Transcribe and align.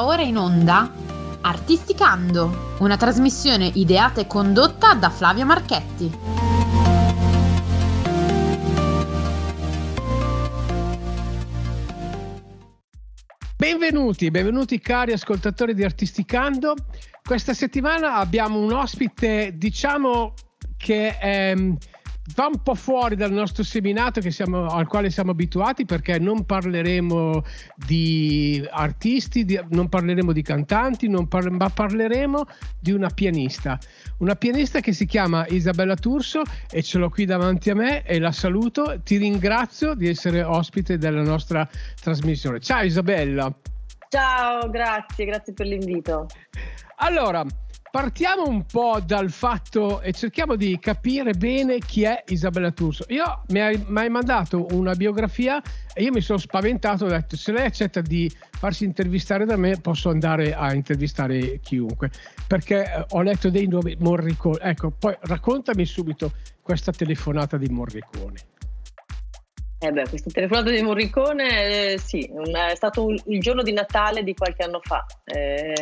Ora 0.00 0.22
in 0.22 0.36
onda 0.36 0.92
Artisticando, 1.40 2.76
una 2.78 2.96
trasmissione 2.96 3.66
ideata 3.66 4.20
e 4.20 4.28
condotta 4.28 4.94
da 4.94 5.10
Flavio 5.10 5.44
Marchetti. 5.44 6.10
Benvenuti, 13.56 14.30
benvenuti 14.30 14.78
cari 14.78 15.12
ascoltatori 15.12 15.74
di 15.74 15.82
Artisticando. 15.82 16.74
Questa 17.20 17.52
settimana 17.52 18.14
abbiamo 18.14 18.60
un 18.60 18.72
ospite, 18.72 19.54
diciamo 19.56 20.32
che 20.76 21.18
è 21.18 21.54
va 22.34 22.46
un 22.46 22.62
po' 22.62 22.74
fuori 22.74 23.16
dal 23.16 23.32
nostro 23.32 23.62
seminato 23.62 24.20
siamo, 24.30 24.66
al 24.66 24.86
quale 24.86 25.10
siamo 25.10 25.30
abituati 25.30 25.84
perché 25.84 26.18
non 26.18 26.44
parleremo 26.44 27.42
di 27.74 28.66
artisti, 28.70 29.44
di, 29.44 29.60
non 29.70 29.88
parleremo 29.88 30.32
di 30.32 30.42
cantanti, 30.42 31.08
parle, 31.26 31.50
ma 31.50 31.68
parleremo 31.68 32.44
di 32.78 32.92
una 32.92 33.08
pianista. 33.08 33.78
Una 34.18 34.34
pianista 34.34 34.80
che 34.80 34.92
si 34.92 35.06
chiama 35.06 35.46
Isabella 35.48 35.94
Turso 35.94 36.42
e 36.70 36.82
ce 36.82 36.98
l'ho 36.98 37.08
qui 37.08 37.24
davanti 37.24 37.70
a 37.70 37.74
me 37.74 38.02
e 38.04 38.18
la 38.18 38.32
saluto. 38.32 39.00
Ti 39.02 39.16
ringrazio 39.16 39.94
di 39.94 40.08
essere 40.08 40.42
ospite 40.42 40.98
della 40.98 41.22
nostra 41.22 41.68
trasmissione. 42.00 42.60
Ciao 42.60 42.82
Isabella. 42.82 43.52
Ciao, 44.08 44.70
grazie, 44.70 45.26
grazie 45.26 45.52
per 45.52 45.66
l'invito. 45.66 46.26
Allora, 46.96 47.44
partiamo 47.90 48.46
un 48.46 48.64
po' 48.64 49.00
dal 49.04 49.30
fatto 49.30 50.00
e 50.00 50.12
cerchiamo 50.12 50.56
di 50.56 50.78
capire 50.78 51.32
bene 51.32 51.78
chi 51.78 52.02
è 52.02 52.22
Isabella 52.28 52.70
Turso. 52.70 53.04
Io 53.08 53.42
mi 53.48 53.60
hai, 53.60 53.82
mi 53.86 54.00
hai 54.00 54.08
mandato 54.08 54.66
una 54.72 54.94
biografia 54.94 55.62
e 55.94 56.02
io 56.02 56.12
mi 56.12 56.20
sono 56.20 56.38
spaventato, 56.38 57.06
ho 57.06 57.08
detto 57.08 57.36
se 57.36 57.52
lei 57.52 57.66
accetta 57.66 58.00
di 58.00 58.30
farsi 58.50 58.84
intervistare 58.84 59.44
da 59.44 59.56
me 59.56 59.80
posso 59.80 60.10
andare 60.10 60.54
a 60.54 60.74
intervistare 60.74 61.60
chiunque, 61.60 62.10
perché 62.46 62.84
eh, 62.84 63.04
ho 63.10 63.22
letto 63.22 63.50
dei 63.50 63.66
nomi 63.66 63.96
Morricone. 63.98 64.58
Ecco, 64.60 64.90
poi 64.90 65.16
raccontami 65.20 65.84
subito 65.84 66.32
questa 66.62 66.92
telefonata 66.92 67.56
di 67.56 67.68
Morricone. 67.68 68.36
Eh 69.80 69.92
beh, 69.92 70.08
questa 70.08 70.30
telefonata 70.30 70.70
di 70.70 70.82
Morricone, 70.82 71.92
eh, 71.92 71.98
sì, 71.98 72.28
è 72.28 72.74
stato 72.74 73.06
un, 73.06 73.16
il 73.26 73.40
giorno 73.40 73.62
di 73.62 73.72
Natale 73.72 74.24
di 74.24 74.34
qualche 74.34 74.64
anno 74.64 74.80
fa. 74.82 75.06
Eh, 75.24 75.72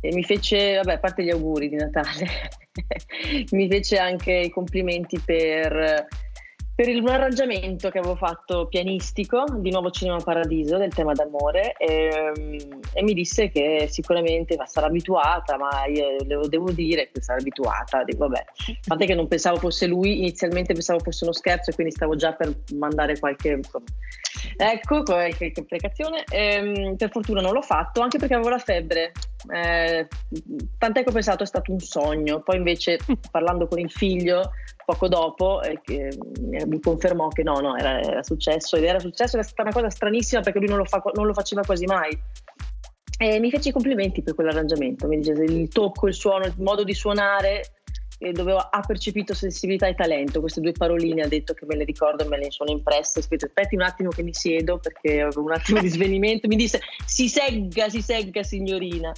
e 0.00 0.12
mi 0.12 0.22
fece, 0.22 0.76
vabbè, 0.76 0.94
a 0.94 0.98
parte 0.98 1.24
gli 1.24 1.30
auguri 1.30 1.68
di 1.68 1.76
Natale, 1.76 2.26
mi 3.52 3.68
fece 3.68 3.96
anche 3.98 4.32
i 4.32 4.50
complimenti 4.50 5.18
per, 5.18 6.06
per 6.76 6.88
il, 6.88 7.00
un 7.00 7.08
arrangiamento 7.08 7.88
che 7.88 7.98
avevo 7.98 8.16
fatto 8.16 8.66
pianistico 8.66 9.44
di 9.56 9.70
Nuovo 9.70 9.90
Cinema 9.90 10.18
Paradiso 10.18 10.76
del 10.76 10.92
tema 10.92 11.14
d'amore 11.14 11.72
e, 11.78 12.68
e 12.92 13.02
mi 13.02 13.14
disse 13.14 13.48
che 13.48 13.88
sicuramente 13.90 14.58
sarà 14.66 14.86
abituata, 14.86 15.56
ma 15.56 15.86
io 15.86 16.18
le 16.22 16.48
devo 16.48 16.70
dire 16.70 17.08
che 17.10 17.22
sarà 17.22 17.38
abituata. 17.40 18.04
Dico, 18.04 18.28
vabbè, 18.28 18.44
a 18.88 18.96
che 18.96 19.14
non 19.14 19.26
pensavo 19.26 19.56
fosse 19.56 19.86
lui, 19.86 20.18
inizialmente 20.18 20.74
pensavo 20.74 20.98
fosse 20.98 21.24
uno 21.24 21.32
scherzo 21.32 21.70
e 21.70 21.74
quindi 21.74 21.94
stavo 21.94 22.14
già 22.14 22.34
per 22.34 22.54
mandare 22.74 23.18
qualche... 23.18 23.52
Insomma, 23.52 23.86
ecco, 24.58 25.02
qualche 25.02 25.52
complicazione. 25.52 26.24
E, 26.30 26.94
per 26.98 27.10
fortuna 27.10 27.40
non 27.40 27.54
l'ho 27.54 27.62
fatto, 27.62 28.02
anche 28.02 28.18
perché 28.18 28.34
avevo 28.34 28.50
la 28.50 28.58
febbre 28.58 29.12
eh, 29.50 30.08
tant'è 30.78 31.02
che 31.02 31.08
ho 31.08 31.12
pensato 31.12 31.42
è 31.42 31.46
stato 31.46 31.72
un 31.72 31.80
sogno, 31.80 32.42
poi 32.42 32.56
invece 32.56 32.98
parlando 33.30 33.66
con 33.66 33.78
il 33.78 33.90
figlio 33.90 34.50
poco 34.84 35.08
dopo 35.08 35.60
eh, 35.62 35.78
mi 36.66 36.80
confermò 36.80 37.26
che 37.28 37.42
no, 37.42 37.58
no, 37.58 37.76
era, 37.76 38.00
era, 38.00 38.22
successo 38.22 38.76
ed 38.76 38.84
era 38.84 39.00
successo, 39.00 39.36
era 39.36 39.44
stata 39.44 39.62
una 39.62 39.72
cosa 39.72 39.90
stranissima 39.90 40.40
perché 40.42 40.60
lui 40.60 40.68
non 40.68 40.78
lo, 40.78 40.84
fa, 40.84 41.02
non 41.14 41.26
lo 41.26 41.34
faceva 41.34 41.62
quasi 41.62 41.84
mai. 41.86 42.16
E 43.18 43.40
mi 43.40 43.50
fece 43.50 43.70
i 43.70 43.72
complimenti 43.72 44.22
per 44.22 44.34
quell'arrangiamento, 44.34 45.08
mi 45.08 45.18
dice 45.18 45.32
il 45.32 45.68
tocco, 45.68 46.06
il 46.06 46.14
suono, 46.14 46.44
il 46.44 46.54
modo 46.58 46.84
di 46.84 46.94
suonare 46.94 47.62
dove 48.32 48.52
ha 48.52 48.80
percepito 48.86 49.34
sensibilità 49.34 49.86
e 49.86 49.94
talento, 49.94 50.40
queste 50.40 50.60
due 50.60 50.72
paroline 50.72 51.22
ha 51.22 51.28
detto 51.28 51.52
che 51.52 51.66
me 51.66 51.76
le 51.76 51.84
ricordo 51.84 52.24
e 52.24 52.28
me 52.28 52.38
le 52.38 52.50
sono 52.50 52.70
impresse, 52.70 53.18
aspetti 53.18 53.74
un 53.74 53.82
attimo 53.82 54.08
che 54.08 54.22
mi 54.22 54.32
siedo 54.32 54.78
perché 54.78 55.20
avevo 55.20 55.42
un 55.42 55.52
attimo 55.52 55.80
di 55.80 55.88
svenimento, 55.90 56.48
mi 56.48 56.56
disse 56.56 56.80
si 57.04 57.28
segga, 57.28 57.90
si 57.90 58.00
segga 58.00 58.42
signorina 58.42 59.12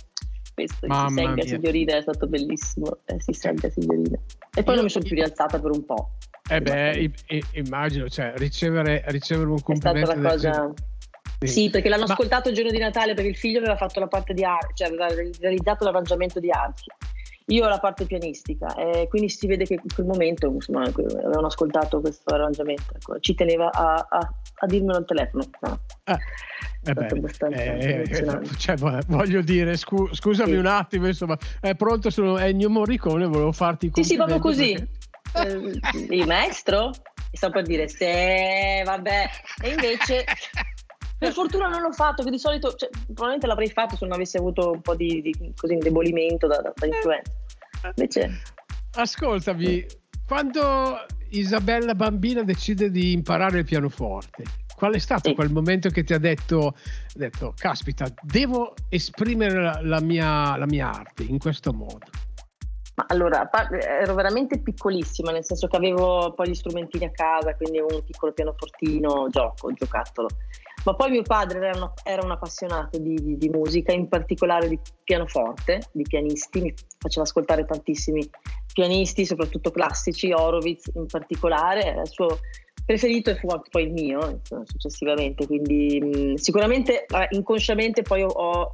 questo 0.59 0.87
Mamma 0.89 1.23
si 1.23 1.29
mia. 1.29 1.45
signorina 1.45 1.97
è 1.97 2.01
stato 2.01 2.27
bellissimo 2.27 2.99
eh, 3.05 3.21
si 3.21 3.33
segga 3.33 3.71
signorina 3.71 4.19
e 4.55 4.63
poi 4.63 4.75
non 4.75 4.85
mi 4.85 4.91
sono 4.91 5.05
più 5.05 5.15
rialzata 5.15 5.61
per 5.61 5.71
un 5.71 5.85
po' 5.85 6.11
eh 6.51 6.61
beh 6.61 7.11
immagino 7.53 8.09
cioè 8.09 8.33
ricevere, 8.37 9.05
ricevere 9.07 9.51
un 9.51 9.63
complimento 9.63 10.11
è 10.11 10.17
stata 10.17 10.21
la 10.21 10.31
cosa 10.31 10.75
sì. 11.41 11.47
sì, 11.47 11.71
perché 11.71 11.89
l'hanno 11.89 12.07
Ma... 12.07 12.13
ascoltato 12.15 12.49
il 12.49 12.57
giorno 12.57 12.71
di 12.73 12.79
Natale 12.79 13.15
perché 13.15 13.31
il 13.31 13.37
figlio 13.37 13.59
aveva 13.59 13.77
fatto 13.77 14.01
la 14.01 14.09
parte 14.09 14.35
di 14.35 14.43
arte, 14.43 14.73
cioè 14.75 14.89
aveva 14.89 15.07
realizzato 15.39 15.85
l'arrangiamento 15.85 16.41
di 16.41 16.51
archi. 16.51 16.91
Io 17.51 17.65
ho 17.65 17.69
la 17.69 17.79
parte 17.79 18.05
pianistica 18.05 18.75
e 18.75 19.09
quindi 19.09 19.31
si 19.31 19.47
vede 19.47 19.65
che 19.65 19.75
in 19.75 19.95
quel 19.95 20.07
momento 20.07 20.49
insomma, 20.49 20.83
avevano 20.83 21.47
ascoltato 21.47 22.01
questo 22.01 22.35
arrangiamento. 22.35 22.95
Ecco, 22.95 23.19
ci 23.21 23.35
teneva 23.35 23.71
a, 23.71 24.07
a, 24.09 24.19
a 24.19 24.67
dirmelo 24.67 24.99
al 24.99 25.07
telefono. 25.07 25.45
No. 25.61 25.81
Ah. 26.05 26.19
Eh 26.85 26.93
beh, 26.93 27.07
eh, 27.51 28.05
eh 28.07 28.49
cioè, 28.57 28.77
voglio 28.77 29.41
dire, 29.41 29.77
scu- 29.77 30.15
scusami 30.15 30.53
sì. 30.53 30.57
un 30.57 30.67
attimo, 30.67 31.07
insomma, 31.07 31.37
è 31.61 31.75
pronto, 31.75 32.11
sono 32.11 32.39
Ennio 32.39 32.71
Morricone, 32.71 33.27
volevo 33.27 33.53
farti 33.53 33.87
i 33.87 33.91
Sì, 33.95 34.05
sì, 34.05 34.17
proprio 34.17 34.39
così. 34.39 34.73
Perché... 35.33 35.79
Eh, 35.95 36.17
il 36.17 36.27
maestro? 36.27 36.91
Sto 37.33 37.51
per 37.51 37.65
dire, 37.65 37.89
se 37.89 38.83
vabbè, 38.85 39.31
e 39.63 39.69
invece 39.71 40.25
per 41.19 41.33
fortuna 41.33 41.69
non 41.69 41.83
l'ho 41.83 41.93
fatto, 41.93 42.23
che 42.23 42.31
di 42.31 42.39
solito 42.39 42.75
cioè, 42.75 42.89
probabilmente 43.05 43.47
l'avrei 43.47 43.71
fatto 43.71 43.97
se 43.97 44.05
non 44.05 44.15
avessi 44.15 44.37
avuto 44.37 44.71
un 44.71 44.81
po' 44.81 44.95
di, 44.95 45.21
di 45.21 45.53
così, 45.57 45.75
indebolimento 45.75 46.47
da, 46.47 46.61
da, 46.61 46.73
da 46.75 46.87
influenza. 46.87 47.33
Invece... 47.97 48.41
Ascoltami, 48.95 49.87
quando 50.27 51.05
Isabella 51.31 51.95
bambina 51.95 52.43
decide 52.43 52.91
di 52.91 53.13
imparare 53.13 53.59
il 53.59 53.65
pianoforte, 53.65 54.45
qual 54.77 54.95
è 54.95 54.99
stato 54.99 55.31
sì. 55.31 55.35
quel 55.35 55.51
momento 55.51 55.89
che 55.89 56.05
ti 56.05 56.15
ha 56.15 56.19
detto, 56.19 56.75
detto 57.15 57.53
caspita, 57.57 58.07
devo 58.23 58.75
esprimere 58.89 59.61
la, 59.61 59.81
la, 59.83 60.01
mia, 60.01 60.57
la 60.57 60.67
mia 60.67 60.89
arte 60.91 61.25
in 61.25 61.39
questo 61.39 61.73
modo? 61.73 62.07
Ma 62.95 63.07
allora, 63.09 63.49
ero 63.71 64.15
veramente 64.15 64.61
piccolissima, 64.61 65.31
nel 65.31 65.45
senso 65.45 65.69
che 65.69 65.77
avevo 65.77 66.33
poi 66.35 66.49
gli 66.49 66.55
strumentini 66.55 67.05
a 67.05 67.11
casa, 67.11 67.55
quindi 67.55 67.79
avevo 67.79 67.97
un 67.97 68.05
piccolo 68.05 68.33
pianofortino, 68.33 69.29
gioco, 69.31 69.73
giocattolo. 69.73 70.29
Ma 70.89 70.95
poi 70.95 71.11
mio 71.11 71.23
padre 71.23 71.59
era, 71.59 71.77
una, 71.77 71.93
era 72.03 72.25
un 72.25 72.31
appassionato 72.31 72.97
di, 72.97 73.13
di, 73.17 73.37
di, 73.37 73.51
musica, 73.51 73.93
in 73.93 74.09
particolare 74.09 74.71
di 74.71 74.79
pianoforte, 75.05 75.83
di 75.93 76.03
pianisti, 76.03 76.63
mi 76.63 76.73
faceva 76.97 77.27
ascoltare 77.27 77.67
tantissimi 77.67 78.27
pianisti, 78.73 79.27
soprattutto 79.27 79.71
classici, 79.71 80.33
Horowitz 80.33 80.91
in 80.95 81.05
particolare, 81.05 81.85
era 81.85 82.01
il 82.01 82.09
suo 82.09 82.39
preferito 82.87 83.29
e 83.29 83.37
fu 83.37 83.49
anche 83.49 83.69
poi 83.71 83.83
il 83.83 83.93
mio 83.93 84.41
successivamente, 84.65 85.47
quindi 85.47 86.01
mh, 86.01 86.35
sicuramente 86.37 87.05
inconsciamente 87.33 88.01
poi 88.01 88.23
ho, 88.23 88.29
ho 88.29 88.73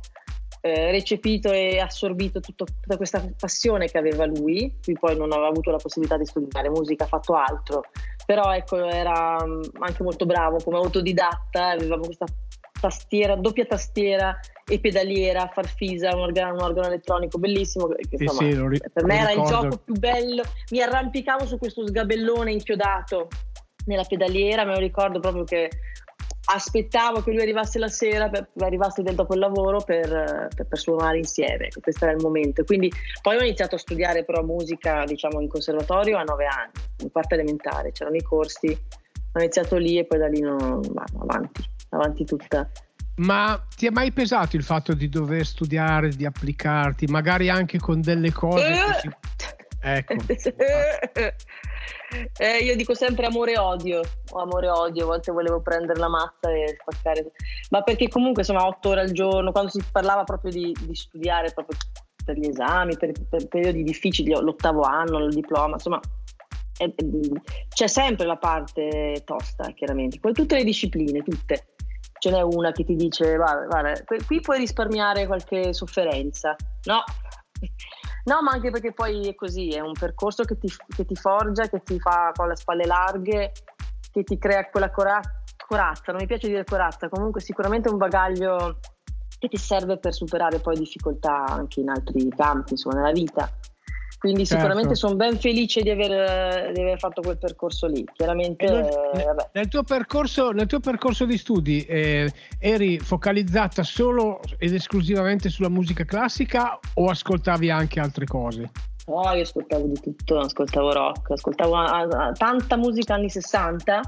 eh, 0.64 0.90
recepito 0.90 1.52
e 1.52 1.78
assorbito 1.78 2.40
tutto, 2.40 2.64
tutta 2.64 2.96
questa 2.96 3.22
passione 3.38 3.86
che 3.86 3.98
aveva 3.98 4.24
lui, 4.24 4.74
lui 4.86 4.96
poi 4.98 5.14
non 5.14 5.30
aveva 5.30 5.48
avuto 5.48 5.70
la 5.70 5.76
possibilità 5.76 6.16
di 6.16 6.24
studiare 6.24 6.70
musica, 6.70 7.04
ha 7.04 7.06
fatto 7.06 7.34
altro, 7.34 7.82
però 8.24 8.50
ecco 8.54 8.82
era 8.82 9.36
anche 9.36 10.02
molto 10.02 10.24
bravo 10.24 10.56
come 10.64 10.78
autodidatta, 10.78 11.72
avevamo 11.72 12.04
questa 12.04 12.24
tastiera, 12.80 13.36
doppia 13.36 13.66
tastiera 13.66 14.40
e 14.66 14.80
pedaliera, 14.80 15.50
farfisa, 15.52 16.14
un 16.14 16.22
organo, 16.22 16.54
un 16.54 16.62
organo 16.62 16.86
elettronico 16.86 17.36
bellissimo. 17.36 17.88
Che, 17.88 18.16
insomma, 18.16 18.40
sì, 18.40 18.52
sì, 18.52 18.66
ri- 18.66 18.80
per 18.90 19.04
me 19.04 19.20
era 19.20 19.32
il 19.32 19.42
gioco 19.42 19.76
più 19.84 19.92
bello. 19.92 20.44
Mi 20.70 20.80
arrampicavo 20.80 21.44
su 21.44 21.58
questo 21.58 21.86
sgabellone 21.86 22.50
inchiodato 22.50 23.28
nella 23.84 24.04
pedaliera, 24.04 24.64
me 24.64 24.72
lo 24.72 24.80
ricordo 24.80 25.20
proprio 25.20 25.44
che 25.44 25.68
aspettavo 26.46 27.22
che 27.22 27.30
lui 27.30 27.40
arrivasse 27.40 27.78
la 27.78 27.88
sera, 27.88 28.28
per, 28.28 28.48
arrivasse 28.58 29.02
dopo 29.02 29.34
il 29.34 29.40
lavoro 29.40 29.80
per, 29.80 30.48
per, 30.54 30.66
per, 30.66 30.78
suonare 30.78 31.18
insieme, 31.18 31.68
questo 31.80 32.04
era 32.04 32.14
il 32.14 32.22
momento. 32.22 32.64
Quindi 32.64 32.92
poi 33.22 33.36
ho 33.36 33.42
iniziato 33.42 33.76
a 33.76 33.78
studiare 33.78 34.24
però 34.24 34.42
musica, 34.42 35.04
diciamo, 35.04 35.40
in 35.40 35.48
conservatorio 35.48 36.18
a 36.18 36.22
nove 36.22 36.46
anni, 36.46 36.72
in 36.98 37.10
quarta 37.10 37.34
elementare, 37.34 37.92
c'erano 37.92 38.16
i 38.16 38.22
corsi, 38.22 38.66
ho 38.68 39.38
iniziato 39.38 39.76
lì 39.76 39.98
e 39.98 40.04
poi 40.04 40.18
da 40.18 40.28
lì 40.28 40.40
non, 40.40 40.80
avanti, 41.20 41.62
avanti 41.90 42.24
tutta. 42.24 42.68
Ma 43.16 43.64
ti 43.76 43.86
è 43.86 43.90
mai 43.90 44.12
pesato 44.12 44.56
il 44.56 44.64
fatto 44.64 44.92
di 44.92 45.08
dover 45.08 45.46
studiare, 45.46 46.08
di 46.08 46.26
applicarti, 46.26 47.06
magari 47.06 47.48
anche 47.48 47.78
con 47.78 48.00
delle 48.00 48.32
cose? 48.32 48.66
Eh. 48.66 48.98
Si... 49.00 49.10
Ecco. 49.80 50.14
Eh, 52.38 52.58
io 52.58 52.76
dico 52.76 52.94
sempre 52.94 53.26
amore 53.26 53.52
e 53.52 53.58
odio, 53.58 54.00
o 54.30 54.40
amore 54.40 54.66
e 54.66 54.70
odio, 54.70 55.02
a 55.04 55.06
volte 55.06 55.32
volevo 55.32 55.60
prendere 55.60 55.98
la 55.98 56.08
mazza 56.08 56.50
e 56.50 56.76
spaccare, 56.80 57.32
ma 57.70 57.82
perché 57.82 58.08
comunque 58.08 58.42
insomma 58.42 58.66
otto 58.66 58.90
ore 58.90 59.00
al 59.00 59.10
giorno, 59.10 59.52
quando 59.52 59.70
si 59.70 59.82
parlava 59.90 60.24
proprio 60.24 60.50
di, 60.52 60.74
di 60.80 60.94
studiare 60.94 61.50
proprio 61.52 61.76
per 62.24 62.38
gli 62.38 62.48
esami, 62.48 62.96
per, 62.96 63.12
per, 63.28 63.48
periodi 63.48 63.82
difficili, 63.82 64.30
l'ottavo 64.30 64.82
anno, 64.82 65.24
il 65.24 65.34
diploma, 65.34 65.74
insomma 65.74 66.00
è, 66.76 66.92
c'è 67.68 67.86
sempre 67.86 68.26
la 68.26 68.36
parte 68.36 69.22
tosta 69.24 69.72
chiaramente, 69.72 70.18
poi 70.20 70.32
tutte 70.32 70.56
le 70.56 70.64
discipline, 70.64 71.22
tutte, 71.22 71.74
ce 72.18 72.30
n'è 72.30 72.42
una 72.42 72.72
che 72.72 72.84
ti 72.84 72.94
dice 72.96 73.36
guarda, 73.36 73.66
guarda, 73.66 74.04
qui 74.26 74.40
puoi 74.40 74.58
risparmiare 74.58 75.26
qualche 75.26 75.72
sofferenza. 75.72 76.56
No, 76.84 77.02
no, 78.24 78.42
ma 78.42 78.52
anche 78.52 78.70
perché 78.70 78.92
poi 78.92 79.28
è 79.28 79.34
così, 79.34 79.68
è 79.68 79.80
un 79.80 79.92
percorso 79.92 80.44
che 80.44 80.58
ti, 80.58 80.70
che 80.94 81.04
ti 81.04 81.14
forgia, 81.14 81.68
che 81.68 81.82
ti 81.82 81.98
fa 81.98 82.32
con 82.34 82.48
le 82.48 82.56
spalle 82.56 82.86
larghe, 82.86 83.52
che 84.10 84.22
ti 84.22 84.38
crea 84.38 84.68
quella 84.68 84.90
cora- 84.90 85.20
corazza, 85.66 86.12
non 86.12 86.20
mi 86.20 86.26
piace 86.26 86.48
dire 86.48 86.64
corazza, 86.64 87.08
comunque 87.08 87.40
sicuramente 87.40 87.88
un 87.88 87.96
bagaglio 87.96 88.78
che 89.38 89.48
ti 89.48 89.56
serve 89.56 89.98
per 89.98 90.14
superare 90.14 90.58
poi 90.58 90.76
difficoltà 90.76 91.44
anche 91.44 91.80
in 91.80 91.88
altri 91.88 92.28
campi, 92.28 92.72
insomma, 92.72 92.96
nella 92.96 93.12
vita. 93.12 93.50
Quindi 94.24 94.46
certo. 94.46 94.62
sicuramente 94.62 94.94
sono 94.94 95.16
ben 95.16 95.38
felice 95.38 95.82
di 95.82 95.90
aver, 95.90 96.72
di 96.72 96.80
aver, 96.80 96.98
fatto 96.98 97.20
quel 97.20 97.36
percorso 97.36 97.86
lì. 97.86 98.02
Chiaramente, 98.10 98.64
nel, 98.64 98.86
eh, 98.86 99.48
nel, 99.52 99.68
tuo, 99.68 99.82
percorso, 99.82 100.50
nel 100.50 100.66
tuo 100.66 100.80
percorso 100.80 101.26
di 101.26 101.36
studi 101.36 101.82
eh, 101.82 102.32
eri 102.58 102.98
focalizzata 103.00 103.82
solo 103.82 104.40
ed 104.56 104.72
esclusivamente 104.72 105.50
sulla 105.50 105.68
musica 105.68 106.06
classica 106.06 106.78
o 106.94 107.10
ascoltavi 107.10 107.68
anche 107.68 108.00
altre 108.00 108.24
cose? 108.24 108.70
Oh, 109.08 109.30
io 109.34 109.42
ascoltavo 109.42 109.88
di 109.88 110.00
tutto, 110.00 110.38
ascoltavo 110.38 110.90
rock, 110.90 111.32
ascoltavo 111.32 111.76
a, 111.76 112.00
a, 112.00 112.32
tanta 112.32 112.78
musica 112.78 113.12
anni 113.12 113.28
60 113.28 114.00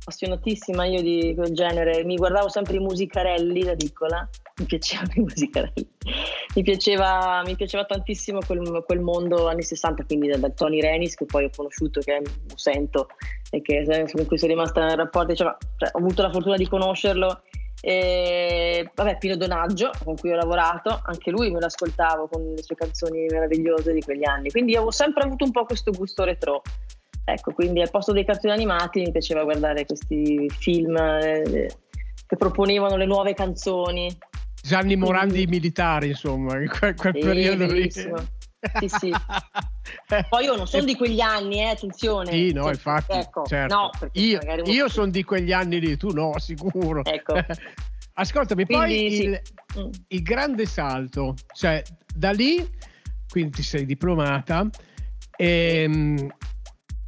appassionatissima 0.00 0.86
io 0.86 1.02
di 1.02 1.34
quel 1.36 1.52
genere, 1.52 2.02
mi 2.04 2.16
guardavo 2.16 2.48
sempre 2.48 2.76
i 2.76 2.80
musicarelli 2.80 3.62
da 3.62 3.74
piccola, 3.74 4.28
mi 4.56 4.64
piacevano 4.64 5.12
i 5.16 5.20
musicarelli, 5.20 5.88
mi 6.56 6.62
piaceva, 6.62 7.42
mi 7.44 7.54
piaceva 7.54 7.84
tantissimo 7.84 8.38
quel, 8.44 8.82
quel, 8.86 9.00
mondo 9.00 9.48
anni 9.48 9.62
60, 9.62 10.04
quindi 10.04 10.28
da, 10.28 10.38
da, 10.38 10.50
Tony 10.50 10.80
Renis 10.80 11.14
che 11.14 11.26
poi 11.26 11.44
ho 11.44 11.50
conosciuto, 11.54 12.00
che 12.00 12.20
lo 12.22 12.56
sento 12.56 13.08
e 13.50 13.60
che, 13.60 13.84
con 14.12 14.26
cui 14.26 14.38
sono 14.38 14.52
rimasta 14.52 14.88
in 14.88 14.96
rapporto, 14.96 15.34
cioè, 15.34 15.48
ho 15.48 15.98
avuto 15.98 16.22
la 16.22 16.30
fortuna 16.30 16.56
di 16.56 16.66
conoscerlo. 16.66 17.42
E, 17.82 18.90
vabbè, 18.94 19.16
Pino 19.16 19.36
Donaggio 19.36 19.90
con 20.04 20.14
cui 20.14 20.30
ho 20.30 20.36
lavorato, 20.36 21.00
anche 21.02 21.30
lui 21.30 21.50
me 21.50 21.60
l'ascoltavo 21.60 22.28
con 22.28 22.52
le 22.54 22.62
sue 22.62 22.74
canzoni 22.74 23.24
meravigliose 23.24 23.94
di 23.94 24.02
quegli 24.02 24.26
anni, 24.26 24.50
quindi 24.50 24.76
ho 24.76 24.90
sempre 24.90 25.22
avuto 25.22 25.44
un 25.44 25.50
po' 25.50 25.64
questo 25.64 25.90
gusto 25.90 26.24
retro. 26.24 26.60
Ecco, 27.32 27.52
quindi 27.52 27.80
al 27.80 27.90
posto 27.90 28.12
dei 28.12 28.24
cartoni 28.24 28.52
animati 28.52 29.00
mi 29.00 29.12
piaceva 29.12 29.44
guardare 29.44 29.86
questi 29.86 30.50
film 30.58 30.96
eh, 30.96 31.70
che 32.26 32.36
proponevano 32.36 32.96
le 32.96 33.06
nuove 33.06 33.34
canzoni. 33.34 34.10
Gianni 34.62 34.96
Morandi 34.96 35.34
quindi... 35.34 35.50
militari, 35.50 36.08
insomma, 36.08 36.58
in 36.58 36.68
quel, 36.68 36.94
quel 36.94 37.14
sì, 37.14 37.20
periodo 37.20 37.66
lì. 37.66 37.90
Sì, 37.90 38.88
sì. 38.88 39.12
Poi 40.28 40.44
io 40.44 40.56
non 40.56 40.66
sono 40.66 40.84
di 40.84 40.94
quegli 40.96 41.20
anni, 41.20 41.60
eh, 41.60 41.70
attenzione. 41.70 42.30
Sì, 42.30 42.52
no, 42.52 42.68
infatti. 42.68 43.12
Ecco, 43.12 43.44
certo. 43.44 43.74
no, 43.74 43.90
io, 44.12 44.40
io 44.64 44.88
sono 44.88 45.10
di 45.10 45.24
quegli 45.24 45.52
anni 45.52 45.80
lì, 45.80 45.96
tu 45.96 46.10
no, 46.10 46.38
sicuro. 46.38 47.04
Ecco. 47.04 47.34
Ascoltami, 48.14 48.66
quindi, 48.66 48.84
poi 48.84 49.10
sì. 49.10 49.22
il, 49.22 49.40
mm. 49.78 49.90
il, 50.08 50.22
grande 50.22 50.66
salto, 50.66 51.34
cioè 51.54 51.82
da 52.14 52.32
lì, 52.32 52.68
quindi 53.28 53.52
ti 53.52 53.62
sei 53.62 53.86
diplomata, 53.86 54.68
e, 55.36 55.82
ehm, 55.84 56.28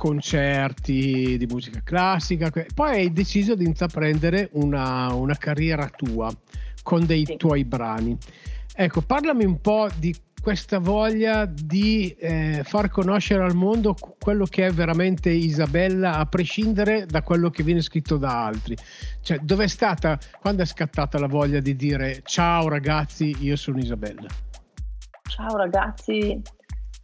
concerti 0.02 1.36
di 1.38 1.46
musica 1.46 1.80
classica, 1.84 2.50
poi 2.74 2.90
hai 2.90 3.12
deciso 3.12 3.54
di 3.54 3.64
intraprendere 3.64 4.48
una, 4.54 5.14
una 5.14 5.36
carriera 5.36 5.88
tua 5.94 6.28
con 6.82 7.06
dei 7.06 7.24
sì. 7.24 7.36
tuoi 7.36 7.64
brani. 7.64 8.18
Ecco, 8.74 9.02
parlami 9.02 9.44
un 9.44 9.60
po' 9.60 9.88
di 9.96 10.12
questa 10.42 10.80
voglia 10.80 11.44
di 11.44 12.08
eh, 12.18 12.62
far 12.64 12.88
conoscere 12.88 13.44
al 13.44 13.54
mondo 13.54 13.94
quello 14.18 14.44
che 14.44 14.66
è 14.66 14.72
veramente 14.72 15.30
Isabella, 15.30 16.16
a 16.16 16.26
prescindere 16.26 17.06
da 17.06 17.22
quello 17.22 17.48
che 17.50 17.62
viene 17.62 17.80
scritto 17.80 18.16
da 18.16 18.46
altri. 18.46 18.76
Cioè, 19.20 19.38
dove 19.38 19.64
è 19.64 19.68
stata, 19.68 20.18
quando 20.40 20.62
è 20.62 20.66
scattata 20.66 21.16
la 21.20 21.28
voglia 21.28 21.60
di 21.60 21.76
dire 21.76 22.22
ciao 22.24 22.66
ragazzi, 22.66 23.36
io 23.38 23.54
sono 23.54 23.78
Isabella? 23.78 24.26
Ciao 25.28 25.56
ragazzi, 25.56 26.42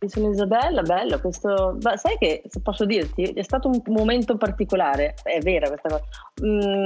sono 0.06 0.30
Isabella, 0.30 0.82
bello 0.82 1.18
questo. 1.20 1.76
Ma 1.82 1.96
sai 1.96 2.16
che 2.18 2.42
se 2.46 2.60
posso 2.60 2.84
dirti, 2.84 3.22
è 3.24 3.42
stato 3.42 3.68
un 3.68 3.80
momento 3.86 4.36
particolare, 4.36 5.14
è 5.22 5.40
vera 5.40 5.68
questa 5.68 5.88
cosa. 5.88 6.04
Mm, 6.44 6.84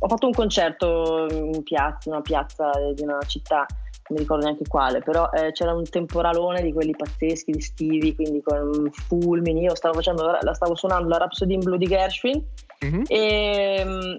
ho 0.00 0.08
fatto 0.08 0.26
un 0.26 0.32
concerto 0.32 1.26
in 1.30 1.62
piazza, 1.62 2.10
una 2.10 2.20
piazza 2.20 2.70
di 2.94 3.02
una 3.02 3.20
città, 3.26 3.66
non 3.68 4.18
mi 4.18 4.18
ricordo 4.18 4.44
neanche 4.44 4.66
quale, 4.66 5.00
però 5.00 5.30
eh, 5.30 5.52
c'era 5.52 5.72
un 5.72 5.84
temporalone 5.84 6.62
di 6.62 6.72
quelli 6.72 6.94
pazzeschi, 6.96 7.52
estivi, 7.56 8.14
quindi 8.16 8.42
con 8.42 8.90
fulmini. 8.90 9.62
Io 9.62 9.76
stavo, 9.76 9.94
facendo, 9.94 10.36
la 10.40 10.54
stavo 10.54 10.74
suonando 10.74 11.08
la 11.08 11.18
Rhapsody 11.18 11.54
in 11.54 11.60
Blue 11.60 11.78
di 11.78 11.86
Gershwin 11.86 12.44
mm-hmm. 12.84 13.02
e, 13.06 13.82
mm, 13.84 14.16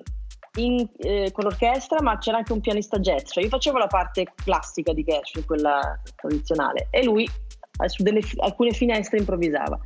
in, 0.56 0.88
eh, 1.00 1.32
con 1.34 1.44
l'orchestra, 1.44 2.02
ma 2.02 2.18
c'era 2.18 2.38
anche 2.38 2.54
un 2.54 2.62
pianista 2.62 2.98
jazz. 3.00 3.32
Cioè 3.32 3.44
io 3.44 3.50
facevo 3.50 3.78
la 3.78 3.88
parte 3.88 4.32
classica 4.34 4.94
di 4.94 5.04
Gershwin, 5.04 5.46
quella 5.46 6.00
tradizionale, 6.16 6.88
e 6.90 7.04
lui 7.04 7.30
su 7.90 8.04
delle, 8.04 8.22
alcune 8.38 8.72
finestre 8.72 9.18
improvvisava. 9.18 9.80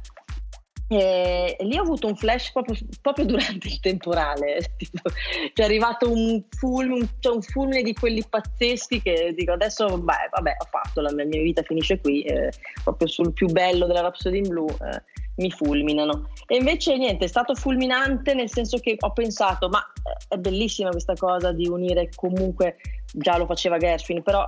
E 0.88 1.58
lì 1.62 1.78
ho 1.80 1.82
avuto 1.82 2.06
un 2.06 2.16
flash 2.16 2.52
proprio, 2.52 2.78
proprio 3.02 3.26
durante 3.26 3.68
il 3.68 3.80
temporale, 3.80 4.60
cioè 4.78 5.52
è 5.54 5.64
arrivato 5.64 6.12
un 6.12 6.44
fulmine, 6.50 7.16
cioè 7.20 7.34
un 7.34 7.42
fulmine 7.42 7.82
di 7.82 7.96
quelli 7.96 8.24
pazzeschi 8.30 9.02
che 9.02 9.34
dico 9.36 9.54
adesso 9.54 9.98
beh, 9.98 10.30
vabbè 10.30 10.56
ho 10.60 10.66
fatto, 10.70 11.02
la 11.02 11.12
mia, 11.12 11.26
vita 11.42 11.64
finisce 11.64 12.00
qui, 12.00 12.22
eh, 12.22 12.52
proprio 12.84 13.08
sul 13.08 13.34
più 13.34 13.48
bello 13.48 13.88
della 13.88 14.02
Rhapsody 14.02 14.38
in 14.38 14.48
Blue 14.48 14.70
eh, 14.70 15.02
mi 15.38 15.50
fulminano. 15.50 16.30
E 16.46 16.58
invece 16.58 16.96
niente, 16.98 17.26
è 17.26 17.30
stato 17.30 17.56
fulminante 17.56 18.36
nel 18.36 18.52
senso 18.52 18.78
che 18.78 18.96
ho 19.00 19.12
pensato 19.12 19.70
ma 19.70 19.80
eh, 19.80 20.36
è 20.36 20.38
bellissima 20.38 20.92
questa 20.92 21.16
cosa 21.16 21.52
di 21.52 21.68
unire 21.68 22.10
comunque, 22.14 22.78
già 23.12 23.38
lo 23.38 23.48
faceva 23.48 23.80
Gershwin, 23.80 24.22
però 24.22 24.48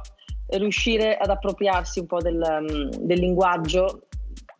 riuscire 0.49 1.17
ad 1.17 1.29
appropriarsi 1.29 1.99
un 1.99 2.05
po' 2.05 2.21
del, 2.21 2.41
um, 2.41 2.89
del 2.89 3.19
linguaggio 3.19 4.07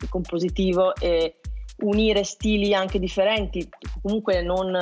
compositivo 0.10 0.96
e 0.96 1.40
unire 1.80 2.24
stili 2.24 2.74
anche 2.74 3.00
differenti, 3.00 3.68
comunque 4.02 4.42
non, 4.42 4.76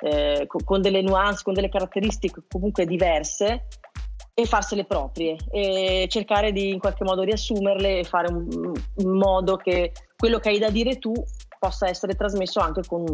eh, 0.00 0.46
con 0.46 0.80
delle 0.80 1.02
nuance, 1.02 1.42
con 1.42 1.54
delle 1.54 1.68
caratteristiche 1.68 2.42
comunque 2.48 2.86
diverse 2.86 3.66
e 4.34 4.46
farsele 4.46 4.84
proprie 4.84 5.36
e 5.50 6.06
cercare 6.08 6.52
di 6.52 6.70
in 6.70 6.78
qualche 6.78 7.04
modo 7.04 7.22
riassumerle 7.22 7.98
e 7.98 8.04
fare 8.04 8.32
un 8.32 8.72
modo 9.16 9.56
che 9.56 9.92
quello 10.16 10.38
che 10.38 10.48
hai 10.48 10.58
da 10.58 10.70
dire 10.70 10.98
tu 10.98 11.12
possa 11.58 11.88
essere 11.88 12.14
trasmesso 12.14 12.58
anche 12.60 12.80
con, 12.86 13.04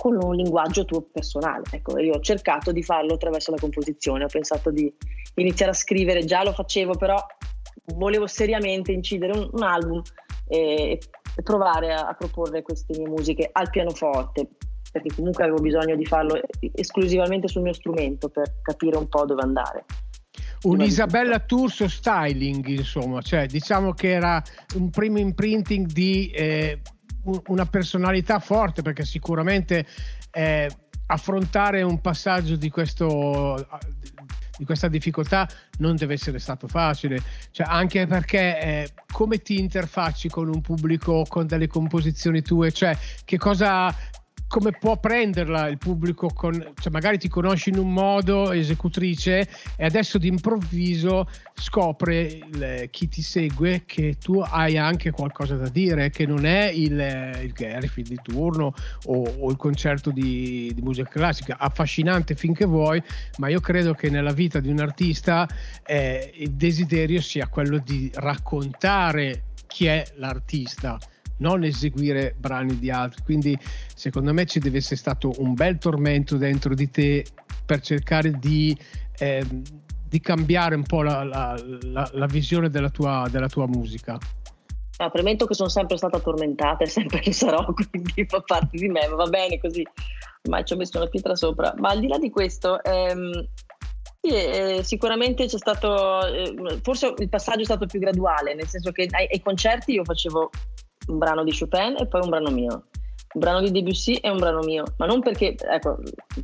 con 0.00 0.16
un 0.16 0.34
linguaggio 0.34 0.86
tuo 0.86 1.02
personale. 1.12 1.64
Ecco, 1.70 1.98
io 1.98 2.14
ho 2.14 2.20
cercato 2.20 2.72
di 2.72 2.82
farlo 2.82 3.12
attraverso 3.12 3.50
la 3.50 3.58
composizione, 3.58 4.24
ho 4.24 4.28
pensato 4.28 4.70
di 4.70 4.90
iniziare 5.34 5.72
a 5.72 5.74
scrivere, 5.74 6.24
già 6.24 6.42
lo 6.42 6.54
facevo, 6.54 6.94
però 6.94 7.18
volevo 7.96 8.26
seriamente 8.26 8.92
incidere 8.92 9.36
un, 9.36 9.50
un 9.52 9.62
album 9.62 10.00
e, 10.48 10.98
e 11.36 11.42
provare 11.42 11.92
a, 11.92 12.06
a, 12.06 12.14
proporre 12.14 12.62
queste 12.62 12.96
mie 12.96 13.08
musiche 13.08 13.50
al 13.52 13.68
pianoforte, 13.68 14.48
perché 14.90 15.14
comunque 15.14 15.44
avevo 15.44 15.60
bisogno 15.60 15.94
di 15.96 16.06
farlo 16.06 16.40
esclusivamente 16.72 17.46
sul 17.46 17.60
mio 17.60 17.74
strumento 17.74 18.30
per 18.30 18.60
capire 18.62 18.96
un 18.96 19.06
po' 19.06 19.26
dove 19.26 19.42
andare. 19.42 19.84
Un 20.62 20.80
Isabella 20.80 21.40
Turso 21.40 21.88
styling, 21.88 22.66
insomma, 22.68 23.20
cioè 23.20 23.46
diciamo 23.46 23.92
che 23.92 24.12
era 24.12 24.42
un 24.76 24.88
primo 24.88 25.18
imprinting 25.18 25.86
di 25.86 26.30
eh, 26.30 26.80
una 27.46 27.66
personalità 27.66 28.38
forte, 28.38 28.82
perché 28.82 29.04
sicuramente 29.04 29.86
eh, 30.32 30.70
affrontare 31.06 31.82
un 31.82 32.00
passaggio 32.00 32.56
di 32.56 32.70
questo 32.70 33.66
di 34.60 34.66
questa 34.66 34.88
difficoltà 34.88 35.48
non 35.78 35.96
deve 35.96 36.12
essere 36.12 36.38
stato 36.38 36.68
facile, 36.68 37.18
cioè, 37.50 37.66
anche 37.66 38.06
perché 38.06 38.60
eh, 38.60 38.92
come 39.10 39.38
ti 39.38 39.58
interfacci 39.58 40.28
con 40.28 40.48
un 40.48 40.60
pubblico 40.60 41.24
con 41.26 41.46
delle 41.46 41.66
composizioni 41.66 42.42
tue, 42.42 42.70
cioè 42.70 42.94
che 43.24 43.38
cosa 43.38 43.90
come 44.50 44.72
può 44.72 44.98
prenderla 44.98 45.68
il 45.68 45.78
pubblico 45.78 46.28
con, 46.34 46.52
cioè 46.52 46.90
magari 46.90 47.18
ti 47.18 47.28
conosci 47.28 47.68
in 47.68 47.78
un 47.78 47.92
modo 47.92 48.50
esecutrice 48.50 49.48
e 49.76 49.84
adesso 49.84 50.18
d'improvviso 50.18 51.28
scopre 51.54 52.22
il, 52.22 52.88
chi 52.90 53.06
ti 53.06 53.22
segue 53.22 53.84
che 53.86 54.16
tu 54.20 54.40
hai 54.40 54.76
anche 54.76 55.12
qualcosa 55.12 55.54
da 55.54 55.68
dire 55.68 56.10
che 56.10 56.26
non 56.26 56.46
è 56.46 56.64
il, 56.64 56.98
il 57.44 57.52
Garfield 57.52 58.08
di 58.08 58.18
turno 58.20 58.74
o, 59.04 59.22
o 59.38 59.50
il 59.50 59.56
concerto 59.56 60.10
di, 60.10 60.72
di, 60.74 60.82
musica 60.82 61.08
classica. 61.08 61.56
Affascinante 61.56 62.34
finché 62.34 62.64
vuoi 62.64 63.00
ma 63.38 63.48
io 63.48 63.60
credo 63.60 63.94
che 63.94 64.10
nella 64.10 64.32
vita 64.32 64.58
di 64.58 64.68
un 64.68 64.80
artista 64.80 65.48
eh, 65.86 66.28
il 66.38 66.54
desiderio 66.54 67.20
sia 67.20 67.46
quello 67.46 67.78
di 67.78 68.10
raccontare 68.14 69.44
chi 69.68 69.86
è 69.86 70.04
l'artista 70.16 70.98
non 71.40 71.64
eseguire 71.64 72.34
brani 72.38 72.78
di 72.78 72.90
altri. 72.90 73.22
Quindi 73.22 73.58
secondo 73.94 74.32
me 74.32 74.46
ci 74.46 74.58
deve 74.58 74.78
essere 74.78 74.96
stato 74.96 75.32
un 75.38 75.54
bel 75.54 75.78
tormento 75.78 76.36
dentro 76.36 76.74
di 76.74 76.90
te 76.90 77.24
per 77.66 77.80
cercare 77.80 78.32
di, 78.38 78.76
eh, 79.18 79.44
di 80.08 80.20
cambiare 80.20 80.74
un 80.74 80.84
po' 80.84 81.02
la, 81.02 81.22
la, 81.24 81.60
la, 81.82 82.10
la 82.12 82.26
visione 82.26 82.70
della 82.70 82.90
tua, 82.90 83.28
della 83.30 83.48
tua 83.48 83.66
musica. 83.66 84.18
Ah, 84.98 85.08
premetto 85.08 85.46
che 85.46 85.54
sono 85.54 85.70
sempre 85.70 85.96
stata 85.96 86.18
tormentata 86.18 86.84
e 86.84 86.86
sempre 86.86 87.22
lo 87.24 87.32
sarò, 87.32 87.64
quindi 87.72 88.26
fa 88.26 88.42
parte 88.42 88.76
di 88.76 88.88
me, 88.88 89.08
ma 89.08 89.16
va 89.16 89.26
bene 89.26 89.58
così. 89.58 89.82
ormai 90.42 90.64
ci 90.66 90.74
ho 90.74 90.76
messo 90.76 90.98
una 90.98 91.08
pietra 91.08 91.34
sopra, 91.34 91.72
ma 91.78 91.88
al 91.88 92.00
di 92.00 92.06
là 92.06 92.18
di 92.18 92.28
questo, 92.28 92.82
ehm, 92.84 93.48
sì, 94.20 94.28
eh, 94.28 94.80
sicuramente 94.82 95.46
c'è 95.46 95.56
stato, 95.56 96.26
eh, 96.26 96.80
forse 96.82 97.14
il 97.16 97.30
passaggio 97.30 97.62
è 97.62 97.64
stato 97.64 97.86
più 97.86 97.98
graduale, 97.98 98.54
nel 98.54 98.68
senso 98.68 98.92
che 98.92 99.08
ai, 99.10 99.26
ai, 99.30 99.40
concerti 99.40 99.92
io 99.92 100.04
facevo 100.04 100.50
un 101.08 101.18
brano 101.18 101.44
di 101.44 101.56
Chopin 101.56 101.96
e 101.98 102.06
poi 102.06 102.20
un 102.22 102.28
brano 102.28 102.50
mio, 102.50 102.84
un 103.32 103.40
brano 103.40 103.60
di 103.60 103.70
Debussy 103.70 104.14
e 104.14 104.28
un 104.30 104.38
brano 104.38 104.60
mio, 104.60 104.84
ma 104.98 105.06
non 105.06 105.20
perché, 105.20 105.54
ecco, 105.56 105.98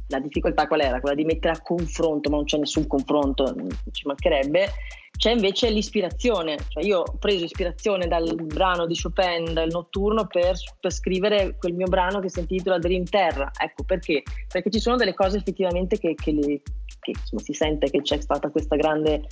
la 0.09 0.21
difficoltà 0.21 0.67
qual 0.67 0.81
era? 0.81 1.01
Quella 1.01 1.17
di 1.17 1.25
mettere 1.25 1.55
a 1.55 1.63
confronto, 1.63 2.31
ma 2.31 2.37
non 2.37 2.45
c'è 2.45 2.59
nessun 2.59 2.87
confronto, 2.87 3.55
ci 3.93 4.07
mancherebbe, 4.07 4.69
c'è 5.17 5.31
invece 5.33 5.71
l'ispirazione, 5.71 6.57
cioè 6.69 6.85
io 6.85 7.01
ho 7.01 7.17
preso 7.19 7.45
ispirazione 7.45 8.07
dal 8.07 8.35
brano 8.35 8.87
di 8.87 8.99
Chopin, 9.01 9.55
dal 9.55 9.71
notturno, 9.71 10.27
per, 10.27 10.57
per 10.79 10.93
scrivere 10.93 11.57
quel 11.59 11.75
mio 11.75 11.87
brano 11.87 12.21
che 12.21 12.29
si 12.29 12.41
intitola 12.41 12.79
Dream 12.79 13.05
Terra. 13.05 13.51
Ecco 13.59 13.83
perché? 13.85 14.23
Perché 14.47 14.71
ci 14.71 14.79
sono 14.79 14.97
delle 14.97 15.15
cose 15.15 15.39
effettivamente 15.39 15.99
che, 15.99 16.15
che, 16.15 16.33
le, 16.33 16.61
che 17.01 17.13
insomma, 17.13 17.43
si 17.43 17.55
sente 17.55 17.91
che 17.91 18.03
c'è 18.03 18.21
stata 18.21 18.51
questa 18.51 18.77
grande, 18.77 19.23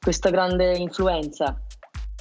questa 0.00 0.30
grande 0.30 0.76
influenza. 0.76 1.62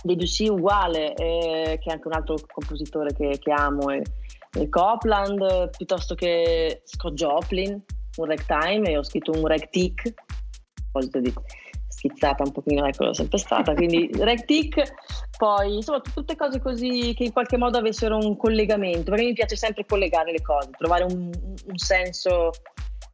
Debussy 0.05 0.47
uguale, 0.47 1.13
eh, 1.15 1.79
che 1.81 1.89
è 1.89 1.93
anche 1.93 2.07
un 2.07 2.13
altro 2.13 2.35
compositore 2.51 3.13
che, 3.13 3.39
che 3.39 3.51
amo, 3.51 3.89
è, 3.89 4.01
è 4.51 4.69
Copland, 4.69 5.69
piuttosto 5.75 6.13
che 6.13 6.81
Scott 6.85 7.13
Joplin, 7.13 7.83
un 8.17 8.25
ragtime, 8.25 8.91
e 8.91 8.97
ho 8.97 9.03
scritto 9.03 9.31
un 9.31 9.47
ragtick, 9.47 10.13
a 10.91 11.19
di 11.19 11.33
schizzata 11.87 12.43
un 12.43 12.51
pochino, 12.51 12.85
ecco, 12.85 13.05
l'ho 13.05 13.13
sempre 13.13 13.39
stata, 13.39 13.73
quindi 13.73 14.09
Rectic, 14.13 14.93
poi 15.37 15.75
insomma 15.75 16.01
tutte 16.01 16.35
cose 16.35 16.59
così 16.59 17.13
che 17.15 17.23
in 17.23 17.33
qualche 17.33 17.57
modo 17.57 17.77
avessero 17.77 18.17
un 18.17 18.37
collegamento, 18.37 19.09
perché 19.09 19.25
mi 19.25 19.33
piace 19.33 19.55
sempre 19.55 19.85
collegare 19.85 20.31
le 20.31 20.41
cose, 20.41 20.69
trovare 20.77 21.03
un, 21.03 21.31
un 21.31 21.77
senso 21.77 22.51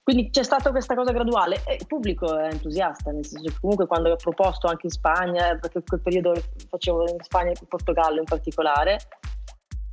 quindi 0.04 0.30
c'è 0.30 0.44
stata 0.44 0.72
questa 0.72 0.96
cosa 0.96 1.12
graduale 1.12 1.62
e 1.66 1.76
il 1.76 1.88
pubblico 1.88 2.38
è 2.38 2.52
entusiasta, 2.52 3.12
nel 3.12 3.26
senso 3.26 3.50
che 3.50 3.58
comunque 3.60 3.86
quando 3.86 4.12
ho 4.12 4.16
proposto 4.16 4.68
anche 4.68 4.88
in 4.88 4.92
Spagna, 4.92 5.58
perché 5.60 5.84
quel 5.84 6.02
periodo 6.02 6.34
facevo 6.70 7.08
in 7.08 7.18
Spagna 7.22 7.52
e 7.52 7.58
in 7.60 7.68
Portogallo 7.68 8.20
in 8.20 8.26
particolare, 8.26 9.00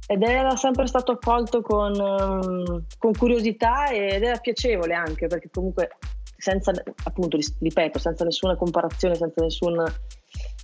ed 0.06 0.22
era 0.22 0.56
sempre 0.56 0.86
stato 0.86 1.12
accolto 1.12 1.60
con, 1.60 1.92
um, 2.00 2.84
con 2.96 3.12
curiosità 3.12 3.90
ed 3.90 4.22
era 4.22 4.38
piacevole 4.38 4.94
anche 4.94 5.26
perché 5.26 5.50
comunque 5.50 5.90
senza, 6.38 6.72
appunto, 7.04 7.36
ripeto, 7.58 7.98
senza 7.98 8.24
nessuna 8.24 8.56
comparazione, 8.56 9.16
senza 9.16 9.42
nessuna 9.42 9.84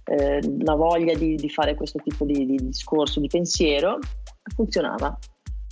eh, 0.04 0.40
voglia 0.76 1.14
di, 1.14 1.34
di, 1.34 1.50
fare 1.50 1.74
questo 1.74 1.98
tipo 2.02 2.24
di, 2.24 2.46
di, 2.46 2.56
discorso, 2.56 3.20
di 3.20 3.26
pensiero, 3.26 3.98
funzionava. 4.54 5.18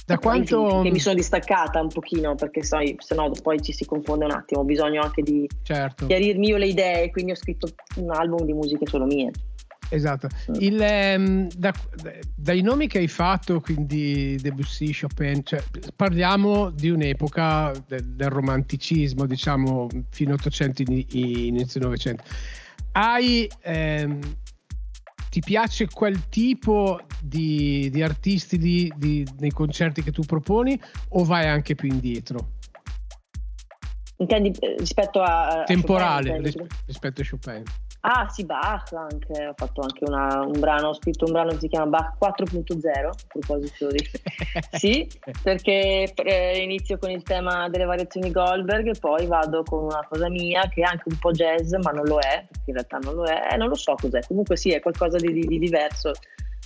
Da 0.05 0.19
quanto... 0.19 0.81
Che 0.83 0.91
mi 0.91 0.99
sono 0.99 1.15
distaccata 1.15 1.81
un 1.81 1.89
pochino 1.89 2.35
perché 2.35 2.63
sai, 2.63 2.97
se 2.99 3.15
no 3.15 3.31
poi 3.43 3.61
ci 3.63 3.73
si 3.73 3.85
confonde 3.85 4.25
un 4.25 4.33
attimo, 4.33 4.61
ho 4.61 4.65
bisogno 4.65 5.01
anche 5.03 5.23
di 5.23 5.49
certo. 5.63 6.07
chiarirmi 6.07 6.49
io 6.49 6.57
le 6.57 6.67
idee, 6.67 7.11
quindi 7.11 7.33
ho 7.33 7.37
scritto 7.37 7.69
un 7.97 8.11
album 8.11 8.45
di 8.45 8.53
musiche 8.53 8.87
solo 8.87 9.05
mie. 9.05 9.31
Esatto. 9.93 10.29
Mm. 10.51 10.55
Il, 10.59 11.15
um, 11.19 11.49
da, 11.55 11.73
dai 12.35 12.63
nomi 12.63 12.87
che 12.89 12.99
hai 12.99 13.09
fatto, 13.09 13.61
quindi 13.61 14.37
Debussy, 14.41 14.91
Chopin, 14.99 15.45
cioè, 15.45 15.63
parliamo 15.95 16.71
di 16.71 16.89
un'epoca 16.89 17.73
del, 17.87 18.03
del 18.03 18.31
romanticismo, 18.31 19.27
diciamo, 19.27 19.89
fino 20.11 20.31
all'Ottocento, 20.31 20.83
inizio 20.83 21.81
Novecento. 21.81 22.25
Hai, 22.93 23.49
ehm, 23.61 24.19
ti 25.33 25.41
piace 25.41 25.89
quel 25.89 26.29
tipo 26.29 27.01
di, 27.19 27.89
di 27.91 28.03
artisti 28.03 28.59
di, 28.59 28.93
di, 28.95 29.27
nei 29.39 29.51
concerti 29.51 30.03
che 30.03 30.13
tu 30.13 30.21
proponi 30.25 30.79
o 31.09 31.25
vai 31.25 31.47
anche 31.47 31.75
più 31.75 31.89
indietro? 31.89 32.51
Intendi 34.19 34.51
eh, 34.61 34.75
rispetto 34.77 35.23
a... 35.23 35.63
Temporale, 35.65 36.35
a 36.35 36.37
Chopin, 36.37 36.67
rispetto 36.85 37.23
a 37.23 37.25
Chopin. 37.31 37.63
Ah 38.05 38.29
sì, 38.29 38.45
Bach 38.45 38.93
anche, 38.95 39.47
ho 39.47 39.55
fatto 39.55 39.81
anche 39.81 40.03
una, 40.05 40.41
un 40.45 40.59
brano, 40.59 40.89
ho 40.89 40.95
scritto 40.95 41.25
un 41.25 41.33
brano 41.33 41.51
che 41.51 41.61
si 41.61 41.69
chiama 41.69 41.87
Bach 41.87 42.17
4.0, 42.21 43.07
a 43.07 43.13
proposito 43.29 43.87
di... 43.87 44.05
sì, 44.77 45.09
perché 45.41 46.13
eh, 46.13 46.63
inizio 46.63 46.99
con 46.99 47.11
il 47.11 47.23
tema 47.23 47.69
delle 47.69 47.85
variazioni 47.85 48.33
Goldberg 48.33 48.89
e 48.89 48.99
poi 48.99 49.27
vado 49.27 49.63
con 49.63 49.85
una 49.85 50.05
cosa 50.09 50.29
mia 50.29 50.69
che 50.69 50.81
è 50.81 50.85
anche 50.85 51.05
un 51.07 51.17
po' 51.17 51.31
jazz, 51.31 51.75
ma 51.75 51.93
non 51.93 52.05
lo 52.07 52.19
è, 52.19 52.45
perché 52.51 52.71
in 52.71 52.75
realtà 52.75 52.99
non 52.99 53.15
lo 53.15 53.25
è, 53.25 53.51
eh, 53.53 53.57
non 53.57 53.69
lo 53.69 53.77
so 53.77 53.95
cos'è, 53.95 54.19
comunque 54.27 54.57
sì, 54.57 54.73
è 54.73 54.81
qualcosa 54.81 55.19
di, 55.19 55.33
di, 55.33 55.47
di 55.47 55.59
diverso. 55.61 56.11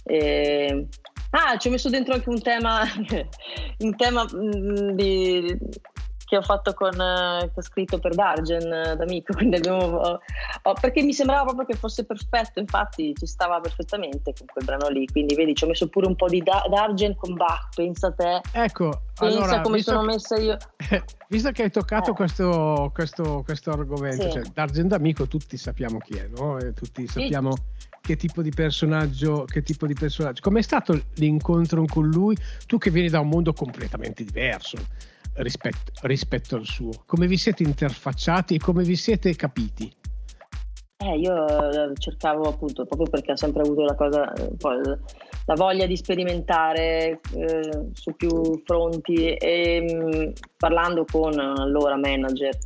E... 0.05 0.87
Ah, 1.31 1.59
ci 1.59 1.69
ho 1.69 1.71
messo 1.71 1.91
dentro 1.91 2.15
anche 2.15 2.31
un 2.31 2.41
tema, 2.41 2.81
un 3.81 3.97
tema 3.97 4.25
mh, 4.25 4.39
mm, 4.39 4.91
di 4.93 5.59
che 6.27 6.37
ho 6.37 6.43
fatto 6.43 6.75
con 6.75 6.93
eh, 7.01 7.51
che 7.55 7.61
ho 7.61 7.63
scritto 7.63 7.99
per 8.01 8.15
Dargen 8.15 8.71
eh, 8.71 8.97
d'amico 8.97 9.33
quindi 9.39 9.57
abbiamo, 9.57 9.85
oh, 9.87 10.75
perché 10.81 11.03
mi 11.03 11.15
sembrava 11.15 11.45
proprio 11.45 11.67
che 11.67 11.75
fosse 11.75 12.05
perfetto 12.05 12.59
infatti 12.59 13.15
ci 13.17 13.27
stava 13.27 13.61
perfettamente 13.61 14.35
con 14.37 14.47
quel 14.49 14.65
brano 14.65 14.89
lì 14.89 15.07
quindi 15.07 15.37
vedi 15.37 15.55
ci 15.55 15.65
ho 15.65 15.69
messo 15.69 15.89
pure 15.89 16.09
un 16.09 16.17
po' 16.17 16.29
di 16.29 16.43
da- 16.43 16.67
Dargen 16.69 17.15
con 17.15 17.35
Bach 17.35 17.69
pensa 17.75 18.09
a 18.09 18.13
te 18.13 18.41
ecco 18.53 19.03
pensa 19.17 19.39
allora, 19.39 19.61
come 19.61 19.81
sono 19.81 20.01
che, 20.01 20.07
messa 20.07 20.37
io 20.37 20.57
visto 21.29 21.51
che 21.53 21.63
hai 21.63 21.71
toccato 21.71 22.11
eh. 22.11 22.15
questo, 22.15 22.91
questo, 22.93 23.43
questo, 23.45 23.71
argomento 23.71 24.25
sì. 24.25 24.31
cioè, 24.33 24.43
Dargen 24.53 24.89
d'amico 24.89 25.29
tutti 25.29 25.57
sappiamo 25.57 25.99
chi 25.99 26.15
è 26.15 26.29
no? 26.37 26.59
Tutti 26.75 27.07
sappiamo 27.07 27.53
sì. 27.53 27.99
che 28.01 28.17
tipo 28.17 28.43
di 28.43 28.51
personaggio 28.51 29.45
che 29.45 29.63
tipo 29.63 29.87
di 29.87 29.95
personaggio 29.95 30.41
com'è 30.43 30.63
stato 30.63 31.01
l'incontro 31.15 31.85
con 31.85 32.09
lui 32.09 32.37
tu 32.67 32.79
che 32.79 32.91
vieni 32.91 33.09
da 33.09 33.21
un 33.21 33.29
mondo 33.29 33.53
completamente 33.53 34.25
diverso 34.25 34.77
rispetto, 35.37 35.93
rispetto 36.03 36.57
al 36.57 36.65
suo? 36.65 36.91
Come 37.07 37.27
vi 37.27 37.37
siete 37.37 37.63
interfacciati 37.63 38.55
e 38.55 38.59
come 38.59 38.83
vi 38.85 38.97
siete 38.97 39.35
capiti? 39.35 39.93
Eh, 40.99 41.19
io 41.19 41.47
eh, 41.47 41.93
cercavo 41.99 42.49
appunto, 42.49 42.87
proprio 42.87 43.09
perché 43.09 43.33
ho 43.33 43.37
sempre 43.37 43.63
avuto 43.63 43.83
la 43.83 43.95
cosa, 43.95 44.33
poi, 44.57 44.81
la 45.45 45.55
voglia 45.55 45.87
di 45.87 45.97
sperimentare 45.97 47.21
eh, 47.35 47.89
su 47.93 48.15
più 48.17 48.63
fronti 48.65 49.35
e 49.35 49.83
mh, 49.83 50.17
mm, 50.17 50.31
parlando 50.57 51.05
con 51.05 51.39
allora 51.39 51.97
manager 51.97 52.57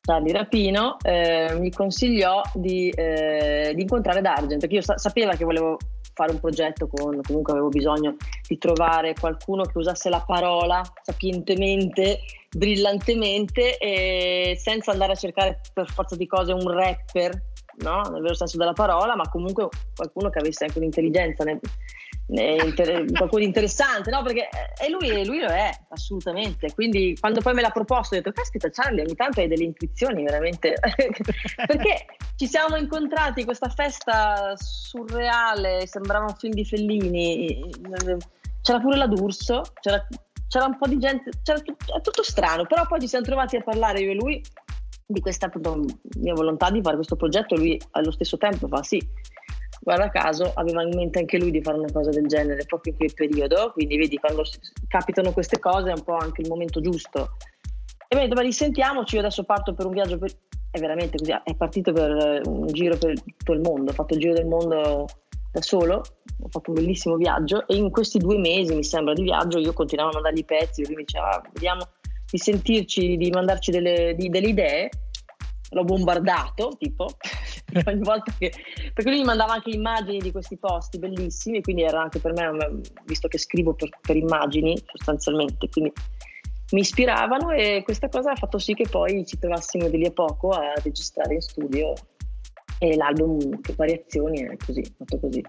Charlie 0.00 0.32
Rapino 0.32 0.96
eh, 1.00 1.54
mi 1.58 1.70
consigliò 1.70 2.42
di, 2.54 2.88
eh, 2.88 3.72
di, 3.74 3.82
incontrare 3.82 4.20
D'Argent 4.20 4.58
perché 4.58 4.74
io 4.74 4.82
sa- 4.82 4.98
sapeva 4.98 5.36
che 5.36 5.44
volevo 5.44 5.76
fare 6.14 6.32
un 6.32 6.40
progetto 6.40 6.88
con, 6.88 7.20
comunque 7.22 7.52
avevo 7.52 7.68
bisogno 7.68 8.16
di 8.46 8.58
trovare 8.58 9.14
qualcuno 9.18 9.64
che 9.64 9.78
usasse 9.78 10.08
la 10.08 10.22
parola 10.26 10.82
sapientemente, 11.02 12.20
brillantemente 12.50 13.78
e 13.78 14.56
senza 14.58 14.92
andare 14.92 15.12
a 15.12 15.16
cercare 15.16 15.60
per 15.72 15.90
forza 15.90 16.16
di 16.16 16.26
cose 16.26 16.52
un 16.52 16.68
rapper, 16.70 17.30
no? 17.78 18.02
nel 18.10 18.22
vero 18.22 18.34
senso 18.34 18.56
della 18.56 18.72
parola, 18.72 19.16
ma 19.16 19.28
comunque 19.28 19.68
qualcuno 19.94 20.30
che 20.30 20.38
avesse 20.38 20.64
anche 20.64 20.78
un'intelligenza 20.78 21.44
nel, 21.44 21.60
Inter- 22.34 23.12
qualcuno 23.12 23.40
di 23.40 23.46
interessante, 23.46 24.10
no? 24.10 24.22
Perché 24.22 24.48
e 24.80 24.88
lui, 24.90 25.24
lui, 25.26 25.40
lo 25.40 25.48
è 25.48 25.70
assolutamente. 25.90 26.72
Quindi, 26.72 27.14
quando 27.20 27.40
poi 27.40 27.52
me 27.52 27.60
l'ha 27.60 27.70
proposto, 27.70 28.14
ho 28.14 28.18
detto: 28.18 28.32
Caspita, 28.32 28.70
Charlie, 28.70 29.02
ogni 29.02 29.14
tanto 29.14 29.40
hai 29.40 29.48
delle 29.48 29.64
intuizioni 29.64 30.22
veramente. 30.22 30.74
Perché 30.80 32.06
ci 32.36 32.46
siamo 32.46 32.76
incontrati 32.76 33.40
in 33.40 33.46
questa 33.46 33.68
festa 33.68 34.54
surreale, 34.56 35.86
sembrava 35.86 36.24
un 36.24 36.34
film 36.36 36.54
di 36.54 36.64
Fellini. 36.64 37.70
C'era 38.62 38.80
pure 38.80 38.96
la 38.96 39.06
D'Urso, 39.06 39.62
c'era, 39.80 40.06
c'era 40.48 40.66
un 40.66 40.78
po' 40.78 40.86
di 40.86 40.98
gente, 40.98 41.30
c'era 41.42 41.60
tutto, 41.60 42.00
tutto 42.00 42.22
strano. 42.22 42.64
Però 42.64 42.86
poi 42.86 43.00
ci 43.00 43.08
siamo 43.08 43.26
trovati 43.26 43.56
a 43.56 43.62
parlare 43.62 44.00
io 44.00 44.12
e 44.12 44.14
lui 44.14 44.42
di 45.04 45.20
questa 45.20 45.46
appunto, 45.46 45.84
mia 46.16 46.32
volontà 46.32 46.70
di 46.70 46.80
fare 46.80 46.96
questo 46.96 47.16
progetto. 47.16 47.56
Lui 47.56 47.78
allo 47.90 48.10
stesso 48.10 48.38
tempo 48.38 48.68
fa 48.68 48.82
sì 48.82 49.06
guarda 49.82 50.10
caso 50.10 50.52
aveva 50.54 50.82
in 50.82 50.94
mente 50.94 51.18
anche 51.18 51.38
lui 51.38 51.50
di 51.50 51.60
fare 51.60 51.78
una 51.78 51.90
cosa 51.92 52.10
del 52.10 52.26
genere 52.26 52.64
proprio 52.64 52.92
in 52.92 52.98
quel 52.98 53.14
periodo, 53.14 53.72
quindi 53.72 53.96
vedi 53.96 54.16
quando 54.16 54.44
capitano 54.88 55.32
queste 55.32 55.58
cose 55.58 55.90
è 55.90 55.94
un 55.94 56.04
po' 56.04 56.16
anche 56.16 56.42
il 56.42 56.48
momento 56.48 56.80
giusto. 56.80 57.36
E 58.08 58.14
mi 58.14 58.20
ha 58.20 58.24
detto, 58.24 58.34
ma 58.36 58.42
risentiamoci, 58.42 59.14
io 59.14 59.20
adesso 59.22 59.44
parto 59.44 59.74
per 59.74 59.86
un 59.86 59.92
viaggio, 59.92 60.18
per... 60.18 60.30
è 60.70 60.78
veramente 60.78 61.18
così, 61.18 61.32
è 61.32 61.54
partito 61.56 61.92
per 61.92 62.42
un 62.46 62.66
giro 62.66 62.96
per 62.96 63.20
tutto 63.20 63.52
il 63.52 63.60
mondo, 63.60 63.90
ho 63.90 63.94
fatto 63.94 64.14
il 64.14 64.20
giro 64.20 64.34
del 64.34 64.46
mondo 64.46 65.06
da 65.50 65.60
solo, 65.60 65.96
ho 65.96 66.48
fatto 66.48 66.70
un 66.70 66.76
bellissimo 66.76 67.16
viaggio 67.16 67.66
e 67.66 67.76
in 67.76 67.90
questi 67.90 68.18
due 68.18 68.38
mesi, 68.38 68.74
mi 68.74 68.84
sembra, 68.84 69.12
di 69.12 69.22
viaggio 69.22 69.58
io 69.58 69.72
continuavo 69.72 70.10
a 70.10 70.14
mandargli 70.14 70.44
pezzi, 70.44 70.84
lui 70.84 70.96
mi 70.96 71.04
diceva, 71.04 71.30
ah, 71.30 71.42
vediamo 71.52 71.88
di 72.30 72.38
sentirci, 72.38 73.16
di 73.16 73.30
mandarci 73.30 73.70
delle, 73.70 74.14
di, 74.16 74.28
delle 74.28 74.48
idee, 74.48 74.88
l'ho 75.70 75.84
bombardato, 75.84 76.70
tipo, 76.78 77.06
ogni 77.86 78.02
volta 78.02 78.32
che... 78.38 78.52
perché 78.92 79.10
lui 79.10 79.20
mi 79.20 79.24
mandava 79.24 79.54
anche 79.54 79.70
immagini 79.70 80.18
di 80.18 80.30
questi 80.30 80.56
posti 80.56 80.98
bellissimi, 80.98 81.62
quindi 81.62 81.82
era 81.82 82.02
anche 82.02 82.18
per 82.18 82.32
me, 82.32 82.80
visto 83.04 83.28
che 83.28 83.38
scrivo 83.38 83.74
per, 83.74 83.88
per 84.00 84.16
immagini 84.16 84.80
sostanzialmente, 84.84 85.68
quindi 85.68 85.92
mi 86.72 86.80
ispiravano 86.80 87.50
e 87.50 87.82
questa 87.84 88.08
cosa 88.08 88.32
ha 88.32 88.36
fatto 88.36 88.58
sì 88.58 88.74
che 88.74 88.86
poi 88.88 89.26
ci 89.26 89.38
trovassimo 89.38 89.88
di 89.88 89.98
lì 89.98 90.06
a 90.06 90.10
poco 90.10 90.50
a 90.50 90.72
registrare 90.82 91.34
in 91.34 91.40
studio 91.40 91.92
e 92.78 92.96
l'album 92.96 93.60
che 93.60 93.74
variazioni 93.76 94.40
è 94.42 94.56
così, 94.56 94.82
fatto 94.96 95.18
così. 95.18 95.42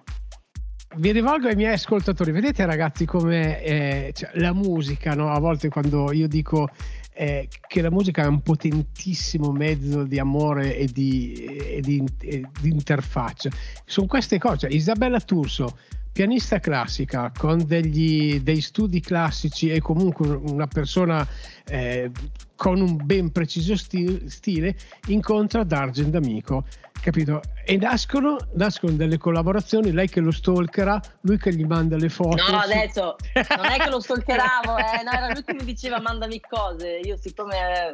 vi 0.97 1.11
rivolgo 1.11 1.47
ai 1.47 1.55
miei 1.55 1.73
ascoltatori, 1.73 2.31
vedete 2.31 2.65
ragazzi 2.65 3.05
come 3.05 3.63
eh, 3.63 4.11
cioè, 4.13 4.31
la 4.35 4.53
musica, 4.53 5.13
no? 5.15 5.31
a 5.31 5.39
volte 5.39 5.69
quando 5.69 6.11
io 6.11 6.27
dico 6.27 6.69
eh, 7.13 7.47
che 7.67 7.81
la 7.81 7.91
musica 7.91 8.23
è 8.23 8.27
un 8.27 8.41
potentissimo 8.41 9.51
mezzo 9.51 10.03
di 10.03 10.19
amore 10.19 10.77
e 10.77 10.87
di, 10.87 11.33
e 11.33 11.81
di, 11.81 12.03
e 12.19 12.43
di 12.59 12.69
interfaccia, 12.69 13.49
sono 13.85 14.07
queste 14.07 14.39
cose, 14.39 14.67
Isabella 14.67 15.19
Turso, 15.19 15.77
pianista 16.13 16.59
classica 16.59 17.31
con 17.35 17.65
degli, 17.65 18.39
dei 18.41 18.61
studi 18.61 18.99
classici 18.99 19.69
e 19.69 19.81
comunque 19.81 20.27
una 20.29 20.67
persona 20.67 21.27
eh, 21.65 22.11
con 22.55 22.79
un 22.79 22.97
ben 23.03 23.31
preciso 23.31 23.75
stile, 23.75 24.75
incontra 25.07 25.63
D'Argent 25.63 26.09
D'Amico 26.09 26.65
capito? 27.03 27.41
E 27.65 27.75
nascono, 27.75 28.37
nascono, 28.53 28.93
delle 28.93 29.17
collaborazioni, 29.17 29.91
lei 29.91 30.07
che 30.07 30.21
lo 30.21 30.31
stalkerà, 30.31 31.01
lui 31.21 31.37
che 31.37 31.53
gli 31.53 31.65
manda 31.65 31.97
le 31.97 32.07
foto. 32.07 32.49
No, 32.49 32.59
adesso 32.59 33.17
non 33.57 33.65
è 33.65 33.77
che 33.77 33.89
lo 33.89 33.99
stalkeravo, 33.99 34.77
eh, 34.77 35.03
no, 35.03 35.11
era 35.11 35.27
lui 35.33 35.43
che 35.43 35.53
mi 35.53 35.65
diceva 35.65 35.99
mandami 35.99 36.39
cose. 36.39 37.01
Io 37.03 37.17
siccome 37.17 37.93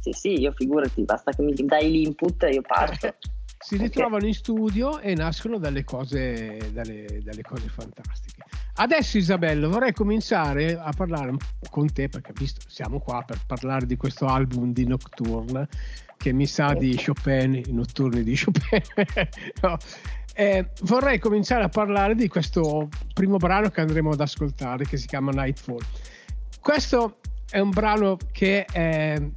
sì, 0.00 0.12
sì, 0.12 0.38
io 0.38 0.52
figurati, 0.52 1.02
basta 1.04 1.32
che 1.32 1.42
mi 1.42 1.54
dai 1.54 1.90
l'input 1.90 2.42
e 2.42 2.50
io 2.50 2.62
parto. 2.62 3.14
Si 3.64 3.78
ritrovano 3.78 4.16
okay. 4.16 4.28
in 4.28 4.34
studio 4.34 4.98
e 4.98 5.14
nascono 5.14 5.56
delle 5.56 5.84
cose, 5.84 6.70
delle, 6.70 7.20
delle 7.22 7.40
cose 7.40 7.66
fantastiche. 7.70 8.42
Adesso 8.74 9.16
Isabella 9.16 9.68
vorrei 9.68 9.94
cominciare 9.94 10.78
a 10.78 10.92
parlare 10.94 11.34
con 11.70 11.90
te 11.90 12.10
perché 12.10 12.32
visto 12.34 12.60
siamo 12.68 12.98
qua 12.98 13.22
per 13.26 13.40
parlare 13.46 13.86
di 13.86 13.96
questo 13.96 14.26
album 14.26 14.74
di 14.74 14.86
Nocturne 14.86 15.66
che 16.24 16.32
mi 16.32 16.46
sa 16.46 16.72
di 16.72 16.96
Chopin, 16.96 17.52
i 17.52 17.72
notturni 17.72 18.22
di 18.22 18.34
Chopin. 18.34 18.80
no. 19.60 19.76
eh, 20.32 20.70
vorrei 20.84 21.18
cominciare 21.18 21.64
a 21.64 21.68
parlare 21.68 22.14
di 22.14 22.28
questo 22.28 22.88
primo 23.12 23.36
brano 23.36 23.68
che 23.68 23.82
andremo 23.82 24.08
ad 24.08 24.20
ascoltare, 24.20 24.86
che 24.86 24.96
si 24.96 25.06
chiama 25.06 25.32
Nightfall. 25.32 25.84
Questo 26.62 27.18
è 27.50 27.58
un 27.58 27.68
brano 27.68 28.16
che 28.32 28.64
eh, 28.72 29.32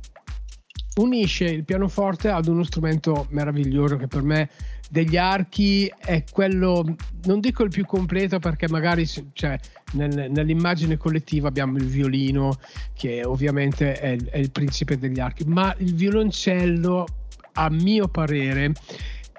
unisce 0.96 1.44
il 1.44 1.65
pianoforte 1.65 2.29
ad 2.29 2.48
uno 2.48 2.63
strumento 2.63 3.27
meraviglioso 3.32 3.98
che 3.98 4.08
per 4.08 4.22
me 4.22 4.50
degli 4.89 5.17
archi 5.17 5.91
è 5.98 6.24
quello, 6.32 6.96
non 7.25 7.39
dico 7.39 7.63
il 7.63 7.70
più 7.70 7.86
completo 7.86 8.39
perché 8.39 8.70
magari 8.70 9.06
cioè, 9.06 9.58
nel, 9.94 10.32
nell'immagine 10.32 10.98
collettiva 10.98 11.48
abbiamo 11.48 11.77
il 11.77 11.88
violino 11.88 12.58
che 12.94 13.24
ovviamente 13.24 13.94
è, 13.94 14.17
è, 14.17 14.38
il 14.38 14.51
principe 14.51 14.98
degli 14.98 15.20
archi, 15.20 15.44
ma 15.46 15.74
il 15.79 15.94
violoncello 15.94 17.06
a 17.53 17.70
mio 17.70 18.08
parere 18.08 18.74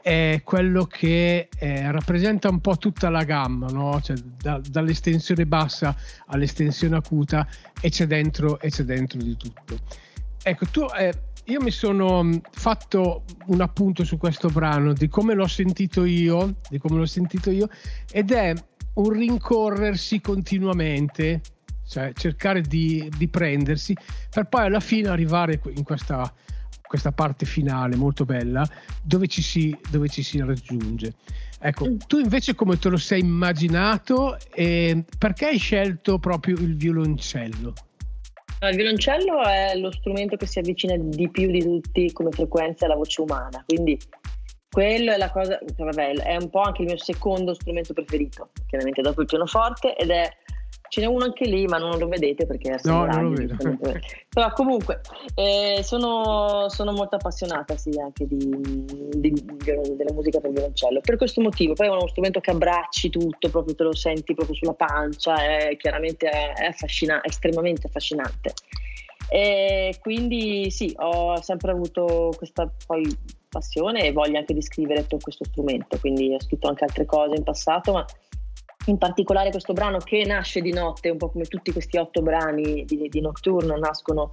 è 0.02 0.40
quello 0.44 0.84
che 0.84 1.48
eh, 1.58 1.90
rappresenta 1.90 2.48
un 2.48 2.60
po' 2.60 2.76
tutta 2.76 3.10
la 3.10 3.24
gamma, 3.24 3.66
no? 3.66 4.00
cioè, 4.00 4.16
da, 4.16 4.60
dall'estensione 4.66 5.44
bassa 5.44 5.94
all'estensione 6.26 6.96
acuta 6.96 7.46
e 7.80 7.90
c'è 7.90 8.06
dentro, 8.06 8.58
e 8.60 8.70
c'è 8.70 8.84
dentro 8.84 9.18
di 9.18 9.36
tutto. 9.36 9.78
Ecco, 10.42 10.66
tu 10.66 10.86
eh, 10.96 11.12
io 11.48 11.60
mi 11.60 11.70
sono 11.70 12.22
mm, 12.22 12.34
fatto 12.50 13.24
un 13.46 13.60
appunto 13.60 14.04
su 14.04 14.18
questo 14.18 14.48
brano 14.48 14.92
di 14.92 15.08
come 15.08 15.34
l'ho 15.34 15.46
sentito 15.46 16.04
io, 16.04 16.56
di 16.68 16.78
come 16.78 16.98
l'ho 16.98 17.06
sentito 17.06 17.50
io, 17.50 17.68
ed 18.10 18.30
è 18.30 18.54
un 18.94 19.10
rincorrersi 19.10 20.20
continuamente, 20.20 21.40
cioè 21.86 22.12
cercare 22.12 22.60
di, 22.60 23.10
di 23.16 23.28
prendersi 23.28 23.96
per 24.30 24.46
poi 24.46 24.66
alla 24.66 24.80
fine 24.80 25.08
arrivare 25.08 25.60
in 25.74 25.84
questa, 25.84 26.30
questa 26.82 27.12
parte 27.12 27.46
finale 27.46 27.96
molto 27.96 28.24
bella 28.24 28.68
dove 29.02 29.26
ci 29.26 29.40
si, 29.40 29.76
dove 29.90 30.08
ci 30.08 30.22
si 30.22 30.38
raggiunge. 30.40 31.14
Ecco, 31.60 31.88
mm. 31.88 31.96
tu 32.06 32.18
invece 32.18 32.54
come 32.54 32.78
te 32.78 32.88
lo 32.88 32.98
sei 32.98 33.20
immaginato 33.20 34.36
e 34.52 35.02
perché 35.16 35.46
hai 35.46 35.58
scelto 35.58 36.18
proprio 36.18 36.56
il 36.56 36.76
violoncello? 36.76 37.72
Il 38.66 38.76
violoncello 38.76 39.42
è 39.44 39.76
lo 39.76 39.92
strumento 39.92 40.36
che 40.36 40.46
si 40.46 40.58
avvicina 40.58 40.94
di 40.96 41.30
più 41.30 41.50
di 41.50 41.62
tutti 41.62 42.12
come 42.12 42.30
frequenza 42.30 42.86
alla 42.86 42.96
voce 42.96 43.20
umana, 43.20 43.62
quindi 43.66 43.98
quello 44.70 45.12
è 45.12 45.16
la 45.16 45.30
cosa, 45.30 45.58
vabbè, 45.76 46.14
è 46.14 46.36
un 46.36 46.50
po' 46.50 46.60
anche 46.60 46.82
il 46.82 46.88
mio 46.88 46.98
secondo 46.98 47.54
strumento 47.54 47.94
preferito, 47.94 48.50
chiaramente 48.66 49.00
dopo 49.00 49.22
il 49.22 49.26
pianoforte, 49.26 49.96
ed 49.96 50.10
è 50.10 50.28
Ce 50.88 51.00
n'è 51.00 51.06
uno 51.06 51.24
anche 51.24 51.46
lì, 51.46 51.66
ma 51.66 51.78
non 51.78 51.98
lo 51.98 52.08
vedete 52.08 52.46
perché 52.46 52.74
è 52.74 52.78
No, 52.84 53.06
non 53.06 53.32
lo 53.32 53.32
vedo. 53.32 53.56
Però 54.28 54.52
comunque 54.52 55.00
eh, 55.34 55.80
sono, 55.82 56.66
sono, 56.68 56.92
molto 56.92 57.16
appassionata 57.16 57.76
sì, 57.76 57.90
anche 58.00 58.26
di, 58.26 58.48
di, 59.10 59.30
di, 59.30 59.42
della 59.96 60.12
musica 60.12 60.40
per 60.40 60.50
violoncello. 60.52 61.00
Per 61.00 61.16
questo 61.16 61.40
motivo, 61.40 61.74
poi 61.74 61.86
è 61.86 61.90
uno 61.90 62.08
strumento 62.08 62.40
che 62.40 62.50
abbracci 62.50 63.10
tutto, 63.10 63.50
proprio 63.50 63.74
te 63.74 63.82
lo 63.84 63.94
senti 63.94 64.34
proprio 64.34 64.56
sulla 64.56 64.74
pancia, 64.74 65.36
è 65.42 65.76
chiaramente 65.76 66.28
è, 66.28 66.52
è 66.52 66.74
estremamente 67.22 67.86
affascinante. 67.86 68.54
E 69.30 69.96
quindi 70.00 70.70
sì, 70.70 70.94
ho 70.96 71.40
sempre 71.42 71.72
avuto 71.72 72.32
questa 72.36 72.70
poi 72.86 73.04
passione 73.48 74.04
e 74.04 74.12
voglia 74.12 74.38
anche 74.38 74.54
di 74.54 74.62
scrivere 74.62 75.02
per 75.02 75.18
questo 75.20 75.44
strumento, 75.44 75.98
quindi 75.98 76.34
ho 76.34 76.40
scritto 76.40 76.68
anche 76.68 76.84
altre 76.84 77.04
cose 77.04 77.34
in 77.36 77.42
passato, 77.42 77.92
ma 77.92 78.04
in 78.88 78.98
particolare 78.98 79.50
questo 79.50 79.72
brano 79.72 79.98
che 79.98 80.24
nasce 80.24 80.60
di 80.60 80.72
notte, 80.72 81.10
un 81.10 81.18
po' 81.18 81.30
come 81.30 81.44
tutti 81.44 81.72
questi 81.72 81.98
otto 81.98 82.22
brani 82.22 82.84
di, 82.84 83.08
di 83.08 83.20
Nocturno 83.20 83.76
nascono 83.76 84.30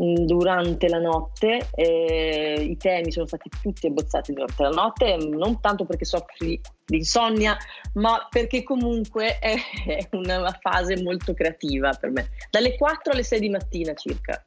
mm, 0.00 0.14
durante 0.24 0.88
la 0.88 0.98
notte, 0.98 1.68
eh, 1.74 2.66
i 2.68 2.76
temi 2.76 3.12
sono 3.12 3.26
stati 3.26 3.50
tutti 3.62 3.86
abbozzati 3.86 4.32
durante 4.32 4.62
la 4.62 4.70
notte, 4.70 5.16
non 5.16 5.60
tanto 5.60 5.84
perché 5.84 6.04
soffri 6.04 6.60
di 6.84 6.96
insonnia, 6.96 7.56
ma 7.94 8.26
perché 8.28 8.62
comunque 8.62 9.38
è, 9.38 9.54
è 9.86 10.08
una 10.12 10.58
fase 10.60 11.00
molto 11.02 11.34
creativa 11.34 11.92
per 11.92 12.10
me. 12.10 12.30
Dalle 12.50 12.76
4 12.76 13.12
alle 13.12 13.22
6 13.22 13.40
di 13.40 13.50
mattina 13.50 13.94
circa. 13.94 14.42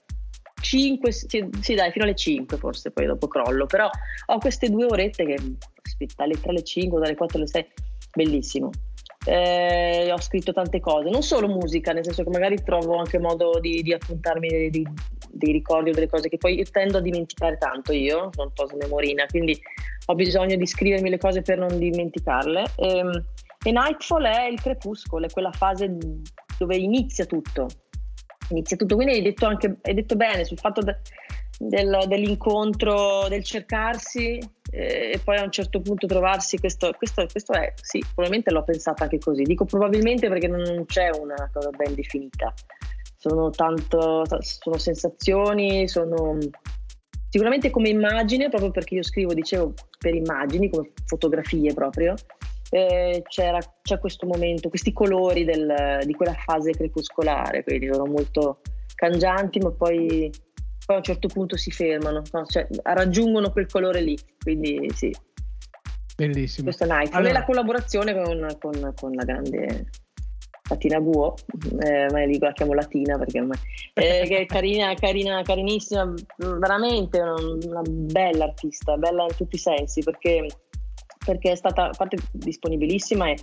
5, 0.61 1.11
sì, 1.11 1.49
sì, 1.59 1.75
dai, 1.75 1.91
fino 1.91 2.05
alle 2.05 2.15
5 2.15 2.55
forse, 2.57 2.91
poi 2.91 3.05
dopo 3.05 3.27
crollo, 3.27 3.65
però 3.65 3.89
ho 4.27 4.37
queste 4.37 4.69
due 4.69 4.85
orette 4.85 5.25
che, 5.25 5.35
aspetta, 5.83 6.23
dalle 6.23 6.39
3 6.39 6.49
alle 6.49 6.63
5, 6.63 6.99
dalle 7.01 7.15
4 7.15 7.37
alle 7.37 7.47
6, 7.47 7.67
bellissimo 8.13 8.69
eh, 9.25 10.11
ho 10.11 10.19
scritto 10.19 10.51
tante 10.51 10.79
cose, 10.79 11.09
non 11.09 11.23
solo 11.23 11.47
musica, 11.47 11.93
nel 11.93 12.03
senso 12.03 12.23
che 12.23 12.29
magari 12.29 12.61
trovo 12.63 12.97
anche 12.97 13.19
modo 13.19 13.59
di, 13.59 13.81
di 13.81 13.93
appuntarmi 13.93 14.47
dei, 14.47 14.69
dei, 14.69 14.87
dei, 15.29 15.51
ricordi 15.51 15.89
o 15.89 15.93
delle 15.93 16.09
cose 16.09 16.29
che 16.29 16.37
poi 16.37 16.65
tendo 16.69 16.97
a 16.97 17.01
dimenticare 17.01 17.57
tanto 17.57 17.93
io, 17.93 18.29
sono 18.33 18.47
un 18.47 18.53
po' 18.53 18.75
memorina, 18.75 19.25
quindi 19.27 19.59
ho 20.07 20.15
bisogno 20.15 20.55
di 20.55 20.65
scrivermi 20.65 21.09
le 21.09 21.17
cose 21.17 21.41
per 21.41 21.57
non 21.57 21.77
dimenticarle. 21.77 22.63
E, 22.75 22.97
ehm, 22.97 23.25
e 23.65 23.71
Nightfall 23.71 24.25
è 24.25 24.47
il 24.47 24.59
crepuscolo, 24.59 25.25
è 25.25 25.29
quella 25.29 25.51
fase 25.51 25.95
dove 26.57 26.75
inizia 26.75 27.25
tutto. 27.25 27.67
Inizia 28.49 28.75
tutto, 28.75 28.95
quindi 28.95 29.13
hai 29.13 29.21
detto, 29.21 29.45
anche, 29.45 29.77
hai 29.83 29.93
detto 29.93 30.15
bene 30.17 30.43
sul 30.43 30.59
fatto 30.59 30.81
de, 30.81 30.99
del, 31.57 32.05
dell'incontro, 32.07 33.27
del 33.27 33.43
cercarsi 33.43 34.37
eh, 34.71 35.11
e 35.13 35.21
poi 35.23 35.37
a 35.37 35.43
un 35.43 35.51
certo 35.51 35.81
punto 35.81 36.07
trovarsi 36.07 36.57
questo, 36.57 36.91
questo, 36.97 37.25
questo, 37.31 37.53
è, 37.53 37.73
sì, 37.75 37.99
probabilmente 37.99 38.51
l'ho 38.51 38.63
pensata 38.63 39.03
anche 39.03 39.19
così, 39.19 39.43
dico 39.43 39.65
probabilmente 39.65 40.27
perché 40.29 40.47
non 40.47 40.85
c'è 40.85 41.09
una 41.17 41.49
cosa 41.53 41.69
ben 41.69 41.93
definita, 41.93 42.53
sono 43.17 43.49
tanto, 43.51 44.23
sono 44.39 44.77
sensazioni, 44.77 45.87
sono 45.87 46.37
sicuramente 47.29 47.69
come 47.69 47.89
immagine, 47.89 48.49
proprio 48.49 48.71
perché 48.71 48.95
io 48.95 49.03
scrivo, 49.03 49.33
dicevo, 49.33 49.73
per 49.97 50.13
immagini, 50.13 50.69
come 50.69 50.91
fotografie 51.05 51.73
proprio, 51.73 52.15
eh, 52.69 53.23
c'è 53.27 53.99
questo 53.99 54.25
momento, 54.25 54.69
questi 54.69 54.91
colori 54.91 55.43
del, 55.45 56.01
di 56.05 56.13
quella 56.13 56.33
fase 56.33 56.71
crepuscolare, 56.71 57.63
quindi 57.63 57.89
sono 57.91 58.05
molto 58.05 58.61
cangianti, 58.95 59.59
ma 59.59 59.71
poi 59.71 60.31
poi 60.85 60.95
a 60.95 60.99
un 60.99 61.03
certo 61.03 61.27
punto 61.27 61.55
si 61.57 61.71
fermano, 61.71 62.21
no? 62.31 62.45
cioè, 62.45 62.67
raggiungono 62.83 63.51
quel 63.51 63.67
colore 63.67 64.01
lì, 64.01 64.17
quindi 64.41 64.89
sì. 64.93 65.15
Bellissimo. 66.15 66.65
Questo 66.65 66.83
è 66.83 66.87
Night. 66.87 67.13
Allora... 67.13 67.33
la 67.33 67.45
collaborazione 67.45 68.13
con, 68.13 68.47
con, 68.59 68.93
con, 68.95 69.11
la 69.13 69.23
grande 69.23 69.89
Latina 70.69 70.99
Guo, 70.99 71.35
eh, 71.79 72.07
ma 72.11 72.23
io 72.23 72.37
la 72.39 72.53
chiamo 72.53 72.73
Latina 72.73 73.17
perché 73.17 73.39
ormai, 73.39 73.57
eh, 73.93 74.25
che 74.27 74.39
è 74.39 74.45
carina, 74.45 74.93
carina, 74.93 75.41
carinissima, 75.41 76.13
veramente 76.37 77.19
una, 77.19 77.33
una 77.33 77.81
bella 77.83 78.45
artista, 78.45 78.95
bella 78.97 79.23
in 79.23 79.35
tutti 79.35 79.55
i 79.55 79.59
sensi, 79.59 80.03
perché, 80.03 80.45
perché 81.25 81.51
è 81.51 81.55
stata 81.55 81.89
a 81.89 81.93
parte 81.97 82.17
disponibilissima 82.31 83.29
e 83.29 83.37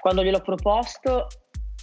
quando 0.00 0.22
gliel'ho 0.22 0.40
proposto 0.40 1.26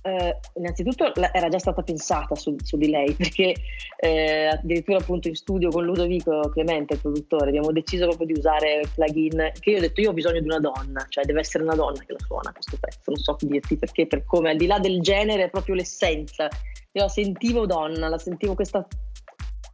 eh, 0.04 0.40
innanzitutto 0.56 1.14
era 1.14 1.48
già 1.48 1.60
stata 1.60 1.84
pensata 1.84 2.36
su, 2.36 2.56
su 2.64 2.78
di 2.78 2.90
lei 2.90 3.14
perché 3.16 3.54
eh, 3.98 4.48
addirittura 4.48 4.98
appunto 4.98 5.28
in 5.28 5.36
studio 5.36 5.70
con 5.70 5.86
Ludovico 5.86 6.50
Clemente, 6.50 6.96
il 6.96 7.02
produttore, 7.02 7.50
abbiamo 7.50 7.72
deciso 7.72 8.08
proprio 8.08 8.28
di 8.28 8.34
usare 8.34 8.80
il 8.82 8.90
plugin 8.94 9.52
che 9.60 9.70
io 9.72 9.78
ho 9.78 9.82
detto 9.82 10.02
io 10.02 10.10
ho 10.10 10.14
bisogno 10.14 10.40
di 10.40 10.48
una 10.48 10.60
donna, 10.60 11.06
cioè 11.10 11.26
deve 11.26 11.42
essere 11.42 11.64
una 11.64 11.76
donna 11.76 12.00
che 12.00 12.14
la 12.14 12.20
suona 12.26 12.52
questo 12.52 12.78
pezzo, 12.80 13.12
non 13.12 13.18
so 13.18 13.36
dirti 13.40 13.78
perché, 13.78 14.08
per 14.08 14.26
come, 14.26 14.50
al 14.50 14.58
di 14.58 14.66
là 14.66 14.80
del 14.80 15.02
genere 15.02 15.44
è 15.44 15.50
proprio 15.50 15.76
l'essenza, 15.76 16.48
io 16.92 17.02
la 17.02 17.10
sentivo 17.10 17.66
donna, 17.66 18.08
la 18.08 18.18
sentivo 18.18 18.56
questa, 18.56 18.86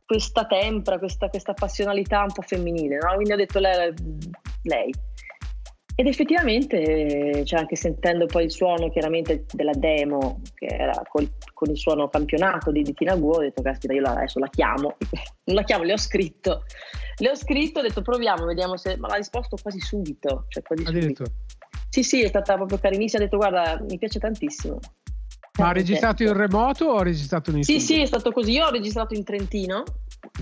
questa 0.06 0.46
tempra, 0.46 1.00
questa, 1.00 1.30
questa 1.30 1.54
passionalità 1.54 2.22
un 2.22 2.34
po' 2.34 2.42
femminile, 2.42 2.98
no? 2.98 3.14
quindi 3.16 3.32
ho 3.32 3.38
detto 3.38 3.60
lei, 3.60 3.94
lei 4.64 4.94
ed 6.00 6.06
effettivamente, 6.06 7.44
cioè 7.44 7.62
anche 7.62 7.76
sentendo 7.76 8.28
poi 8.28 8.44
il 8.44 8.52
suono 8.52 8.88
chiaramente 8.92 9.46
della 9.52 9.74
demo, 9.74 10.42
che 10.54 10.68
era 10.68 10.94
col, 11.10 11.28
con 11.56 11.72
il 11.72 11.78
suono 11.78 12.08
campionato 12.08 12.70
di, 12.70 12.84
di 12.84 12.94
Tina 12.94 13.16
Guo, 13.16 13.38
ho 13.38 13.40
detto, 13.40 13.64
caspita, 13.64 13.94
io 13.94 14.04
adesso 14.04 14.38
la 14.38 14.48
chiamo, 14.48 14.96
non 15.46 15.56
la 15.56 15.64
chiamo, 15.64 15.86
le 15.86 15.94
ho 15.94 15.98
scritto, 15.98 16.66
le 17.18 17.32
ho 17.32 17.36
scritto, 17.36 17.80
ho 17.80 17.82
detto 17.82 18.04
proviamo, 18.04 18.46
vediamo 18.46 18.78
se, 18.78 18.96
ma 18.98 19.08
l'ha 19.08 19.16
risposto 19.16 19.58
quasi 19.60 19.80
subito, 19.80 20.46
cioè 20.50 20.62
quasi 20.62 20.86
subito. 20.86 21.24
Sì, 21.90 22.04
sì, 22.04 22.22
è 22.22 22.28
stata 22.28 22.54
proprio 22.54 22.78
carinissima, 22.78 23.24
ha 23.24 23.26
detto 23.26 23.38
guarda, 23.38 23.82
mi 23.90 23.98
piace 23.98 24.20
tantissimo. 24.20 24.78
Ma 25.58 25.70
ha 25.70 25.74
registrato 25.74 26.22
in 26.22 26.34
remoto 26.34 26.86
o 26.86 26.98
ha 26.98 27.04
registrato 27.04 27.50
in 27.50 27.64
Sì, 27.64 27.80
sì, 27.80 28.02
è 28.02 28.06
stato 28.06 28.32
così. 28.32 28.52
Io 28.52 28.68
ho 28.68 28.70
registrato 28.70 29.16
in 29.16 29.24
Trentino, 29.24 29.84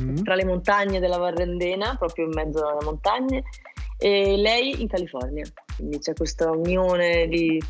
mm. 0.02 0.16
tra 0.16 0.36
le 0.36 0.44
montagne 0.44 1.00
della 1.00 1.16
Varrendena, 1.16 1.96
proprio 1.96 2.26
in 2.26 2.32
mezzo 2.34 2.68
alle 2.68 2.84
montagne, 2.84 3.44
e 3.98 4.38
lei 4.38 4.82
in 4.82 4.88
California. 4.88 5.46
Quindi 5.76 6.00
c'è 6.00 6.14
questa 6.14 6.52
unione 6.52 7.28
di 7.28 7.62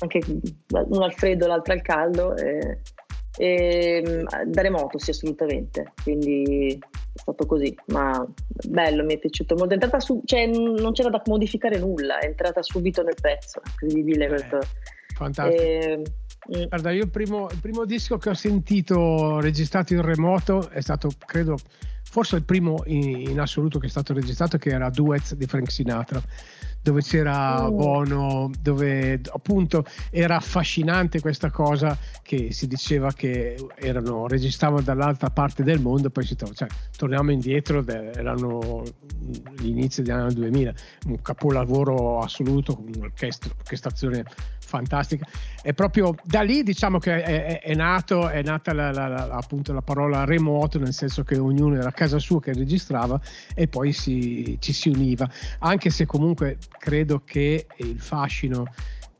anche 0.00 0.20
uno 0.72 1.04
al 1.04 1.12
freddo, 1.12 1.46
l'altro 1.46 1.72
al 1.72 1.82
caldo. 1.82 2.36
E, 2.36 2.80
e, 3.36 4.24
da 4.46 4.62
remoto, 4.62 4.98
sì, 4.98 5.10
assolutamente. 5.10 5.92
Quindi 6.02 6.78
è 6.80 7.18
stato 7.18 7.46
così, 7.46 7.74
ma 7.86 8.26
bello, 8.66 9.04
mi 9.04 9.14
è 9.14 9.18
piaciuto 9.18 9.54
molto. 9.54 9.70
È 9.70 9.74
entrata 9.74 10.00
su, 10.00 10.22
cioè, 10.24 10.46
non 10.46 10.92
c'era 10.92 11.10
da 11.10 11.22
modificare 11.26 11.78
nulla, 11.78 12.18
è 12.18 12.26
entrata 12.26 12.62
subito 12.62 13.02
nel 13.02 13.16
pezzo. 13.20 13.60
Incredibile 13.64 14.24
eh, 14.24 14.28
questo. 14.28 14.58
Fantastico. 15.14 15.62
E, 15.62 16.02
mm. 16.56 16.64
Guarda, 16.68 16.90
io 16.90 17.04
il 17.04 17.10
primo, 17.10 17.48
il 17.50 17.58
primo 17.60 17.84
disco 17.84 18.18
che 18.18 18.30
ho 18.30 18.34
sentito 18.34 19.40
registrato 19.40 19.94
in 19.94 20.02
remoto 20.02 20.68
è 20.70 20.80
stato, 20.80 21.10
credo, 21.24 21.56
forse 22.02 22.36
il 22.36 22.44
primo 22.44 22.82
in, 22.86 23.30
in, 23.30 23.40
assoluto 23.40 23.78
che 23.78 23.86
è 23.86 23.90
stato 23.90 24.12
registrato 24.12 24.58
che 24.58 24.70
era 24.70 24.90
Duets 24.90 25.34
di 25.34 25.46
Frank 25.46 25.70
Sinatra 25.70 26.22
dove 26.82 27.02
c'era 27.02 27.66
oh. 27.66 27.72
Bono 27.72 28.50
dove 28.60 29.20
appunto 29.32 29.84
era 30.10 30.36
affascinante 30.36 31.20
questa 31.20 31.50
cosa 31.50 31.96
che 32.22 32.52
si 32.52 32.66
diceva 32.66 33.12
che 33.12 33.56
erano 33.76 34.26
registravano 34.26 34.82
dall'altra 34.82 35.30
parte 35.30 35.62
del 35.62 35.80
mondo 35.80 36.10
poi 36.10 36.24
si 36.24 36.36
trova, 36.36 36.52
cioè, 36.54 36.68
torniamo 36.96 37.30
indietro 37.30 37.84
erano 37.86 38.82
gli 39.58 39.68
inizi 39.68 40.02
degli 40.02 40.12
anni 40.12 40.34
2000 40.34 40.72
un 41.06 41.22
capolavoro 41.22 42.18
assoluto 42.20 42.74
con 42.74 42.90
un'orchestrazione 42.94 44.24
fantastica. 44.70 45.26
È 45.60 45.74
proprio 45.74 46.14
da 46.22 46.42
lì 46.42 46.62
diciamo 46.62 46.98
che 46.98 47.22
è, 47.22 47.60
è, 47.60 47.74
nato, 47.74 48.28
è 48.28 48.40
nata 48.42 48.72
la, 48.72 48.92
la, 48.92 49.08
la, 49.08 49.28
appunto 49.32 49.72
la 49.72 49.82
parola 49.82 50.24
remoto, 50.24 50.78
nel 50.78 50.94
senso 50.94 51.24
che 51.24 51.36
ognuno 51.36 51.76
era 51.76 51.88
a 51.88 51.92
casa 51.92 52.18
sua 52.18 52.40
che 52.40 52.52
registrava 52.52 53.20
e 53.54 53.66
poi 53.66 53.92
si, 53.92 54.56
ci 54.60 54.72
si 54.72 54.88
univa. 54.88 55.28
Anche 55.58 55.90
se 55.90 56.06
comunque 56.06 56.56
credo 56.78 57.22
che 57.24 57.66
il 57.78 58.00
fascino 58.00 58.64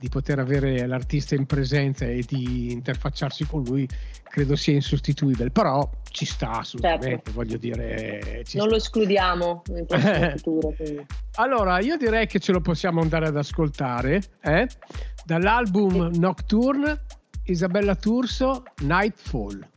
di 0.01 0.09
poter 0.09 0.39
avere 0.39 0.87
l'artista 0.87 1.35
in 1.35 1.45
presenza 1.45 2.07
e 2.07 2.25
di 2.27 2.73
interfacciarsi 2.73 3.45
con 3.45 3.63
lui 3.65 3.87
credo 4.23 4.57
sia 4.57 4.73
insostituibile 4.73 5.51
però 5.51 5.87
ci 6.09 6.25
sta 6.25 6.53
assolutamente 6.53 7.09
certo. 7.09 7.33
voglio 7.33 7.59
dire 7.59 8.21
non 8.37 8.45
sta. 8.45 8.65
lo 8.65 8.77
escludiamo 8.77 9.63
in 9.69 9.85
futuro 10.39 10.73
quindi. 10.75 11.05
allora 11.35 11.81
io 11.81 11.99
direi 11.99 12.27
che 12.27 12.39
ce 12.39 12.53
lo 12.53 12.63
possiamo 12.63 13.03
andare 13.03 13.27
ad 13.27 13.37
ascoltare 13.37 14.23
eh? 14.41 14.67
dall'album 15.27 16.13
Nocturne 16.15 17.05
Isabella 17.45 17.95
Turso 17.95 18.63
Nightfall 18.79 19.69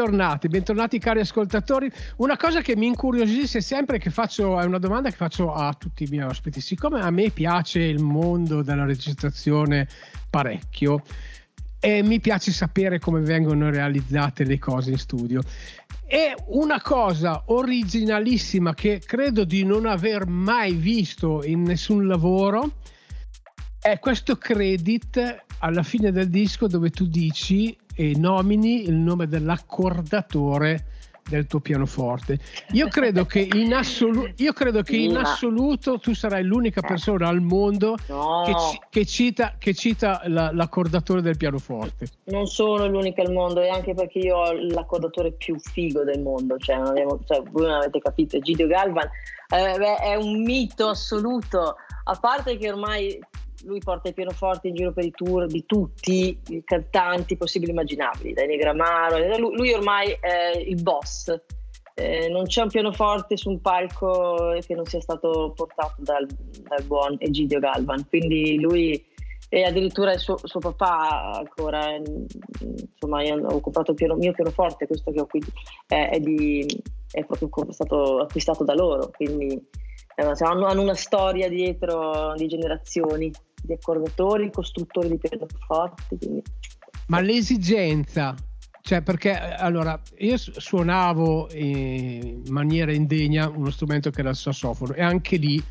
Bentornati, 0.00 0.48
bentornati 0.48 0.98
cari 0.98 1.20
ascoltatori. 1.20 1.92
Una 2.16 2.38
cosa 2.38 2.62
che 2.62 2.74
mi 2.74 2.86
incuriosisce 2.86 3.60
sempre, 3.60 3.98
che 3.98 4.08
faccio, 4.08 4.58
è 4.58 4.64
una 4.64 4.78
domanda 4.78 5.10
che 5.10 5.16
faccio 5.16 5.52
a 5.52 5.74
tutti 5.74 6.04
i 6.04 6.06
miei 6.08 6.24
ospiti. 6.24 6.62
Siccome 6.62 7.02
a 7.02 7.10
me 7.10 7.28
piace 7.28 7.80
il 7.80 8.00
mondo 8.02 8.62
della 8.62 8.86
registrazione 8.86 9.86
parecchio, 10.30 11.02
e 11.78 12.02
mi 12.02 12.18
piace 12.18 12.50
sapere 12.50 12.98
come 12.98 13.20
vengono 13.20 13.68
realizzate 13.68 14.44
le 14.44 14.58
cose 14.58 14.92
in 14.92 14.96
studio. 14.96 15.42
E 16.06 16.34
una 16.46 16.80
cosa 16.80 17.42
originalissima 17.48 18.72
che 18.72 19.02
credo 19.04 19.44
di 19.44 19.64
non 19.64 19.84
aver 19.84 20.26
mai 20.26 20.72
visto 20.72 21.44
in 21.44 21.60
nessun 21.60 22.06
lavoro 22.06 22.76
è 23.78 23.98
questo 23.98 24.36
credit 24.36 25.44
alla 25.58 25.82
fine 25.82 26.10
del 26.10 26.30
disco 26.30 26.68
dove 26.68 26.88
tu 26.88 27.06
dici 27.06 27.76
e 28.00 28.14
nomini 28.16 28.84
il 28.84 28.94
nome 28.94 29.26
dell'accordatore 29.26 30.84
del 31.28 31.46
tuo 31.46 31.60
pianoforte. 31.60 32.38
Io 32.72 32.88
credo 32.88 33.26
che 33.26 33.46
in, 33.52 33.74
assolu- 33.74 34.32
io 34.40 34.54
credo 34.54 34.82
che 34.82 34.96
in 34.96 35.16
assoluto 35.18 35.98
tu 35.98 36.14
sarai 36.14 36.42
l'unica 36.42 36.80
persona 36.80 37.28
al 37.28 37.40
mondo 37.40 37.96
no. 38.08 38.42
che, 38.46 38.54
ci- 38.54 38.80
che, 38.88 39.04
cita, 39.04 39.54
che 39.58 39.74
cita 39.74 40.22
la- 40.24 40.50
l'accordatore 40.50 41.20
del 41.20 41.36
pianoforte. 41.36 42.06
Non 42.24 42.46
sono 42.46 42.86
l'unica 42.86 43.22
al 43.22 43.32
mondo, 43.32 43.60
e 43.60 43.68
anche 43.68 43.92
perché 43.92 44.18
io 44.18 44.36
ho 44.38 44.52
l'accordatore 44.52 45.32
più 45.32 45.58
figo 45.58 46.02
del 46.02 46.22
mondo, 46.22 46.56
cioè, 46.56 46.76
abbiamo, 46.76 47.20
cioè 47.26 47.42
voi 47.50 47.66
non 47.66 47.74
avete 47.74 47.98
capito, 48.00 48.38
Gidio 48.40 48.66
Galvan 48.66 49.08
eh, 49.50 49.78
beh, 49.78 49.96
è 49.96 50.14
un 50.14 50.42
mito 50.42 50.88
assoluto, 50.88 51.76
a 52.04 52.18
parte 52.18 52.56
che 52.56 52.70
ormai 52.70 53.18
lui 53.64 53.80
porta 53.80 54.08
il 54.08 54.14
pianoforte 54.14 54.68
in 54.68 54.74
giro 54.74 54.92
per 54.92 55.04
i 55.04 55.10
tour 55.10 55.46
di 55.46 55.64
tutti 55.66 56.38
i 56.48 56.62
cantanti 56.64 57.36
possibili 57.36 57.70
e 57.70 57.74
immaginabili, 57.74 58.32
dai 58.32 58.46
Negramaro, 58.46 59.18
lui 59.38 59.72
ormai 59.72 60.16
è 60.20 60.56
il 60.56 60.82
boss. 60.82 61.34
Eh, 61.94 62.28
non 62.28 62.44
c'è 62.44 62.62
un 62.62 62.68
pianoforte 62.68 63.36
su 63.36 63.50
un 63.50 63.60
palco 63.60 64.56
che 64.66 64.74
non 64.74 64.86
sia 64.86 65.00
stato 65.00 65.52
portato 65.54 65.96
dal, 65.98 66.26
dal 66.26 66.82
buon 66.84 67.16
Egidio 67.18 67.58
Galvan, 67.58 68.06
quindi 68.08 68.58
lui 68.58 69.04
e 69.52 69.64
addirittura 69.64 70.16
suo, 70.16 70.38
suo 70.44 70.60
papà 70.60 71.32
ancora, 71.32 71.96
insomma 71.96 73.22
io 73.24 73.44
ho 73.48 73.60
comprato 73.60 73.90
il 73.90 73.96
piano, 73.96 74.14
mio 74.14 74.30
pianoforte, 74.30 74.86
questo 74.86 75.10
che 75.10 75.20
ho 75.20 75.26
qui 75.26 75.42
è, 75.88 76.10
è, 76.12 76.20
di, 76.20 76.64
è 77.10 77.24
proprio 77.24 77.72
stato 77.72 78.20
acquistato 78.20 78.62
da 78.62 78.74
loro, 78.74 79.10
quindi 79.10 79.60
hanno, 80.20 80.66
hanno 80.66 80.82
una 80.82 80.94
storia 80.94 81.48
dietro 81.48 82.34
di 82.36 82.46
generazioni 82.46 83.30
di 83.62 83.72
accordatori, 83.72 84.50
costruttori 84.50 85.08
di 85.08 85.18
pianoforti. 85.18 86.16
Quindi... 86.18 86.42
Ma 87.06 87.20
l'esigenza, 87.20 88.34
cioè 88.82 89.02
perché 89.02 89.38
allora 89.38 90.00
io 90.18 90.36
suonavo 90.36 91.48
in 91.54 92.42
maniera 92.48 92.92
indegna 92.92 93.48
uno 93.48 93.70
strumento 93.70 94.10
che 94.10 94.20
era 94.20 94.30
il 94.30 94.36
sassofono 94.36 94.94
e 94.94 95.02
anche 95.02 95.36
lì 95.36 95.62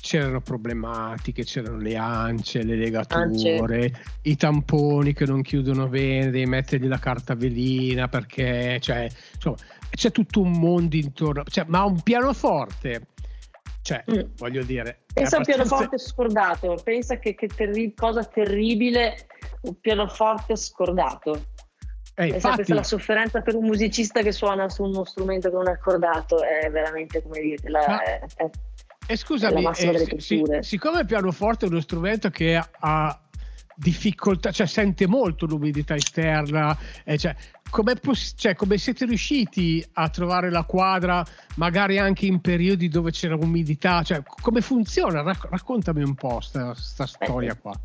c'erano 0.00 0.40
problematiche, 0.40 1.44
c'erano 1.44 1.78
le 1.78 1.96
ance, 1.96 2.62
le 2.62 2.76
legature, 2.76 3.84
ance. 3.84 3.92
i 4.22 4.36
tamponi 4.36 5.12
che 5.12 5.26
non 5.26 5.42
chiudono 5.42 5.88
bene, 5.88 6.30
devi 6.30 6.46
mettergli 6.46 6.86
la 6.86 6.98
carta 6.98 7.34
velina 7.34 8.06
perché 8.08 8.78
cioè, 8.80 9.08
insomma, 9.34 9.56
c'è 9.90 10.12
tutto 10.12 10.40
un 10.40 10.52
mondo 10.52 10.94
intorno, 10.96 11.42
cioè, 11.44 11.64
ma 11.66 11.82
un 11.82 12.00
pianoforte 12.00 13.08
cioè, 13.88 14.04
mm. 14.10 14.32
voglio 14.36 14.62
dire... 14.64 15.04
Pensa 15.14 15.36
a 15.36 15.38
un 15.38 15.44
pianoforte 15.46 15.96
scordato, 15.96 16.78
pensa 16.84 17.18
che, 17.18 17.34
che 17.34 17.46
terri- 17.46 17.94
cosa 17.94 18.22
terribile 18.22 19.28
un 19.62 19.80
pianoforte 19.80 20.56
scordato. 20.56 21.46
Eh, 22.14 22.26
infatti... 22.26 22.56
questa 22.56 22.74
la 22.74 22.82
sofferenza 22.82 23.40
per 23.40 23.54
un 23.54 23.64
musicista 23.64 24.20
che 24.20 24.32
suona 24.32 24.68
su 24.68 24.82
uno 24.82 25.04
strumento 25.04 25.48
che 25.48 25.54
non 25.54 25.68
è 25.68 25.72
accordato, 25.72 26.42
è 26.42 26.70
veramente, 26.70 27.22
come 27.22 27.40
dire, 27.40 27.70
la, 27.70 27.84
Ma... 27.86 28.02
è, 28.02 28.20
è, 28.36 28.50
eh, 29.06 29.16
scusami, 29.16 29.64
eh, 29.64 30.20
si, 30.20 30.42
siccome 30.60 31.00
il 31.00 31.06
pianoforte 31.06 31.64
è 31.64 31.68
uno 31.70 31.80
strumento 31.80 32.28
che 32.28 32.62
ha 32.80 33.20
difficoltà, 33.74 34.50
cioè 34.50 34.66
sente 34.66 35.06
molto 35.06 35.46
l'umidità 35.46 35.94
esterna, 35.94 36.76
eh, 37.04 37.16
cioè, 37.16 37.34
come, 37.70 37.94
poss- 37.94 38.34
cioè, 38.36 38.54
come 38.54 38.78
siete 38.78 39.04
riusciti 39.04 39.84
a 39.94 40.08
trovare 40.08 40.50
la 40.50 40.64
quadra 40.64 41.24
magari 41.56 41.98
anche 41.98 42.26
in 42.26 42.40
periodi 42.40 42.88
dove 42.88 43.10
c'era 43.10 43.36
umidità? 43.36 44.02
Cioè, 44.02 44.22
come 44.40 44.60
funziona? 44.60 45.22
Rac- 45.22 45.48
raccontami 45.50 46.02
un 46.02 46.14
po' 46.14 46.36
questa 46.36 46.74
storia 46.74 47.54
qua. 47.54 47.78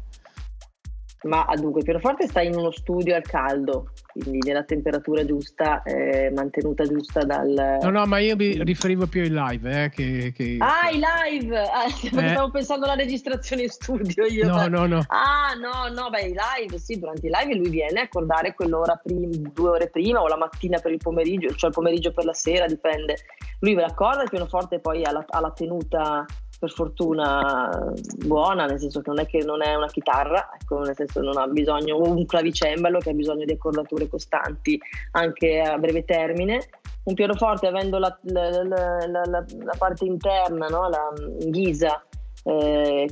Ma 1.23 1.45
dunque, 1.55 1.79
il 1.79 1.85
pianoforte 1.85 2.27
sta 2.27 2.41
in 2.41 2.55
uno 2.55 2.71
studio 2.71 3.15
al 3.15 3.21
caldo, 3.21 3.91
quindi 4.05 4.39
nella 4.45 4.63
temperatura 4.63 5.23
giusta, 5.25 5.81
eh, 5.83 6.31
mantenuta 6.35 6.83
giusta 6.83 7.23
dal... 7.23 7.79
No, 7.81 7.89
no, 7.89 8.05
ma 8.05 8.19
io 8.19 8.35
mi 8.35 8.61
riferivo 8.63 9.07
più 9.07 9.21
ai 9.21 9.29
live. 9.29 9.83
Eh, 9.83 9.89
che, 9.89 10.33
che... 10.35 10.57
Ah, 10.59 10.89
i 10.89 10.99
live! 10.99 11.57
Ah, 11.57 11.85
eh. 11.87 12.29
Stavo 12.29 12.51
pensando 12.51 12.85
alla 12.85 12.95
registrazione 12.95 13.63
in 13.63 13.69
studio 13.69 14.25
io. 14.25 14.47
No, 14.47 14.67
no, 14.67 14.85
no. 14.85 15.05
Ah, 15.07 15.53
no, 15.53 15.93
no, 15.93 16.09
beh, 16.09 16.27
i 16.27 16.35
live, 16.59 16.77
sì, 16.77 16.99
durante 16.99 17.27
i 17.27 17.31
live 17.31 17.55
lui 17.55 17.69
viene 17.69 18.01
a 18.01 18.03
accordare 18.03 18.53
quell'ora 18.53 18.99
prima, 19.01 19.27
due 19.53 19.69
ore 19.69 19.89
prima 19.89 20.21
o 20.21 20.27
la 20.27 20.37
mattina 20.37 20.79
per 20.79 20.91
il 20.91 20.99
pomeriggio, 21.01 21.55
cioè 21.55 21.69
il 21.69 21.75
pomeriggio 21.75 22.11
per 22.11 22.25
la 22.25 22.33
sera, 22.33 22.65
dipende. 22.65 23.15
Lui 23.59 23.75
ve 23.75 23.81
l'accorda, 23.81 24.23
il 24.23 24.29
pianoforte 24.29 24.79
poi 24.79 25.05
ha 25.05 25.11
la, 25.11 25.23
ha 25.25 25.39
la 25.39 25.51
tenuta 25.51 26.25
per 26.63 26.71
fortuna 26.71 27.91
buona, 28.25 28.65
nel 28.65 28.79
senso 28.79 29.01
che 29.01 29.09
non 29.09 29.19
è 29.19 29.25
che 29.25 29.39
non 29.43 29.61
è 29.61 29.75
una 29.75 29.87
chitarra, 29.87 30.49
ecco, 30.57 30.79
nel 30.79 30.95
senso 30.95 31.19
non 31.19 31.37
ha 31.37 31.45
bisogno, 31.45 31.97
un 31.97 32.25
clavicembalo 32.25 32.99
che 32.99 33.09
ha 33.09 33.13
bisogno 33.13 33.43
di 33.43 33.51
accordature 33.51 34.07
costanti 34.07 34.79
anche 35.11 35.59
a 35.59 35.77
breve 35.77 36.05
termine. 36.05 36.69
Un 37.03 37.15
pianoforte 37.15 37.67
avendo 37.67 37.99
la, 37.99 38.17
la, 38.21 38.63
la, 38.63 39.25
la 39.25 39.75
parte 39.77 40.05
interna, 40.05 40.67
no? 40.67 40.87
la 40.87 41.11
ghisa, 41.47 42.01
eh, 42.45 43.09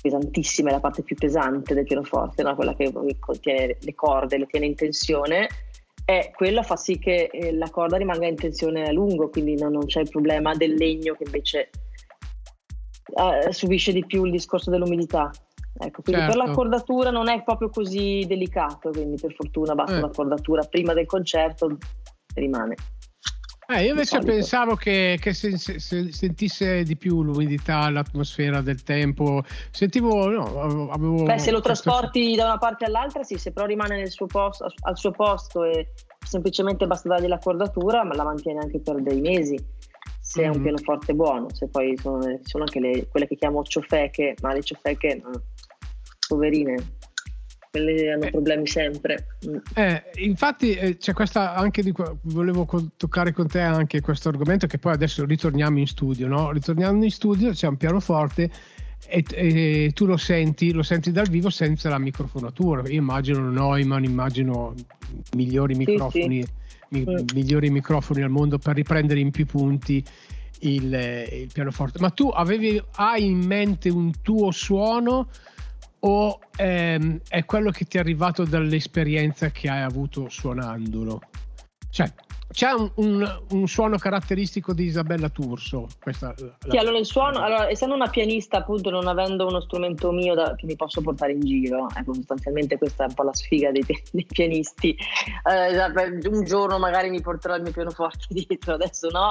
pesantissima, 0.00 0.70
è 0.70 0.72
la 0.72 0.80
parte 0.80 1.02
più 1.02 1.16
pesante 1.16 1.74
del 1.74 1.84
pianoforte, 1.84 2.42
no? 2.42 2.54
quella 2.54 2.74
che 2.74 2.90
contiene 3.18 3.76
le 3.78 3.94
corde, 3.94 4.38
le 4.38 4.46
tiene 4.46 4.64
in 4.64 4.74
tensione, 4.74 5.48
e 6.06 6.32
quella 6.34 6.62
fa 6.62 6.76
sì 6.76 6.98
che 6.98 7.28
eh, 7.30 7.52
la 7.52 7.68
corda 7.68 7.98
rimanga 7.98 8.26
in 8.26 8.36
tensione 8.36 8.88
a 8.88 8.90
lungo, 8.92 9.28
quindi 9.28 9.54
non, 9.58 9.72
non 9.72 9.84
c'è 9.84 10.00
il 10.00 10.08
problema 10.08 10.54
del 10.54 10.72
legno 10.72 11.12
che 11.12 11.24
invece 11.24 11.68
eh, 13.14 13.52
subisce 13.52 13.92
di 13.92 14.04
più 14.04 14.24
il 14.24 14.32
discorso 14.32 14.70
dell'umidità. 14.70 15.30
Ecco, 15.82 16.02
quindi 16.02 16.22
certo. 16.22 16.36
per 16.38 16.46
l'accordatura 16.46 17.10
non 17.10 17.28
è 17.28 17.42
proprio 17.42 17.70
così 17.70 18.24
delicato, 18.26 18.90
quindi 18.90 19.18
per 19.20 19.32
fortuna 19.34 19.74
basta 19.74 19.94
eh. 19.94 19.98
un'accordatura 19.98 20.64
prima 20.64 20.92
del 20.92 21.06
concerto 21.06 21.78
rimane. 22.34 22.74
Eh, 23.72 23.84
io 23.84 23.90
invece 23.90 24.18
pensavo 24.18 24.74
che, 24.74 25.16
che 25.20 25.32
se, 25.32 25.56
se, 25.56 25.78
se 25.78 26.12
sentisse 26.12 26.82
di 26.82 26.96
più 26.96 27.22
l'umidità, 27.22 27.88
l'atmosfera 27.88 28.60
del 28.62 28.82
tempo. 28.82 29.44
Sentivo, 29.70 30.28
no, 30.28 30.90
avevo. 30.90 31.22
Beh, 31.22 31.38
se 31.38 31.52
lo 31.52 31.60
trasporti 31.60 32.20
questo... 32.20 32.42
da 32.42 32.44
una 32.46 32.58
parte 32.58 32.84
all'altra, 32.84 33.22
sì, 33.22 33.36
se 33.36 33.52
però 33.52 33.66
rimane 33.66 34.10
suo 34.10 34.26
posto, 34.26 34.66
al 34.80 34.98
suo 34.98 35.12
posto 35.12 35.62
e 35.62 35.92
semplicemente 36.26 36.88
basta 36.88 37.10
dargli 37.10 37.28
l'accordatura, 37.28 38.02
ma 38.02 38.14
la 38.16 38.24
mantiene 38.24 38.58
anche 38.58 38.80
per 38.80 39.00
dei 39.02 39.20
mesi 39.20 39.56
se 40.30 40.44
è 40.44 40.46
un 40.46 40.60
mm. 40.60 40.62
pianoforte 40.62 41.12
buono, 41.12 41.52
se 41.52 41.66
poi 41.66 41.96
sono, 41.96 42.20
sono 42.42 42.62
anche 42.62 42.78
le, 42.78 43.08
quelle 43.08 43.26
che 43.26 43.34
chiamo 43.34 43.64
ciofeche, 43.64 44.36
ma 44.42 44.52
le 44.52 44.62
ciofeche, 44.62 45.20
no, 45.24 45.30
poverine, 46.28 46.76
quelle 47.68 48.12
hanno 48.12 48.26
eh, 48.26 48.30
problemi 48.30 48.64
sempre. 48.68 49.26
Mm. 49.48 49.56
Eh, 49.74 50.02
infatti 50.18 50.74
eh, 50.74 50.98
c'è 50.98 51.14
questa 51.14 51.56
anche 51.56 51.82
di 51.82 51.92
volevo 52.22 52.64
co- 52.64 52.90
toccare 52.96 53.32
con 53.32 53.48
te 53.48 53.58
anche 53.58 54.00
questo 54.00 54.28
argomento 54.28 54.68
che 54.68 54.78
poi 54.78 54.92
adesso 54.92 55.24
ritorniamo 55.24 55.80
in 55.80 55.88
studio, 55.88 56.28
no? 56.28 56.52
Ritorniamo 56.52 57.02
in 57.02 57.10
studio, 57.10 57.50
c'è 57.50 57.66
un 57.66 57.76
pianoforte 57.76 58.50
e, 59.06 59.24
e, 59.32 59.90
tu 59.94 60.06
lo 60.06 60.16
senti, 60.16 60.72
lo 60.72 60.82
senti 60.82 61.12
dal 61.12 61.28
vivo 61.28 61.50
senza 61.50 61.88
la 61.88 61.98
microfonatura. 61.98 62.82
Io 62.88 63.00
immagino 63.00 63.50
Neumann, 63.50 64.04
immagino 64.04 64.74
migliori 65.34 65.74
microfoni. 65.74 66.42
Sì, 66.42 66.48
sì 66.48 66.58
mi, 66.90 67.04
migliori 67.34 67.70
microfoni 67.70 68.22
al 68.22 68.30
mondo 68.30 68.58
per 68.58 68.74
riprendere 68.74 69.20
in 69.20 69.30
più 69.30 69.46
punti 69.46 70.04
il, 70.60 71.28
il 71.32 71.50
pianoforte. 71.52 71.98
Ma 72.00 72.10
tu 72.10 72.28
avevi, 72.28 72.82
hai 72.96 73.26
in 73.26 73.44
mente 73.44 73.88
un 73.88 74.12
tuo 74.22 74.50
suono 74.50 75.28
o 76.00 76.38
ehm, 76.56 77.20
è 77.28 77.44
quello 77.44 77.70
che 77.70 77.84
ti 77.84 77.96
è 77.96 78.00
arrivato 78.00 78.44
dall'esperienza 78.44 79.50
che 79.50 79.68
hai 79.68 79.82
avuto 79.82 80.28
suonandolo? 80.28 81.20
Cioè, 81.90 82.12
c'è 82.52 82.72
un, 82.72 82.90
un, 82.96 83.42
un, 83.50 83.66
suono 83.68 83.96
caratteristico 83.96 84.72
di 84.72 84.84
Isabella 84.84 85.28
Turso. 85.28 85.86
Questa, 86.00 86.34
la, 86.36 86.56
sì, 86.68 86.76
allora 86.76 86.98
il 86.98 87.06
suono, 87.06 87.38
allora, 87.38 87.68
essendo 87.68 87.94
una 87.94 88.08
pianista, 88.08 88.58
appunto, 88.58 88.90
non 88.90 89.06
avendo 89.06 89.46
uno 89.46 89.60
strumento 89.60 90.10
mio 90.10 90.34
da, 90.34 90.54
che 90.56 90.66
mi 90.66 90.74
posso 90.74 91.00
portare 91.00 91.32
in 91.32 91.40
giro, 91.40 91.86
ecco, 91.94 92.12
sostanzialmente 92.12 92.76
questa 92.76 93.04
è 93.04 93.08
un 93.08 93.14
po' 93.14 93.22
la 93.22 93.34
sfiga 93.34 93.70
dei, 93.70 93.84
dei 94.10 94.26
pianisti. 94.26 94.96
Eh, 95.48 96.28
un 96.28 96.44
giorno 96.44 96.78
magari 96.78 97.10
mi 97.10 97.20
porterò 97.20 97.54
il 97.54 97.62
mio 97.62 97.72
pianoforte 97.72 98.26
dietro, 98.34 98.74
adesso 98.74 99.08
no, 99.10 99.30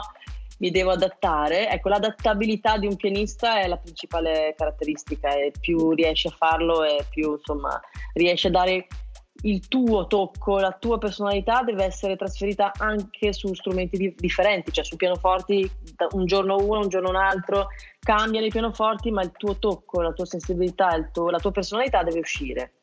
mi 0.60 0.72
devo 0.72 0.92
adattare. 0.92 1.70
Ecco, 1.70 1.90
l'adattabilità 1.90 2.78
di 2.78 2.88
un 2.88 2.96
pianista 2.96 3.60
è 3.60 3.68
la 3.68 3.78
principale 3.78 4.54
caratteristica, 4.58 5.34
e 5.34 5.52
più 5.60 5.92
riesce 5.92 6.30
a 6.30 6.36
farlo 6.38 6.84
e 6.84 7.06
più 7.10 7.34
insomma 7.34 7.80
riesce 8.14 8.48
a 8.48 8.52
dare 8.52 8.88
il 9.44 9.68
tuo 9.68 10.08
tocco, 10.08 10.60
la 10.60 10.76
tua 10.78 10.98
personalità 10.98 11.62
deve 11.64 11.86
essere 11.86 12.16
trasferita 12.16 12.72
anche 12.78 13.32
su 13.32 13.54
strumenti 13.54 13.98
di- 13.98 14.14
differenti, 14.18 14.72
cioè 14.72 14.84
su 14.84 14.96
pianoforti 14.96 15.70
un 16.12 16.26
giorno 16.26 16.58
uno, 16.58 16.80
un 16.80 16.90
giorno 16.90 17.10
un 17.10 17.16
altro, 17.16 17.68
cambiano 18.00 18.46
i 18.46 18.50
pianoforti, 18.50 19.12
ma 19.12 19.22
il 19.22 19.32
tuo 19.32 19.58
tocco, 19.58 20.02
la 20.02 20.12
tua 20.12 20.26
sensibilità, 20.26 20.90
tuo, 21.12 21.30
la 21.30 21.40
tua 21.40 21.52
personalità 21.52 22.04
deve 22.04 22.20
uscire. 22.20 22.74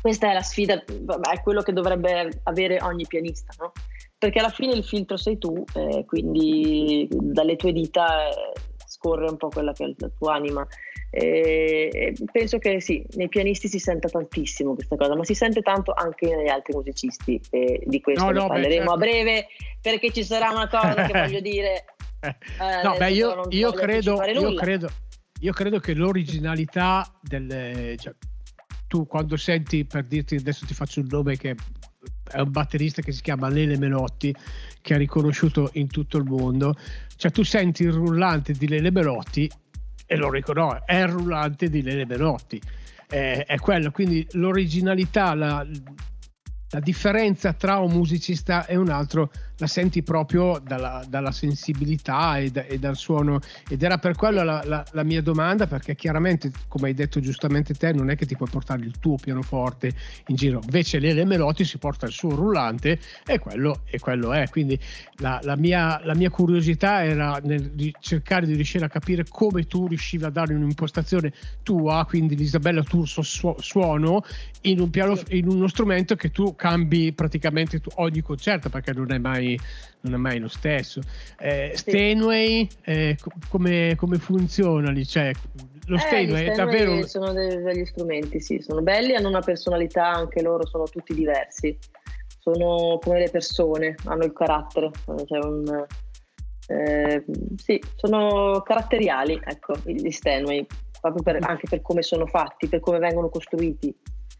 questa 0.00 0.30
è 0.30 0.32
la 0.32 0.42
sfida, 0.42 0.82
è 0.82 1.42
quello 1.42 1.60
che 1.60 1.72
dovrebbe 1.72 2.40
avere 2.44 2.80
ogni 2.82 3.06
pianista, 3.06 3.52
no? 3.58 3.72
Perché 4.16 4.38
alla 4.38 4.50
fine 4.50 4.72
il 4.72 4.84
filtro 4.84 5.16
sei 5.16 5.38
tu, 5.38 5.64
eh, 5.74 6.04
quindi 6.06 7.08
dalle 7.10 7.56
tue 7.56 7.72
dita 7.72 8.28
eh, 8.28 8.52
scorre 8.86 9.30
un 9.30 9.36
po' 9.36 9.48
quella 9.48 9.72
che 9.72 9.84
è 9.84 9.94
la 9.96 10.10
tua 10.18 10.34
anima. 10.34 10.66
E 11.12 12.14
penso 12.30 12.58
che 12.58 12.80
sì, 12.80 13.04
nei 13.14 13.28
pianisti 13.28 13.66
si 13.66 13.80
senta 13.80 14.08
tantissimo 14.08 14.74
questa 14.74 14.96
cosa, 14.96 15.16
ma 15.16 15.24
si 15.24 15.34
sente 15.34 15.60
tanto 15.60 15.92
anche 15.92 16.34
negli 16.34 16.48
altri 16.48 16.72
musicisti 16.74 17.40
e 17.50 17.82
di 17.84 18.00
questo 18.00 18.30
no, 18.30 18.42
no, 18.42 18.46
parleremo 18.46 18.76
certo. 18.76 18.92
a 18.92 18.96
breve 18.96 19.46
perché 19.80 20.12
ci 20.12 20.22
sarà 20.22 20.50
una 20.50 20.68
cosa 20.68 20.94
che 21.06 21.12
voglio 21.18 21.40
dire. 21.40 21.84
Eh, 22.20 22.82
no, 22.84 22.96
beh, 22.96 23.10
io, 23.10 23.46
io, 23.48 23.72
credo, 23.72 24.22
io, 24.24 24.54
credo, 24.54 24.88
io, 25.40 25.52
credo, 25.52 25.78
che 25.80 25.94
l'originalità 25.94 27.10
del... 27.20 27.96
Cioè, 27.98 28.14
tu 28.86 29.06
quando 29.06 29.36
senti, 29.36 29.84
per 29.84 30.04
dirti 30.04 30.36
adesso 30.36 30.66
ti 30.66 30.74
faccio 30.74 31.00
un 31.00 31.06
nome 31.08 31.36
che 31.36 31.54
è 32.30 32.40
un 32.40 32.50
batterista 32.50 33.02
che 33.02 33.12
si 33.12 33.22
chiama 33.22 33.48
Lele 33.48 33.78
Melotti, 33.78 34.34
che 34.80 34.94
è 34.94 34.98
riconosciuto 34.98 35.70
in 35.74 35.88
tutto 35.88 36.18
il 36.18 36.24
mondo, 36.24 36.74
cioè 37.16 37.30
tu 37.30 37.42
senti 37.42 37.82
il 37.82 37.92
rullante 37.92 38.52
di 38.52 38.68
Lele 38.68 38.90
Melotti 38.90 39.50
e 40.12 40.16
lo 40.16 40.28
riconosci, 40.28 40.82
è 40.86 41.02
il 41.02 41.06
rullante 41.06 41.70
di 41.70 41.82
Lele 41.82 42.04
Melotti, 42.04 42.60
è, 43.06 43.44
è 43.46 43.58
quello, 43.58 43.92
quindi 43.92 44.26
l'originalità, 44.32 45.34
la, 45.34 45.64
la 46.70 46.80
differenza 46.80 47.52
tra 47.52 47.78
un 47.78 47.92
musicista 47.92 48.66
e 48.66 48.74
un 48.74 48.88
altro 48.88 49.30
la 49.60 49.66
senti 49.66 50.02
proprio 50.02 50.60
dalla, 50.64 51.04
dalla 51.06 51.30
sensibilità 51.30 52.38
e, 52.38 52.50
da, 52.50 52.64
e, 52.64 52.78
dal 52.78 52.96
suono. 52.96 53.40
Ed 53.68 53.82
era 53.82 53.98
per 53.98 54.16
quello 54.16 54.42
la, 54.42 54.62
la, 54.64 54.84
la, 54.90 55.02
mia 55.04 55.22
domanda 55.22 55.66
perché 55.66 55.94
chiaramente 55.94 56.50
come 56.66 56.88
hai 56.88 56.94
detto 56.94 57.20
giustamente 57.20 57.74
te 57.74 57.92
non 57.92 58.10
è 58.10 58.16
che 58.16 58.26
ti 58.26 58.36
puoi 58.36 58.48
portare 58.50 58.82
il 58.82 58.98
tuo 58.98 59.16
pianoforte 59.16 59.92
in 60.26 60.36
giro. 60.36 60.60
Invece 60.64 60.98
Lele 60.98 61.24
Melotti 61.24 61.64
si 61.64 61.78
porta 61.78 62.06
il 62.06 62.12
suo 62.12 62.34
rullante 62.34 62.98
e 63.26 63.38
quello, 63.38 63.82
e 63.84 63.98
quello 63.98 64.32
è. 64.32 64.48
Quindi 64.48 64.78
la, 65.16 65.40
mia, 65.56 66.00
mia, 66.14 66.30
curiosità 66.30 67.04
era 67.04 67.38
nel 67.42 67.72
cercare 68.00 68.46
di 68.46 68.54
riuscire 68.54 68.86
a 68.86 68.88
capire 68.88 69.24
come 69.28 69.64
tu 69.66 69.86
riuscivi 69.86 70.24
a 70.24 70.30
dare 70.30 70.54
un'impostazione 70.54 71.32
tua 71.62 72.06
quindi 72.06 72.34
l'Isabella 72.34 72.82
Turso 72.82 73.20
su, 73.20 73.54
suono 73.58 74.24
in, 74.62 74.80
un 74.80 74.90
piano, 74.90 75.18
in 75.28 75.48
uno 75.48 75.68
strumento 75.68 76.14
che 76.14 76.30
tu 76.30 76.54
cambi 76.56 77.12
praticamente 77.12 77.80
ogni 77.96 78.22
concerto 78.22 78.70
perché 78.70 78.92
non 78.92 79.12
è 79.12 79.18
mai 79.18 79.49
non 80.02 80.14
è 80.14 80.16
mai 80.16 80.38
lo 80.38 80.48
stesso. 80.48 81.00
Eh, 81.38 81.72
Steinway, 81.74 82.68
eh, 82.84 83.16
come, 83.48 83.94
come, 83.96 84.18
funziona 84.18 84.90
lì? 84.90 85.06
Cioè, 85.06 85.32
lo 85.86 85.96
eh, 85.96 85.98
Steinway 85.98 86.46
è 86.46 86.54
davvero... 86.54 87.06
Sono 87.06 87.32
degli 87.32 87.84
strumenti, 87.84 88.40
sì, 88.40 88.60
sono 88.60 88.82
belli, 88.82 89.14
hanno 89.14 89.28
una 89.28 89.40
personalità, 89.40 90.08
anche 90.08 90.42
loro 90.42 90.66
sono 90.66 90.84
tutti 90.84 91.14
diversi. 91.14 91.76
Sono 92.38 92.98
come 93.02 93.18
le 93.18 93.30
persone, 93.30 93.94
hanno 94.04 94.24
il 94.24 94.32
carattere. 94.32 94.90
Cioè 95.26 95.44
un, 95.44 95.86
eh, 96.68 97.24
sì, 97.56 97.82
sono 97.96 98.62
caratteriali, 98.62 99.40
ecco, 99.44 99.74
gli 99.84 100.10
Steinway, 100.10 100.64
proprio 101.00 101.22
per, 101.22 101.38
anche 101.42 101.66
per 101.68 101.82
come 101.82 102.02
sono 102.02 102.26
fatti, 102.26 102.68
per 102.68 102.80
come 102.80 102.98
vengono 102.98 103.28
costruiti. 103.28 103.94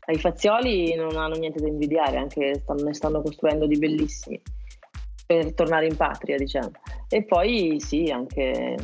I 0.07 0.19
Fazioli 0.19 0.95
non 0.95 1.17
hanno 1.17 1.37
niente 1.37 1.61
da 1.61 1.69
invidiare, 1.69 2.17
anche 2.17 2.55
stanno, 2.55 2.83
ne 2.83 2.95
stanno 2.95 3.21
costruendo 3.21 3.67
di 3.67 3.79
bellissimi 3.79 4.41
per 5.31 5.55
tornare 5.55 5.87
in 5.87 5.97
patria, 5.97 6.37
diciamo. 6.37 6.73
E 7.09 7.23
poi 7.23 7.77
sì, 7.79 8.11
anche... 8.11 8.75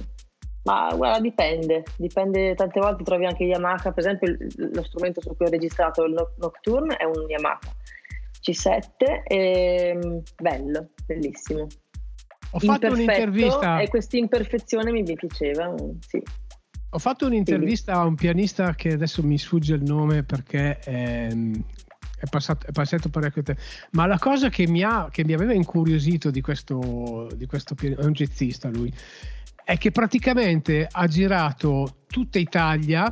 Ma 0.63 0.93
guarda, 0.95 1.21
dipende, 1.21 1.85
dipende, 1.97 2.55
tante 2.57 2.81
volte 2.81 3.05
trovi 3.05 3.25
anche 3.25 3.45
Yamaha, 3.45 3.93
per 3.93 3.99
esempio 3.99 4.37
lo 4.57 4.83
strumento 4.83 5.21
su 5.21 5.37
cui 5.37 5.47
ho 5.47 5.49
registrato 5.49 6.05
il 6.05 6.13
Nocturne 6.39 6.97
è 6.97 7.05
un 7.05 7.25
Yamaha 7.29 7.59
C7, 8.43 9.23
e, 9.29 10.23
bello, 10.37 10.89
bellissimo. 11.07 11.69
Ho 12.51 12.59
fatto 12.59 12.89
un'intervista 12.89 13.79
e 13.79 13.89
questa 13.89 14.17
imperfezione 14.17 14.91
mi 14.91 15.05
piaceva, 15.05 15.73
sì. 16.01 16.21
Ho 16.91 16.99
fatto 16.99 17.27
un'intervista 17.27 17.93
a 17.95 18.05
un 18.05 18.17
pianista 18.17 18.75
che 18.75 18.93
adesso 18.93 19.23
mi 19.23 19.39
sfugge 19.39 19.75
il 19.75 19.83
nome 19.83 20.25
perché 20.25 20.81
ehm, 20.85 21.65
è 22.17 22.27
passato, 22.29 22.67
è 22.67 22.73
passato 22.73 23.09
parecchio 23.09 23.43
tempo. 23.43 23.61
Ma 23.93 24.07
la 24.07 24.19
cosa 24.19 24.49
che 24.49 24.67
mi, 24.67 24.83
ha, 24.83 25.09
che 25.11 25.25
mi 25.25 25.33
aveva 25.33 25.53
incuriosito 25.53 26.31
di 26.31 26.41
questo, 26.41 27.29
di 27.35 27.47
questo 27.47 27.75
è 27.79 28.05
un 28.05 28.13
jazzista 28.13 28.69
lui, 28.69 28.93
è 29.65 29.77
che 29.79 29.91
praticamente 29.91 30.89
ha 30.91 31.07
girato 31.07 32.05
tutta 32.07 32.39
Italia, 32.39 33.05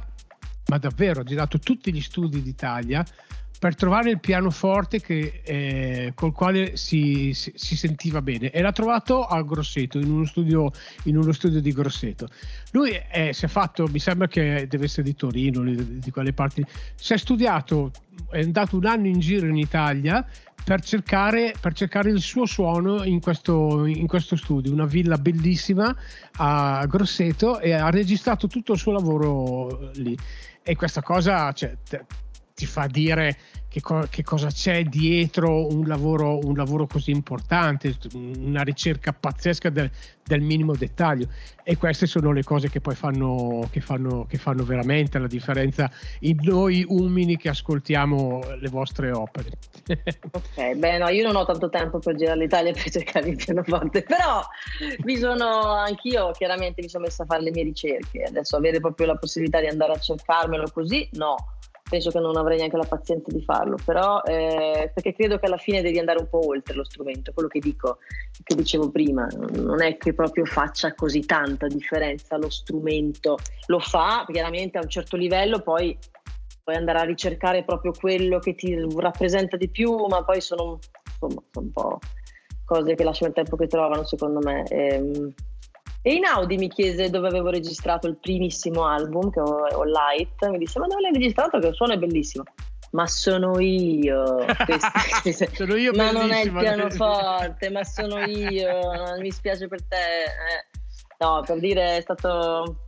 ma 0.67 0.79
davvero 0.79 1.21
ha 1.21 1.25
girato 1.25 1.59
tutti 1.59 1.93
gli 1.93 2.01
studi 2.01 2.43
d'Italia 2.43 3.05
per 3.65 3.77
trovare 3.77 4.11
il 4.11 4.21
pianoforte 4.21 5.01
che, 5.01 5.41
eh, 5.43 6.13
col 6.15 6.33
quale 6.33 6.77
si, 6.77 7.31
si, 7.33 7.77
sentiva 7.77 8.21
bene 8.21 8.51
e 8.51 8.61
l'ha 8.61 8.73
trovato 8.73 9.25
a 9.25 9.41
Grosseto, 9.41 9.99
in 9.99 10.11
uno 10.11 10.27
studio, 10.27 10.71
in 11.05 11.17
uno 11.17 11.33
studio 11.33 11.63
di 11.63 11.73
Grosseto. 11.73 12.29
Lui 12.73 12.91
è, 12.91 13.33
si 13.33 13.47
è 13.47 13.49
fatto, 13.49 13.87
mi 13.91 13.99
sembra 13.99 14.27
che 14.29 14.67
deve 14.69 14.85
essere 14.85 15.05
di 15.05 15.15
Torino, 15.15 15.63
di, 15.63 15.99
di 15.99 16.11
quelle 16.11 16.35
parti, 16.35 16.63
si 16.95 17.15
è 17.15 17.17
studiato, 17.17 17.91
è 18.29 18.43
andato 18.43 18.77
un 18.77 18.85
anno 18.85 19.07
in 19.07 19.19
giro 19.19 19.47
in 19.47 19.57
Italia 19.57 20.23
per 20.63 20.83
cercare, 20.83 21.55
per 21.59 21.73
cercare 21.73 22.11
il 22.11 22.21
suo 22.21 22.45
suono 22.45 23.03
in 23.03 23.19
questo, 23.19 23.87
in 23.87 24.07
questo, 24.07 24.37
studio, 24.37 24.75
una 24.75 24.85
villa 24.85 25.17
bellissima 25.17 25.97
a 26.33 26.85
Grosseto 26.85 27.61
e 27.61 27.73
ha 27.73 27.89
registrato 27.89 28.47
tutto 28.47 28.73
il 28.73 28.79
suo 28.79 28.93
lavoro 28.93 29.91
lì. 29.95 30.15
E 30.63 30.77
questa 30.77 31.01
cosa 31.01 31.51
cioè, 31.53 31.75
ti 32.55 32.67
fa 32.67 32.87
dire 32.87 33.37
che, 33.69 33.81
co- 33.81 34.07
che, 34.09 34.23
cosa 34.23 34.47
c'è 34.47 34.85
dietro 34.85 35.67
un 35.67 35.89
lavoro, 35.89 36.39
un 36.39 36.55
lavoro 36.55 36.87
così 36.87 37.11
importante, 37.11 37.97
una 38.15 38.63
ricerca 38.63 39.13
pazzesca 39.13 39.69
del, 39.71 39.91
del, 40.23 40.41
minimo 40.41 40.77
dettaglio. 40.77 41.27
E 41.65 41.77
queste 41.77 42.07
sono 42.07 42.31
le 42.31 42.45
cose 42.45 42.71
che 42.71 42.81
poi 42.81 42.95
fanno, 42.95 43.69
che 43.73 43.81
fanno, 43.81 44.27
che 44.29 44.39
fanno 44.39 44.63
veramente 44.63 45.19
la 45.19 45.27
differenza 45.27 45.91
in 46.21 46.37
noi 46.43 46.85
umili 46.87 47.37
che 47.37 47.49
ascoltiamo 47.49 48.43
le 48.61 48.69
vostre 48.69 49.11
opere. 49.11 49.51
ok, 50.31 50.75
beh, 50.77 50.99
no, 50.99 51.09
io 51.09 51.27
non 51.27 51.35
ho 51.35 51.45
tanto 51.45 51.69
tempo 51.69 51.99
per 51.99 52.15
girare 52.15 52.39
l'Italia 52.39 52.73
per 52.73 52.89
cercare 52.89 53.29
il 53.29 53.37
pianoforte, 53.37 54.03
però 54.05 54.41
mi 55.03 55.17
sono 55.17 55.73
anch'io 55.73 56.31
chiaramente 56.31 56.81
mi 56.81 56.89
sono 56.89 57.05
messa 57.05 57.25
a 57.25 57.27
fare 57.27 57.43
le 57.43 57.51
mie 57.51 57.65
ricerche. 57.65 58.23
Adesso 58.23 58.57
avere 58.57 58.79
proprio 58.79 59.09
la 59.09 59.17
possibilità 59.17 59.59
di 59.59 59.67
andare 59.67 59.95
a 59.95 59.99
cercarmelo 59.99 60.71
così, 60.73 61.09
no 61.15 61.35
penso 61.95 62.11
che 62.11 62.19
non 62.19 62.37
avrei 62.37 62.57
neanche 62.57 62.77
la 62.77 62.87
pazienza 62.89 63.31
di 63.31 63.41
farlo, 63.41 63.77
però 63.85 64.21
eh, 64.23 64.91
perché 64.93 65.15
credo 65.15 65.39
che 65.39 65.47
alla 65.47 65.59
fine 65.59 65.81
devi 65.81 66.01
andare 66.01 66.19
un 66.19 66.29
po' 66.29 66.45
oltre 66.45 66.75
lo 66.75 66.83
strumento, 66.83 67.33
quello 67.33 67.49
che 67.49 67.61
dico, 67.61 67.99
che 68.43 68.57
dicevo 68.57 68.91
prima, 68.91 69.29
non 69.53 69.81
è 69.81 69.97
che 69.97 70.13
proprio 70.13 70.45
faccia 70.45 70.93
così 70.95 71.25
tanta 71.25 71.69
differenza 71.69 72.37
lo 72.37 72.51
strumento, 72.51 73.39
lo 73.67 73.79
fa 73.79 74.27
chiaramente 74.29 74.79
a 74.79 74.81
un 74.81 74.89
certo 74.89 75.17
livello, 75.17 75.61
poi 75.61 75.97
puoi 76.65 76.75
andare 76.75 76.99
a 76.99 77.05
ricercare 77.05 77.63
proprio 77.63 77.93
quello 77.93 78.41
che 78.41 78.57
ti 78.57 78.77
rappresenta 78.97 79.57
di 79.57 79.69
più, 79.69 79.95
ma 80.07 80.25
poi 80.25 80.41
sono, 80.41 80.81
insomma, 81.05 81.43
sono 81.53 81.67
un 81.67 81.71
po' 81.71 81.99
cose 82.65 82.97
che 82.97 83.05
lasciano 83.05 83.29
il 83.29 83.37
tempo 83.37 83.55
che 83.55 83.69
trovano 83.69 84.03
secondo 84.03 84.41
me. 84.43 84.65
Ehm, 84.65 85.33
e 86.07 86.13
in 86.13 86.27
Audi 86.27 86.59
mi 86.59 86.69
chiese 86.69 87.09
dove 87.09 87.29
avevo 87.29 87.49
registrato 87.49 88.07
il 88.07 88.19
primissimo 88.21 88.85
album, 88.85 89.31
che 89.31 89.41
ho, 89.41 89.65
ho 89.65 89.85
Light, 89.85 90.47
mi 90.49 90.59
disse 90.59 90.79
ma 90.79 90.87
dove 90.87 91.01
l'hai 91.01 91.15
registrato 91.15 91.59
che 91.59 91.69
il 91.69 91.75
suono 91.75 91.95
è 91.95 91.97
bellissimo. 91.97 92.45
Ma 92.91 93.07
sono 93.07 93.59
io, 93.59 94.45
sono 95.55 95.75
io 95.77 95.93
ma 95.95 96.13
non 96.13 96.31
è 96.31 96.43
il 96.45 96.53
pianoforte, 96.53 97.71
ma 97.71 97.83
sono 97.85 98.19
io, 98.19 98.81
mi 99.19 99.31
spiace 99.31 99.67
per 99.67 99.83
te. 99.83 99.97
Eh. 99.97 101.25
No, 101.25 101.43
per 101.45 101.59
dire 101.59 101.97
è 101.97 102.01
stato 102.03 102.85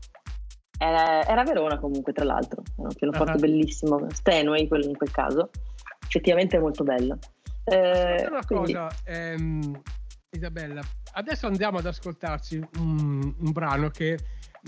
era, 0.79 1.26
era, 1.26 1.42
Verona 1.42 1.79
comunque, 1.79 2.12
tra 2.12 2.26
l'altro, 2.26 2.61
era 2.79 2.88
un 2.88 2.94
pianoforte 2.94 3.33
uh-huh. 3.33 3.38
bellissimo, 3.38 4.07
Stenway 4.11 4.61
in 4.61 4.68
quel, 4.68 4.85
in 4.85 4.96
quel 4.96 5.11
caso, 5.11 5.48
effettivamente 6.07 6.59
è 6.59 6.61
molto 6.61 6.85
bello. 6.85 7.18
Eh, 7.64 8.26
una 8.29 8.44
quindi... 8.44 8.74
cosa, 8.74 8.94
ehm, 9.07 9.83
Isabella, 10.37 10.83
adesso 11.12 11.46
andiamo 11.46 11.79
ad 11.79 11.87
ascoltarci 11.87 12.61
un, 12.79 13.35
un 13.38 13.53
brano 13.53 13.90
che 13.90 14.18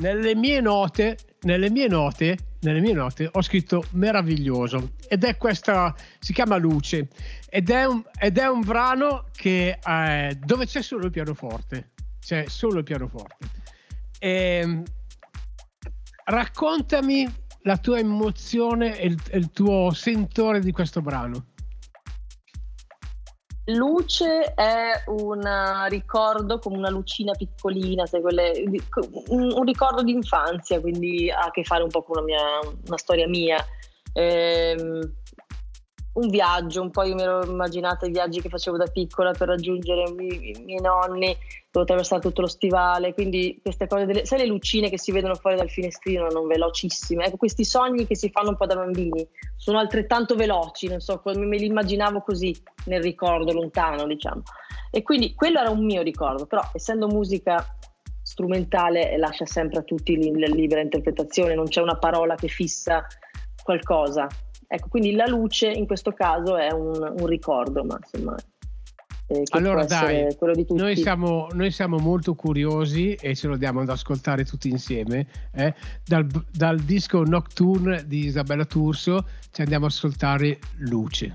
nelle 0.00 0.34
mie 0.34 0.60
note, 0.60 1.16
nelle 1.42 1.70
mie 1.70 1.88
note, 1.88 2.36
nelle 2.60 2.80
mie 2.80 2.92
note 2.92 3.28
ho 3.30 3.42
scritto 3.42 3.84
meraviglioso 3.92 4.92
ed 5.08 5.24
è 5.24 5.36
questa, 5.36 5.94
si 6.18 6.32
chiama 6.32 6.56
Luce 6.56 7.08
ed 7.48 7.70
è 7.70 7.84
un, 7.84 8.02
ed 8.18 8.38
è 8.38 8.46
un 8.46 8.60
brano 8.60 9.26
che, 9.32 9.78
eh, 9.84 10.38
dove 10.44 10.66
c'è 10.66 10.82
solo 10.82 11.06
il 11.06 11.10
pianoforte, 11.10 11.92
c'è 12.20 12.44
solo 12.48 12.78
il 12.78 12.84
pianoforte. 12.84 13.46
E, 14.18 14.60
ehm, 14.62 14.82
raccontami 16.24 17.26
la 17.62 17.76
tua 17.76 17.98
emozione 17.98 18.98
e 18.98 19.06
il, 19.06 19.20
il 19.32 19.50
tuo 19.50 19.92
sentore 19.92 20.60
di 20.60 20.72
questo 20.72 21.00
brano. 21.00 21.46
Luce 23.68 24.54
è 24.54 25.02
un 25.06 25.42
ricordo 25.88 26.58
come 26.58 26.78
una 26.78 26.88
lucina 26.88 27.32
piccolina, 27.32 28.04
quelle, 28.08 28.64
un, 29.28 29.62
ricordo 29.62 30.02
di 30.02 30.12
infanzia, 30.12 30.80
quindi 30.80 31.30
ha 31.30 31.40
a 31.40 31.50
che 31.50 31.64
fare 31.64 31.82
un 31.82 31.90
po' 31.90 32.02
con 32.02 32.16
una, 32.16 32.24
mia, 32.24 32.40
una 32.86 32.96
storia 32.96 33.28
mia. 33.28 33.62
Ehm, 34.14 35.12
un 36.18 36.28
viaggio, 36.28 36.82
un 36.82 36.90
po' 36.90 37.04
io 37.04 37.14
mi 37.14 37.22
ero 37.22 37.44
immaginata 37.44 38.06
i 38.06 38.10
viaggi 38.10 38.40
che 38.40 38.48
facevo 38.48 38.76
da 38.76 38.86
piccola 38.86 39.32
per 39.32 39.48
raggiungere 39.48 40.02
i, 40.18 40.50
i 40.50 40.62
miei 40.64 40.80
nonni, 40.80 41.36
devo 41.70 41.82
attraversare 41.82 42.20
tutto 42.20 42.40
lo 42.40 42.48
stivale, 42.48 43.14
quindi 43.14 43.58
queste 43.62 43.86
cose, 43.86 44.04
delle, 44.04 44.24
sai 44.24 44.38
le 44.38 44.46
lucine 44.46 44.90
che 44.90 44.98
si 44.98 45.12
vedono 45.12 45.34
fuori 45.34 45.56
dal 45.56 45.70
finestrino, 45.70 46.26
non 46.26 46.46
velocissime, 46.48 47.26
ecco 47.26 47.36
questi 47.36 47.64
sogni 47.64 48.06
che 48.06 48.16
si 48.16 48.30
fanno 48.30 48.50
un 48.50 48.56
po' 48.56 48.66
da 48.66 48.74
bambini, 48.74 49.26
sono 49.56 49.78
altrettanto 49.78 50.34
veloci, 50.34 50.88
non 50.88 51.00
so, 51.00 51.22
me 51.24 51.56
li 51.56 51.66
immaginavo 51.66 52.20
così 52.20 52.54
nel 52.86 53.02
ricordo 53.02 53.52
lontano, 53.52 54.06
diciamo. 54.06 54.42
E 54.90 55.02
quindi 55.02 55.34
quello 55.34 55.60
era 55.60 55.70
un 55.70 55.84
mio 55.84 56.02
ricordo, 56.02 56.46
però 56.46 56.62
essendo 56.72 57.06
musica 57.06 57.64
strumentale 58.22 59.16
lascia 59.18 59.46
sempre 59.46 59.78
a 59.78 59.82
tutti 59.82 60.16
la 60.38 60.46
libera 60.48 60.80
interpretazione, 60.80 61.54
non 61.54 61.68
c'è 61.68 61.80
una 61.80 61.96
parola 61.96 62.34
che 62.34 62.48
fissa 62.48 63.06
qualcosa. 63.62 64.26
Ecco, 64.70 64.88
quindi 64.88 65.12
la 65.12 65.26
luce 65.26 65.70
in 65.70 65.86
questo 65.86 66.12
caso 66.12 66.56
è 66.56 66.70
un, 66.70 67.14
un 67.18 67.26
ricordo, 67.26 67.82
ma 67.84 67.98
insomma 68.00 68.36
eh, 69.30 69.42
allora 69.50 69.84
dai, 69.84 70.26
noi 70.70 70.96
siamo, 70.96 71.48
noi 71.52 71.70
siamo, 71.70 71.98
molto 71.98 72.34
curiosi 72.34 73.12
e 73.12 73.34
ce 73.34 73.46
lo 73.46 73.58
diamo 73.58 73.80
ad 73.80 73.90
ascoltare 73.90 74.44
tutti 74.44 74.70
insieme. 74.70 75.26
Eh? 75.52 75.74
Dal, 76.02 76.26
dal 76.50 76.78
disco 76.80 77.22
Nocturne 77.24 78.04
di 78.06 78.24
Isabella 78.24 78.64
Turso 78.64 79.26
ci 79.50 79.60
andiamo 79.60 79.84
ad 79.84 79.92
ascoltare 79.92 80.58
Luce. 80.78 81.32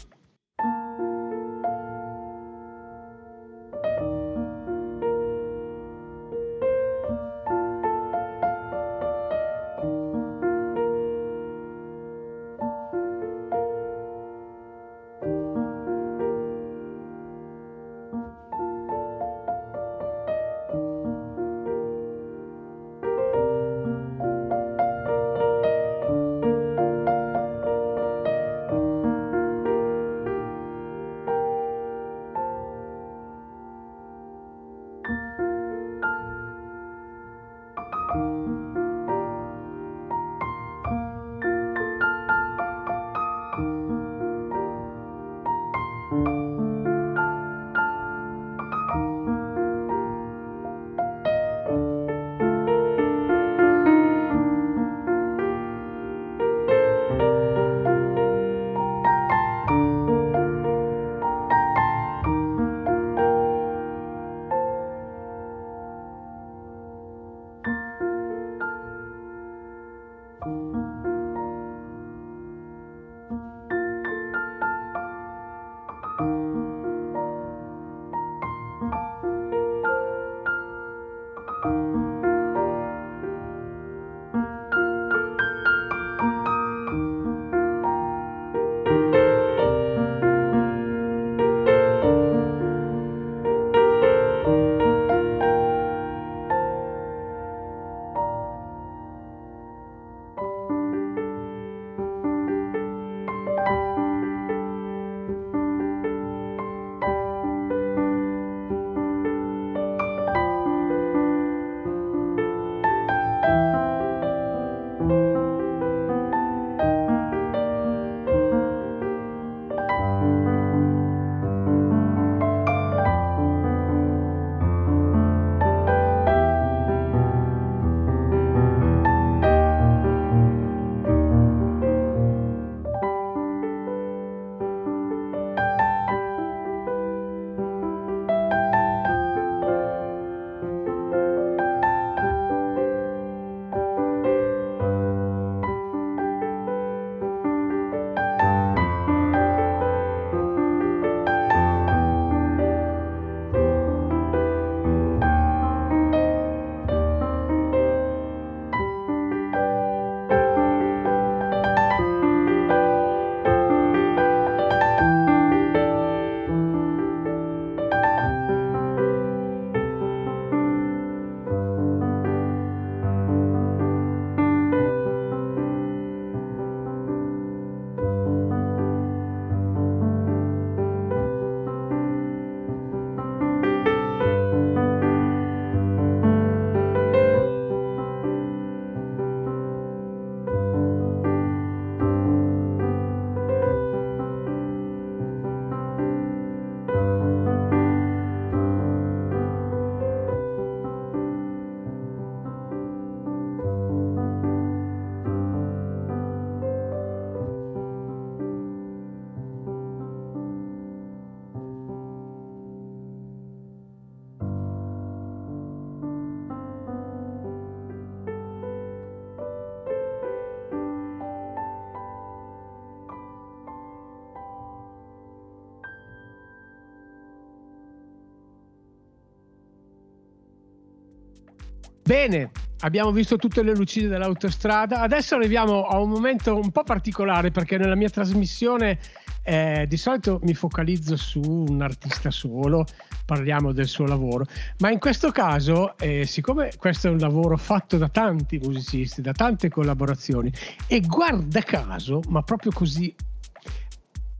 Bene, 232.03 232.51
abbiamo 232.81 233.11
visto 233.13 233.37
tutte 233.37 233.63
le 233.63 233.73
lucine 233.73 234.09
dell'autostrada. 234.09 234.99
Adesso 234.99 235.35
arriviamo 235.35 235.85
a 235.85 235.99
un 235.99 236.09
momento 236.09 236.57
un 236.57 236.69
po' 236.69 236.83
particolare 236.83 237.49
perché 237.49 237.77
nella 237.77 237.95
mia 237.95 238.09
trasmissione 238.09 238.99
eh, 239.43 239.85
di 239.87 239.95
solito 239.95 240.39
mi 240.43 240.53
focalizzo 240.53 241.15
su 241.15 241.39
un 241.39 241.81
artista 241.81 242.29
solo, 242.29 242.85
parliamo 243.25 243.71
del 243.71 243.87
suo 243.87 244.05
lavoro, 244.05 244.45
ma 244.79 244.91
in 244.91 244.99
questo 244.99 245.31
caso, 245.31 245.97
eh, 245.97 246.25
siccome 246.25 246.73
questo 246.77 247.07
è 247.07 247.11
un 247.11 247.19
lavoro 247.19 247.55
fatto 247.55 247.97
da 247.97 248.09
tanti 248.09 248.57
musicisti, 248.57 249.21
da 249.21 249.31
tante 249.31 249.69
collaborazioni, 249.69 250.51
e 250.87 250.99
guarda 250.99 251.61
caso, 251.61 252.19
ma 252.27 252.41
proprio 252.41 252.71
così 252.73 253.13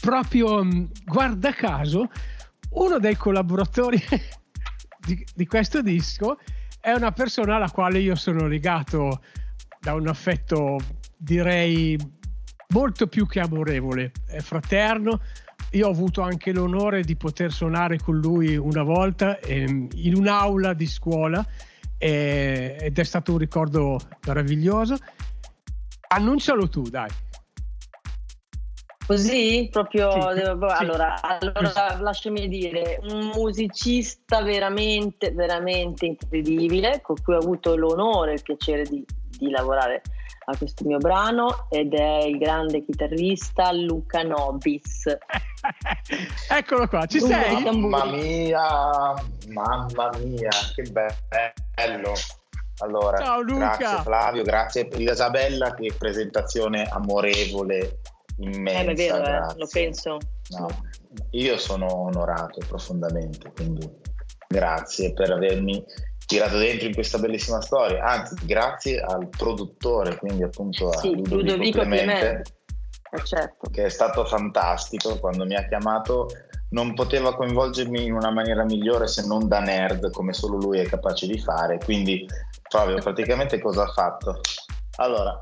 proprio 0.02 0.66
mm, 0.66 0.84
guarda 1.06 1.54
caso, 1.54 2.10
uno 2.72 3.00
dei 3.00 3.16
collaboratori 3.16 4.02
di, 5.06 5.26
di 5.34 5.46
questo 5.46 5.82
disco 5.82 6.38
è 6.84 6.92
una 6.92 7.14
persona 7.14 7.56
alla 7.56 7.72
quale 7.72 8.00
io 8.00 8.14
sono 8.14 8.46
legato 8.46 9.22
da 9.80 9.94
un 9.94 10.06
affetto 10.06 10.78
direi 11.16 11.98
molto 12.74 13.08
più 13.08 13.26
che 13.26 13.40
amorevole, 13.40 14.12
è 14.28 14.42
fraterno. 14.42 15.22
Io 15.72 15.88
ho 15.88 15.92
avuto 15.92 16.22
anche 16.22 16.52
l'onore 16.52 17.04
di 17.04 17.16
poter 17.16 17.54
suonare 17.54 18.00
con 18.00 18.20
lui 18.20 18.58
una 18.58 18.84
volta 18.84 19.40
ehm, 19.40 19.88
in 19.94 20.16
un'aula 20.18 20.74
di 20.74 20.86
scuola 20.86 21.46
eh, 21.98 22.76
ed 22.78 23.00
è 23.00 23.04
stato 23.04 23.32
un 23.32 23.38
ricordo 23.38 23.98
meraviglioso. 24.28 24.98
Annuncialo 26.10 26.68
tu, 26.68 26.82
dai. 26.82 27.10
Così 29.06 29.68
proprio 29.72 30.12
sì, 30.12 30.42
devo, 30.42 30.70
sì. 30.70 30.76
allora, 30.78 31.22
allora 31.22 31.98
lasciami 32.00 32.48
dire 32.48 33.00
un 33.10 33.32
musicista 33.36 34.42
veramente 34.42 35.32
veramente 35.32 36.06
incredibile 36.06 37.02
con 37.02 37.16
cui 37.24 37.34
ho 37.34 37.40
avuto 37.40 37.76
l'onore 37.76 38.32
e 38.32 38.34
il 38.36 38.42
piacere 38.42 38.84
di, 38.84 39.04
di 39.38 39.50
lavorare 39.50 40.02
a 40.46 40.58
questo 40.58 40.86
mio 40.86 40.98
brano 40.98 41.68
ed 41.70 41.94
è 41.94 42.24
il 42.24 42.38
grande 42.38 42.84
chitarrista 42.84 43.72
Luca 43.72 44.24
Nobis. 44.24 45.06
Eccolo 46.50 46.88
qua, 46.88 47.06
ci 47.06 47.20
sei? 47.20 47.64
Mamma 47.64 48.06
mia, 48.06 49.14
mamma 49.50 50.10
mia, 50.18 50.50
che 50.76 50.84
bello. 50.84 52.14
Allora, 52.80 53.18
Ciao 53.18 53.42
Luca. 53.42 53.78
grazie 53.78 54.02
Flavio, 54.02 54.44
grazie 54.44 54.90
Isabella, 54.98 55.74
che 55.74 55.94
presentazione 55.98 56.84
amorevole, 56.90 58.00
immensa. 58.38 58.82
Eh, 58.82 58.92
è 58.92 58.94
vero, 58.94 59.24
eh, 59.24 59.54
lo 59.58 59.68
penso. 59.72 60.18
No, 60.58 60.68
io 61.32 61.58
sono 61.58 61.94
onorato 61.94 62.60
profondamente, 62.68 63.52
quindi 63.54 63.90
grazie 64.48 65.14
per 65.14 65.32
avermi 65.32 65.84
tirato 66.26 66.58
dentro 66.58 66.88
in 66.88 66.94
questa 66.94 67.18
bellissima 67.18 67.62
storia, 67.62 68.04
anzi 68.04 68.36
grazie 68.46 69.00
al 69.00 69.28
produttore, 69.30 70.18
quindi 70.18 70.44
appunto 70.44 70.90
a 70.90 70.98
sì, 70.98 71.10
Ludovico, 71.10 71.36
Ludovico 71.36 71.80
Clemente, 71.80 72.44
eh, 73.12 73.24
certo. 73.24 73.70
che 73.70 73.86
è 73.86 73.90
stato 73.90 74.26
fantastico 74.26 75.20
quando 75.20 75.46
mi 75.46 75.56
ha 75.56 75.68
chiamato, 75.68 76.28
non 76.70 76.94
poteva 76.96 77.36
coinvolgermi 77.36 78.06
in 78.06 78.14
una 78.14 78.32
maniera 78.32 78.64
migliore 78.64 79.08
se 79.08 79.26
non 79.28 79.48
da 79.48 79.60
nerd 79.60 80.10
come 80.12 80.34
solo 80.34 80.58
lui 80.58 80.80
è 80.80 80.86
capace 80.86 81.28
di 81.28 81.40
fare, 81.40 81.78
quindi 81.78 82.26
Fabio 82.70 82.98
praticamente 82.98 83.60
cosa 83.60 83.84
ha 83.84 83.92
fatto? 83.92 84.40
Allora, 84.98 85.38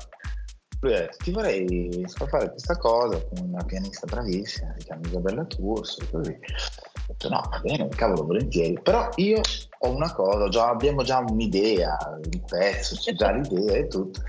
lui 0.82 0.94
ha 0.94 1.00
detto 1.00 1.16
ti 1.22 1.30
vorrei 1.30 2.04
fare 2.08 2.50
questa 2.50 2.76
cosa 2.76 3.20
con 3.28 3.48
una 3.48 3.64
pianista 3.64 4.04
bravissima, 4.06 4.74
si 4.76 4.84
chiama 4.84 5.06
Isabella 5.06 5.44
Turso, 5.44 6.04
così. 6.10 6.30
Ho 6.30 7.06
detto 7.06 7.28
no, 7.28 7.40
va 7.50 7.60
bene, 7.60 7.88
cavolo, 7.88 8.26
volentieri, 8.26 8.78
però 8.82 9.08
io 9.16 9.40
ho 9.78 9.90
una 9.90 10.12
cosa, 10.12 10.48
già, 10.48 10.68
abbiamo 10.68 11.04
già 11.04 11.18
un'idea, 11.18 11.96
un 12.16 12.44
pezzo, 12.44 12.96
c'è 12.96 13.14
già 13.14 13.30
l'idea 13.30 13.76
e 13.76 13.86
tutto. 13.86 14.20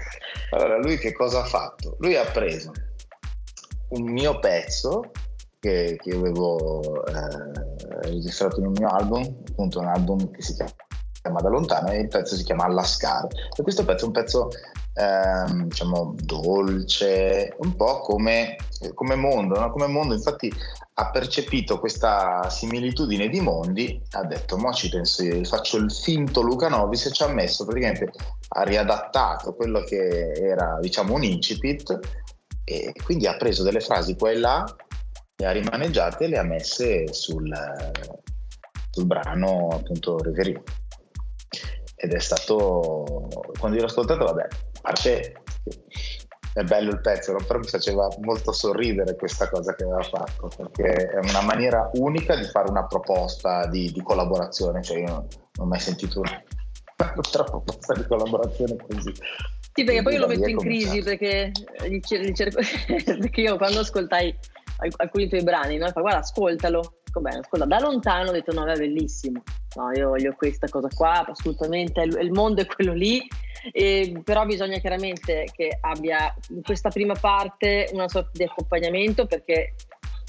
Allora 0.52 0.78
lui 0.78 0.98
che 0.98 1.14
cosa 1.14 1.42
ha 1.42 1.46
fatto? 1.46 1.98
Lui 2.00 2.16
ha 2.16 2.26
preso 2.26 2.72
un 3.90 4.04
mio 4.12 4.38
pezzo 4.40 5.12
che, 5.60 5.98
che 6.00 6.16
avevo 6.16 7.04
eh, 7.06 8.02
registrato 8.04 8.60
in 8.60 8.68
un 8.68 8.74
mio 8.78 8.90
album, 8.90 9.24
appunto 9.50 9.80
un 9.80 9.88
album 9.88 10.30
che 10.30 10.42
si 10.44 10.54
chiama 10.54 11.42
Da 11.42 11.50
Lontano 11.50 11.90
e 11.90 12.02
il 12.02 12.08
pezzo 12.10 12.36
si 12.36 12.44
chiama 12.44 12.66
Allascar. 12.66 13.26
E 13.58 13.64
questo 13.64 13.84
pezzo 13.86 14.04
è 14.04 14.08
un 14.08 14.14
pezzo 14.14 14.50
ehm, 14.94 15.68
diciamo 15.68 16.16
dolce, 16.18 17.56
un 17.60 17.76
po' 17.76 18.00
come, 18.02 18.58
come 18.94 19.16
mondo, 19.16 19.60
no? 19.60 19.72
come 19.72 19.88
mondo 19.88 20.14
infatti 20.14 20.52
ha 20.96 21.10
percepito 21.10 21.80
questa 21.80 22.50
similitudine 22.50 23.28
di 23.28 23.40
mondi, 23.40 24.00
ha 24.12 24.24
detto 24.24 24.58
mo 24.58 24.72
ci 24.74 24.90
penso 24.90 25.24
io, 25.24 25.44
faccio 25.44 25.78
il 25.78 25.92
finto 25.92 26.42
Luca 26.42 26.70
Novis 26.70 27.08
e 27.08 27.12
ci 27.12 27.24
ha 27.24 27.28
messo 27.28 27.66
praticamente, 27.66 28.12
ha 28.50 28.64
riadattato 28.64 29.56
quello 29.56 29.82
che 29.82 30.32
era 30.34 30.78
diciamo 30.80 31.16
un 31.16 31.24
incipit 31.24 32.00
e 32.64 32.94
quindi 33.04 33.26
ha 33.26 33.36
preso 33.36 33.64
delle 33.64 33.80
frasi 33.80 34.16
qua 34.16 34.30
e 34.30 34.38
là, 34.38 34.64
le 35.36 35.46
ha 35.46 35.52
rimaneggiate 35.52 36.26
e 36.26 36.28
le 36.28 36.38
ha 36.38 36.44
messe 36.44 37.12
sul, 37.12 37.52
sul 38.92 39.06
brano 39.06 39.70
appunto 39.72 40.20
Reverie 40.20 40.62
ed 41.96 42.14
è 42.14 42.20
stato 42.20 43.28
quando 43.58 43.78
io 43.78 43.84
l'ho 43.84 43.90
ascoltato 43.90 44.26
vabbè 44.26 44.48
parte 44.84 45.34
è 46.54 46.64
bello 46.64 46.92
il 46.92 47.02
pezzo, 47.02 47.36
però 47.48 47.58
mi 47.58 47.68
faceva 47.68 48.08
molto 48.22 48.52
sorridere 48.52 49.16
questa 49.16 49.50
cosa 49.50 49.74
che 49.74 49.84
aveva 49.84 50.04
fatto, 50.04 50.50
perché 50.56 51.10
è 51.10 51.18
una 51.30 51.42
maniera 51.42 51.90
unica 51.94 52.36
di 52.36 52.44
fare 52.44 52.70
una 52.70 52.86
proposta 52.86 53.66
di, 53.68 53.92
di 53.92 54.04
collaborazione, 54.04 54.84
cioè 54.84 55.00
io 55.00 55.08
non, 55.08 55.28
non 55.56 55.66
ho 55.66 55.66
mai 55.66 55.80
sentito 55.80 56.20
una, 56.20 56.44
una 56.98 57.44
proposta 57.44 57.94
di 57.94 58.06
collaborazione 58.06 58.76
così. 58.88 59.14
Sì, 59.76 59.84
perché 59.84 60.04
poi 60.04 60.14
io 60.14 60.20
lo 60.20 60.28
metto 60.28 60.48
in 60.48 60.58
crisi 60.58 61.02
perché, 61.02 61.52
perché, 61.80 63.42
io 63.42 63.58
quando 63.58 63.80
ascoltai 63.80 64.38
alcuni 64.98 65.28
tuoi 65.28 65.44
brani, 65.44 65.78
no? 65.78 65.90
guarda, 65.94 66.20
ascoltalo, 66.20 67.00
dico 67.04 67.22
ascolta, 67.26 67.66
da 67.66 67.80
lontano 67.80 68.30
ho 68.30 68.34
detto 68.34 68.54
no, 68.54 68.66
è 68.66 68.78
bellissimo, 68.78 69.44
no, 69.76 69.92
io 69.92 70.10
voglio 70.10 70.34
questa 70.36 70.68
cosa 70.68 70.88
qua, 70.94 71.26
assolutamente, 71.26 72.02
il 72.02 72.32
mondo 72.32 72.62
è 72.62 72.66
quello 72.66 72.94
lì, 72.94 73.26
e, 73.72 74.22
però 74.24 74.46
bisogna 74.46 74.80
chiaramente 74.80 75.48
che 75.54 75.78
abbia 75.82 76.34
in 76.50 76.62
questa 76.62 76.90
prima 76.90 77.14
parte 77.14 77.90
una 77.94 78.10
sorta 78.10 78.32
di 78.34 78.44
accompagnamento 78.44 79.26
perché 79.26 79.76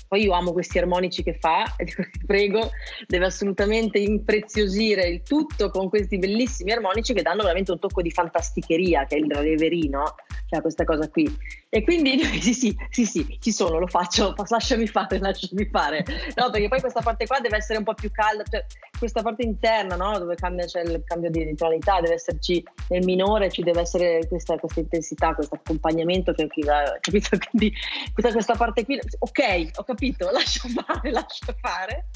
poi 0.06 0.22
io 0.22 0.32
amo 0.32 0.52
questi 0.52 0.78
armonici 0.78 1.22
che 1.22 1.34
fa 1.34 1.74
e 1.76 1.84
ti 1.86 2.24
prego, 2.26 2.70
deve 3.06 3.26
assolutamente 3.26 3.98
impreziosire 3.98 5.08
il 5.08 5.22
tutto 5.22 5.70
con 5.70 5.88
questi 5.88 6.18
bellissimi 6.18 6.72
armonici 6.72 7.12
che 7.12 7.22
danno 7.22 7.42
veramente 7.42 7.72
un 7.72 7.78
tocco 7.78 8.02
di 8.02 8.10
fantasticheria, 8.10 9.06
che 9.06 9.16
è 9.16 9.18
il 9.18 9.30
Reverino, 9.30 10.14
cioè 10.48 10.60
questa 10.60 10.84
cosa 10.84 11.08
qui. 11.08 11.30
E 11.68 11.82
quindi 11.82 12.22
sì, 12.40 12.52
sì, 12.52 12.76
sì, 12.90 13.04
sì, 13.04 13.38
ci 13.40 13.50
sono, 13.50 13.78
lo 13.78 13.86
faccio, 13.86 14.34
lasciami 14.48 14.86
fare, 14.86 15.18
lasciami 15.18 15.66
fare. 15.66 16.04
No, 16.36 16.50
perché 16.50 16.68
poi 16.68 16.80
questa 16.80 17.00
parte 17.00 17.26
qua 17.26 17.40
deve 17.40 17.56
essere 17.56 17.78
un 17.78 17.84
po' 17.84 17.94
più 17.94 18.10
calda, 18.10 18.44
cioè 18.44 18.64
questa 18.96 19.22
parte 19.22 19.42
interna, 19.42 19.96
no? 19.96 20.18
Dove 20.18 20.36
cambia, 20.36 20.66
c'è 20.66 20.82
il 20.82 21.02
cambio 21.04 21.30
di 21.30 21.54
tonalità, 21.56 22.00
deve 22.00 22.14
esserci 22.14 22.62
nel 22.90 23.04
minore, 23.04 23.50
ci 23.50 23.62
deve 23.62 23.80
essere 23.80 24.26
questa, 24.28 24.56
questa 24.56 24.80
intensità, 24.80 25.34
questo 25.34 25.56
accompagnamento 25.56 26.32
che 26.32 26.46
qui 26.46 26.62
va, 26.62 26.96
capito? 27.00 27.36
Quindi 27.50 27.74
questa, 28.12 28.32
questa 28.32 28.54
parte 28.54 28.84
qui, 28.84 28.98
ok, 29.18 29.70
capito, 29.72 29.93
lascia 30.32 30.68
fare, 30.68 31.10
lascia 31.10 31.54
fare. 31.60 32.08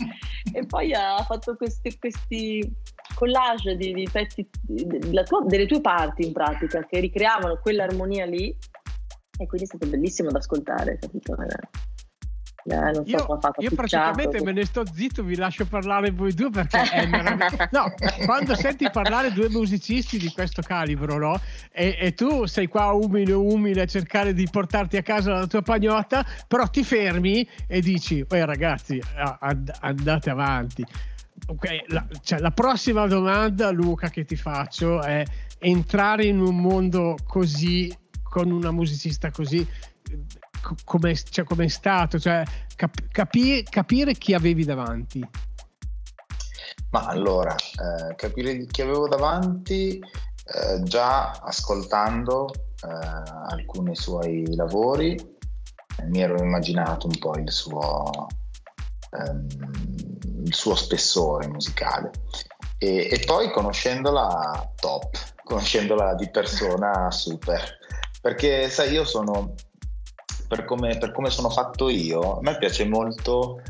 E 0.53 0.66
poi 0.66 0.93
ha 0.93 1.22
fatto 1.24 1.57
questi, 1.57 1.99
questi 1.99 2.72
collage 3.14 3.76
di, 3.76 3.93
di 3.93 4.09
pezzi 4.11 4.49
tua, 5.24 5.45
delle 5.45 5.66
tue 5.66 5.81
parti 5.81 6.26
in 6.26 6.33
pratica 6.33 6.85
che 6.87 7.01
ricreavano 7.01 7.59
quell'armonia 7.61 8.26
lì 8.26 8.55
e 9.41 9.47
quindi 9.47 9.66
è 9.66 9.66
stato 9.66 9.87
bellissimo 9.87 10.31
da 10.31 10.39
ascoltare, 10.39 10.99
capito? 10.99 11.37
Eh, 12.65 12.95
so 12.95 13.03
io, 13.07 13.39
io 13.59 13.71
praticamente 13.71 14.43
me 14.43 14.53
ne 14.53 14.65
sto 14.65 14.85
zitto, 14.85 15.23
vi 15.23 15.37
lascio 15.37 15.65
parlare 15.65 16.11
voi 16.11 16.35
due 16.35 16.51
perché 16.51 16.81
è 16.91 17.07
meraviglioso. 17.07 17.69
No, 17.71 17.93
quando 18.27 18.55
senti 18.55 18.91
parlare 18.91 19.33
due 19.33 19.49
musicisti 19.49 20.19
di 20.19 20.31
questo 20.31 20.63
calibro, 20.63 21.19
no? 21.19 21.41
E, 21.71 21.97
e, 21.99 22.15
tu 22.15 22.47
sei 22.47 22.67
qua 22.67 22.93
umile, 22.93 23.33
umile 23.33 23.83
a 23.83 23.87
cercare 23.87 24.35
di 24.35 24.47
portarti 24.51 24.97
a 24.97 25.03
casa 25.03 25.33
la 25.33 25.47
tua 25.47 25.63
pagnotta, 25.63 26.27
però 26.47 26.67
ti 26.69 26.83
fermi 26.83 27.49
e 27.67 27.81
dici, 27.81 28.25
eh 28.29 28.45
ragazzi, 28.45 29.01
andate 29.81 30.31
avanti. 30.31 30.85
Ok, 31.47 31.85
la, 31.87 32.05
cioè, 32.23 32.41
la 32.41 32.51
prossima 32.51 33.07
domanda, 33.07 33.71
Luca, 33.71 34.11
che 34.11 34.25
ti 34.25 34.37
faccio 34.37 35.01
è 35.01 35.23
entrare 35.61 36.27
in 36.27 36.41
un 36.41 36.57
mondo 36.57 37.17
così, 37.27 37.95
con 38.23 38.51
una 38.51 38.73
musicista 38.73 39.31
così, 39.31 39.67
come 40.85 41.15
cioè, 41.15 41.45
è 41.45 41.69
stato, 41.69 42.19
cioè, 42.19 42.43
cap- 42.77 43.09
capi- 43.11 43.63
capire 43.63 44.15
chi 44.15 44.35
avevi 44.35 44.65
davanti. 44.65 45.27
Ma 46.91 47.07
allora, 47.07 47.55
eh, 47.55 48.15
capire 48.15 48.65
chi 48.67 48.83
avevo 48.83 49.09
davanti 49.09 49.99
eh, 49.99 50.83
già 50.85 51.33
ascoltando 51.33 52.49
eh, 52.51 53.49
alcuni 53.51 53.95
suoi 53.95 54.55
lavori, 54.55 55.37
mi 56.05 56.21
ero 56.23 56.41
immaginato 56.43 57.07
un 57.07 57.19
po' 57.19 57.37
il 57.37 57.51
suo, 57.51 58.29
ehm, 59.11 59.47
il 60.45 60.55
suo 60.55 60.75
spessore 60.75 61.49
musicale. 61.49 62.11
E, 62.79 63.09
e 63.11 63.23
poi 63.27 63.51
conoscendola 63.51 64.73
top, 64.77 65.11
conoscendola 65.45 66.15
di 66.15 66.31
persona 66.31 67.11
super. 67.11 67.77
Perché 68.21 68.71
sai, 68.71 68.93
io 68.93 69.05
sono 69.05 69.55
per 70.49 70.64
come, 70.64 70.99
per 70.99 71.12
come 71.12 71.30
sono 71.30 71.51
fatto 71.51 71.88
io, 71.88 72.38
a 72.38 72.40
me 72.40 72.57
piace 72.57 72.86
molto 72.86 73.61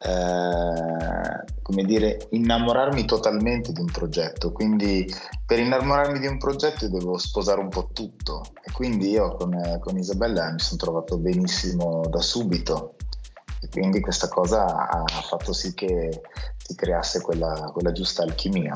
eh, 0.00 1.44
come 1.62 1.84
dire, 1.84 2.28
innamorarmi 2.30 3.04
totalmente 3.04 3.72
di 3.72 3.80
un 3.80 3.90
progetto. 3.90 4.52
Quindi 4.52 5.06
per 5.44 5.58
innamorarmi 5.58 6.20
di 6.20 6.26
un 6.26 6.38
progetto 6.38 6.88
devo 6.88 7.18
sposare 7.18 7.60
un 7.60 7.68
po' 7.68 7.88
tutto. 7.92 8.42
E 8.62 8.70
quindi 8.72 9.10
io 9.10 9.34
con, 9.34 9.78
con 9.80 9.96
Isabella 9.98 10.52
mi 10.52 10.60
sono 10.60 10.78
trovato 10.78 11.18
benissimo 11.18 12.02
da 12.08 12.20
subito. 12.20 12.94
E 13.60 13.68
quindi 13.68 14.00
questa 14.00 14.28
cosa 14.28 14.64
ha 14.88 15.04
fatto 15.22 15.52
sì 15.52 15.74
che 15.74 16.22
si 16.56 16.74
creasse 16.76 17.20
quella, 17.20 17.70
quella 17.72 17.92
giusta 17.92 18.22
alchimia. 18.22 18.72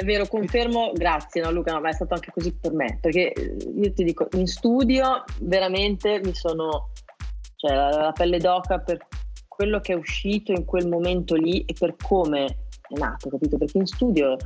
È 0.00 0.02
vero, 0.02 0.26
confermo, 0.26 0.92
grazie 0.94 1.42
no, 1.42 1.50
Luca, 1.50 1.74
no, 1.74 1.80
ma 1.82 1.90
è 1.90 1.92
stato 1.92 2.14
anche 2.14 2.30
così 2.32 2.54
per 2.54 2.72
me, 2.72 2.96
perché 3.02 3.34
io 3.76 3.92
ti 3.92 4.02
dico, 4.02 4.28
in 4.32 4.46
studio 4.46 5.24
veramente 5.40 6.22
mi 6.24 6.34
sono, 6.34 6.92
cioè 7.56 7.74
la, 7.74 7.90
la 7.90 8.12
pelle 8.12 8.38
d'oca 8.38 8.78
per 8.78 9.06
quello 9.46 9.78
che 9.80 9.92
è 9.92 9.96
uscito 9.96 10.52
in 10.52 10.64
quel 10.64 10.88
momento 10.88 11.34
lì 11.34 11.66
e 11.66 11.74
per 11.78 11.96
come 12.02 12.44
è 12.46 12.98
nato, 12.98 13.28
capito? 13.28 13.58
Perché 13.58 13.76
in 13.76 13.84
studio 13.84 14.38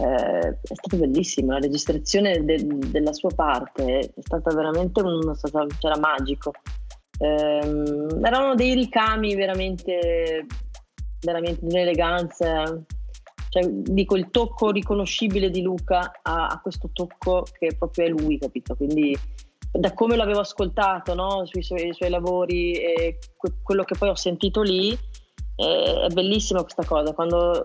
eh, 0.00 0.48
è 0.60 0.74
stato 0.74 0.96
bellissimo, 0.96 1.52
la 1.52 1.60
registrazione 1.60 2.44
de- 2.44 2.66
della 2.66 3.12
sua 3.12 3.30
parte 3.32 3.98
è 4.00 4.20
stata 4.22 4.52
veramente 4.56 5.02
un, 5.02 5.20
c'era 5.78 5.98
magico. 6.00 6.50
Eh, 7.20 8.16
erano 8.24 8.56
dei 8.56 8.74
ricami 8.74 9.36
veramente, 9.36 10.46
veramente 11.20 11.64
di 11.64 11.72
un'eleganza. 11.72 12.76
Cioè, 13.56 13.70
dico 13.70 14.16
il 14.16 14.28
tocco 14.30 14.70
riconoscibile 14.70 15.48
di 15.48 15.62
Luca 15.62 16.20
a, 16.22 16.48
a, 16.48 16.60
questo 16.60 16.90
tocco 16.92 17.46
che 17.58 17.74
proprio 17.78 18.04
è 18.04 18.08
lui, 18.08 18.38
capito? 18.38 18.76
Quindi 18.76 19.18
da 19.72 19.94
come 19.94 20.16
l'avevo 20.16 20.40
ascoltato 20.40 21.14
no? 21.14 21.46
sui 21.46 21.62
suoi, 21.62 21.94
suoi, 21.94 22.10
lavori 22.10 22.74
e 22.74 23.18
que- 23.34 23.54
quello 23.62 23.84
che 23.84 23.96
poi 23.96 24.10
ho 24.10 24.14
sentito 24.14 24.60
lì, 24.60 24.96
è, 25.54 25.62
è 25.62 26.08
bellissima 26.12 26.60
questa 26.60 26.84
cosa. 26.84 27.14
Quando 27.14 27.64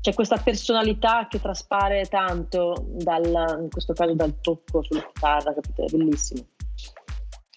c'è 0.00 0.14
questa 0.14 0.36
personalità 0.36 1.26
che 1.28 1.40
traspare 1.40 2.04
tanto 2.04 2.86
dal, 2.86 3.58
in 3.60 3.70
questo 3.70 3.94
caso 3.94 4.14
dal 4.14 4.38
tocco 4.40 4.84
sulla 4.84 5.04
chitarra, 5.12 5.52
capito? 5.52 5.84
È 5.84 5.90
bellissimo. 5.90 6.46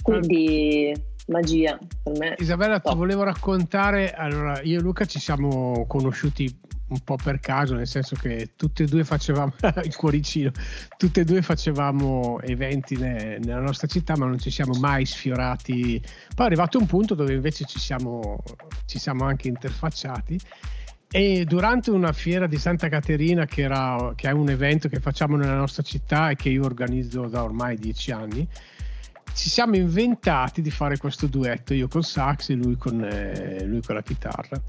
Quindi 0.02 0.92
magia 1.28 1.78
per 2.02 2.18
me. 2.18 2.36
Isabella, 2.40 2.80
top. 2.80 2.94
ti 2.94 2.98
volevo 2.98 3.22
raccontare, 3.22 4.14
allora 4.14 4.62
io 4.64 4.80
e 4.80 4.82
Luca 4.82 5.06
ci 5.06 5.20
siamo 5.20 5.86
conosciuti 5.86 6.70
un 6.92 7.00
po' 7.04 7.16
per 7.16 7.40
caso, 7.40 7.74
nel 7.74 7.88
senso 7.88 8.16
che 8.16 8.52
tutti 8.56 8.84
e 8.84 8.86
due 8.86 9.04
facevamo 9.04 9.54
il 9.84 9.96
cuoricino, 9.96 10.52
tutti 10.98 11.20
e 11.20 11.24
due 11.24 11.42
facevamo 11.42 12.40
eventi 12.42 12.96
ne, 12.98 13.40
nella 13.40 13.62
nostra 13.62 13.88
città, 13.88 14.16
ma 14.18 14.26
non 14.26 14.40
ci 14.40 14.52
siamo 14.52 14.78
mai 14.80 15.06
sfiorati. 15.06 16.00
Poi 16.36 16.46
è 16.46 16.50
arrivato 16.50 16.78
un 16.78 16.86
punto 16.86 17.16
dove 17.16 17.34
invece 17.34 17.66
ci 17.66 17.80
siamo, 17.80 18.44
ci 18.86 19.00
siamo 19.00 19.26
anche 19.26 19.48
interfacciati 19.48 20.40
e 21.14 21.44
durante 21.44 21.92
una 21.92 22.14
fiera 22.14 22.48
di 22.48 22.58
Santa 22.58 22.88
Caterina, 22.88 23.46
che, 23.46 23.64
era, 23.64 24.14
che, 24.16 24.30
è 24.30 24.32
un 24.32 24.50
evento 24.50 24.88
che 24.88 25.02
facciamo 25.02 25.36
nella 25.36 25.58
nostra 25.58 25.84
città 25.84 26.30
e 26.30 26.38
che 26.38 26.48
io 26.48 26.64
organizzo 26.64 27.28
da 27.28 27.44
ormai 27.44 27.76
dieci 27.76 28.12
anni, 28.12 28.48
ci 29.34 29.50
siamo 29.50 29.76
inventati 29.76 30.62
di 30.62 30.72
fare 30.72 30.98
questo 30.98 31.28
duetto, 31.28 31.74
io 31.74 31.90
col 31.90 32.06
sax 32.06 32.50
e 32.50 32.54
lui 32.54 32.78
con, 32.78 33.04
eh, 33.04 33.66
lui 33.66 33.82
con 33.82 33.96
la 33.96 34.04
chitarra. 34.04 34.62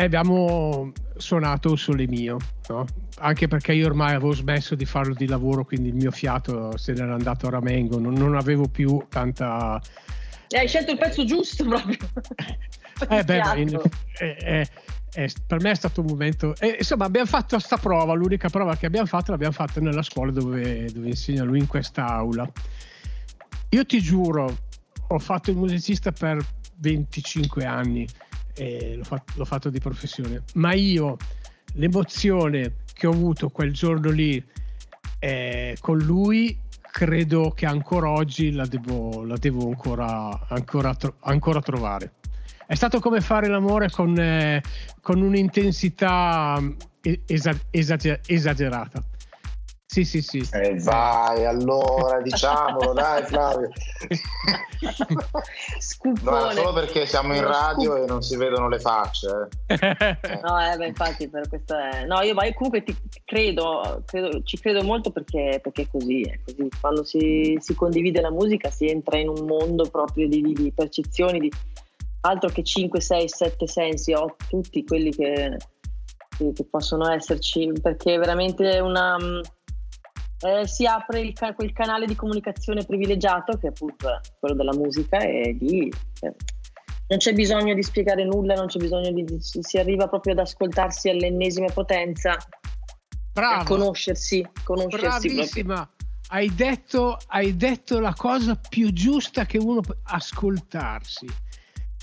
E 0.00 0.04
abbiamo 0.04 0.92
suonato 1.18 1.76
sole 1.76 2.06
mio, 2.06 2.38
no? 2.68 2.86
anche 3.18 3.48
perché 3.48 3.74
io 3.74 3.84
ormai 3.84 4.14
avevo 4.14 4.32
smesso 4.32 4.74
di 4.74 4.86
farlo 4.86 5.12
di 5.12 5.26
lavoro, 5.26 5.62
quindi 5.66 5.88
il 5.88 5.94
mio 5.94 6.10
fiato 6.10 6.74
se 6.78 6.94
n'era 6.94 7.12
andato 7.12 7.48
a 7.48 7.50
ramengo, 7.50 7.98
non, 7.98 8.14
non 8.14 8.34
avevo 8.34 8.66
più 8.66 9.04
tanta... 9.10 9.78
E 10.48 10.56
hai 10.56 10.66
scelto 10.66 10.92
il 10.92 10.96
pezzo 10.96 11.26
giusto 11.26 11.66
proprio. 11.66 11.98
eh 13.10 13.24
beh, 13.24 13.60
in, 13.60 13.78
eh, 14.20 14.36
eh, 14.40 14.68
è, 15.12 15.30
per 15.46 15.60
me 15.60 15.72
è 15.72 15.74
stato 15.74 16.00
un 16.00 16.06
momento. 16.06 16.54
E, 16.58 16.76
insomma, 16.78 17.04
abbiamo 17.04 17.26
fatto 17.26 17.56
questa 17.56 17.76
prova. 17.76 18.14
L'unica 18.14 18.48
prova 18.48 18.76
che 18.76 18.86
abbiamo 18.86 19.06
fatto 19.06 19.32
l'abbiamo 19.32 19.52
fatta 19.52 19.80
nella 19.82 20.02
scuola 20.02 20.32
dove, 20.32 20.90
dove 20.90 21.08
insegna 21.08 21.42
lui 21.42 21.58
in 21.58 21.66
questa 21.66 22.06
aula. 22.06 22.50
Io 23.68 23.84
ti 23.84 24.00
giuro, 24.00 24.56
ho 25.08 25.18
fatto 25.18 25.50
il 25.50 25.58
musicista 25.58 26.10
per 26.10 26.42
25 26.78 27.66
anni 27.66 28.08
e 28.54 28.96
l'ho 28.96 29.04
fatto, 29.04 29.32
l'ho 29.36 29.44
fatto 29.44 29.70
di 29.70 29.78
professione, 29.78 30.42
ma 30.54 30.72
io 30.74 31.16
l'emozione 31.74 32.74
che 32.92 33.06
ho 33.06 33.12
avuto 33.12 33.48
quel 33.50 33.72
giorno 33.72 34.10
lì 34.10 34.42
eh, 35.18 35.76
con 35.80 35.98
lui 35.98 36.58
credo 36.90 37.52
che 37.54 37.66
ancora 37.66 38.10
oggi 38.10 38.50
la 38.52 38.66
devo, 38.66 39.24
la 39.24 39.36
devo 39.36 39.68
ancora, 39.68 40.46
ancora, 40.48 40.96
ancora 41.20 41.60
trovare. 41.60 42.14
È 42.66 42.74
stato 42.74 43.00
come 43.00 43.20
fare 43.20 43.48
l'amore 43.48 43.90
con, 43.90 44.18
eh, 44.18 44.62
con 45.00 45.22
un'intensità 45.22 46.58
mm, 46.60 46.70
esager- 47.26 47.66
esager- 47.70 48.20
esagerata. 48.28 49.02
Sì, 49.90 50.04
sì, 50.04 50.22
sì. 50.22 50.48
Eh, 50.52 50.76
vai, 50.82 51.44
allora, 51.44 52.20
diciamolo, 52.22 52.92
dai 52.92 53.24
Flavio. 53.24 53.70
No, 56.22 56.50
solo 56.52 56.72
perché 56.72 57.06
siamo 57.06 57.34
in 57.34 57.44
radio 57.44 57.96
e 57.96 58.06
non 58.06 58.22
si 58.22 58.36
vedono 58.36 58.68
le 58.68 58.78
facce. 58.78 59.48
Eh. 59.66 59.78
no, 60.46 60.60
eh, 60.60 60.76
beh, 60.76 60.86
infatti, 60.86 61.28
per 61.28 61.48
questo 61.48 61.76
è... 61.76 62.04
No, 62.04 62.20
io, 62.20 62.40
io 62.40 62.54
comunque 62.54 62.84
ti 62.84 62.96
credo, 63.24 64.04
credo, 64.06 64.44
ci 64.44 64.60
credo 64.60 64.84
molto 64.84 65.10
perché, 65.10 65.58
perché 65.60 65.82
è 65.82 65.88
così, 65.90 66.20
è 66.20 66.38
così. 66.44 66.68
Quando 66.80 67.02
si, 67.02 67.56
si, 67.58 67.74
condivide 67.74 68.20
la 68.20 68.30
musica 68.30 68.70
si 68.70 68.86
entra 68.86 69.18
in 69.18 69.28
un 69.28 69.44
mondo 69.44 69.90
proprio 69.90 70.28
di, 70.28 70.40
di, 70.40 70.52
di 70.52 70.72
percezioni, 70.72 71.40
di 71.40 71.52
altro 72.20 72.48
che 72.50 72.62
5, 72.62 73.00
6, 73.00 73.28
7 73.28 73.66
sensi, 73.66 74.12
ho 74.12 74.36
tutti 74.48 74.84
quelli 74.84 75.10
che, 75.10 75.56
che 76.38 76.64
possono 76.70 77.10
esserci, 77.10 77.72
perché 77.82 78.18
veramente 78.18 78.78
una, 78.78 79.16
eh, 80.40 80.66
si 80.66 80.86
apre 80.86 81.20
il, 81.20 81.34
quel 81.54 81.72
canale 81.72 82.06
di 82.06 82.14
comunicazione 82.14 82.84
privilegiato 82.84 83.58
che 83.58 83.66
è 83.66 83.70
appunto 83.70 84.20
quello 84.38 84.54
della 84.54 84.74
musica 84.74 85.18
e 85.18 85.56
lì 85.60 85.88
eh, 86.20 86.34
non 87.08 87.18
c'è 87.18 87.32
bisogno 87.32 87.74
di 87.74 87.82
spiegare 87.82 88.24
nulla, 88.24 88.54
non 88.54 88.66
c'è 88.66 88.78
bisogno 88.78 89.10
di, 89.10 89.24
si 89.40 89.78
arriva 89.78 90.06
proprio 90.06 90.32
ad 90.32 90.38
ascoltarsi 90.38 91.08
all'ennesima 91.08 91.66
potenza, 91.66 92.36
Bravo. 93.32 93.62
a 93.62 93.64
conoscersi, 93.64 94.48
conoscersi 94.62 95.28
Bravissima. 95.28 95.90
Hai 96.28 96.54
detto, 96.54 97.18
hai 97.26 97.56
detto 97.56 97.98
la 97.98 98.14
cosa 98.14 98.54
più 98.54 98.92
giusta 98.92 99.44
che 99.44 99.58
uno 99.58 99.80
può 99.80 99.96
ascoltarsi 100.04 101.26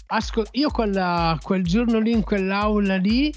Ascol- 0.07 0.47
io 0.51 0.69
quella, 0.69 1.37
quel 1.41 1.63
giorno 1.63 1.99
lì 1.99 2.11
in 2.11 2.23
quell'aula 2.23 2.95
lì, 2.95 3.33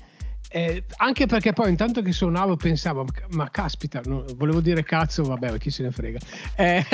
eh, 0.53 0.85
anche 0.97 1.27
perché 1.27 1.53
poi 1.53 1.71
intanto 1.71 2.03
che 2.03 2.11
suonavo 2.11 2.57
pensavo, 2.57 3.07
ma 3.31 3.49
caspita, 3.51 4.01
no, 4.05 4.25
volevo 4.35 4.61
dire 4.61 4.83
cazzo, 4.83 5.23
vabbè, 5.23 5.59
chi 5.59 5.71
se 5.71 5.85
ne 5.85 5.93
frega. 5.93 6.19
Eh, 6.57 6.85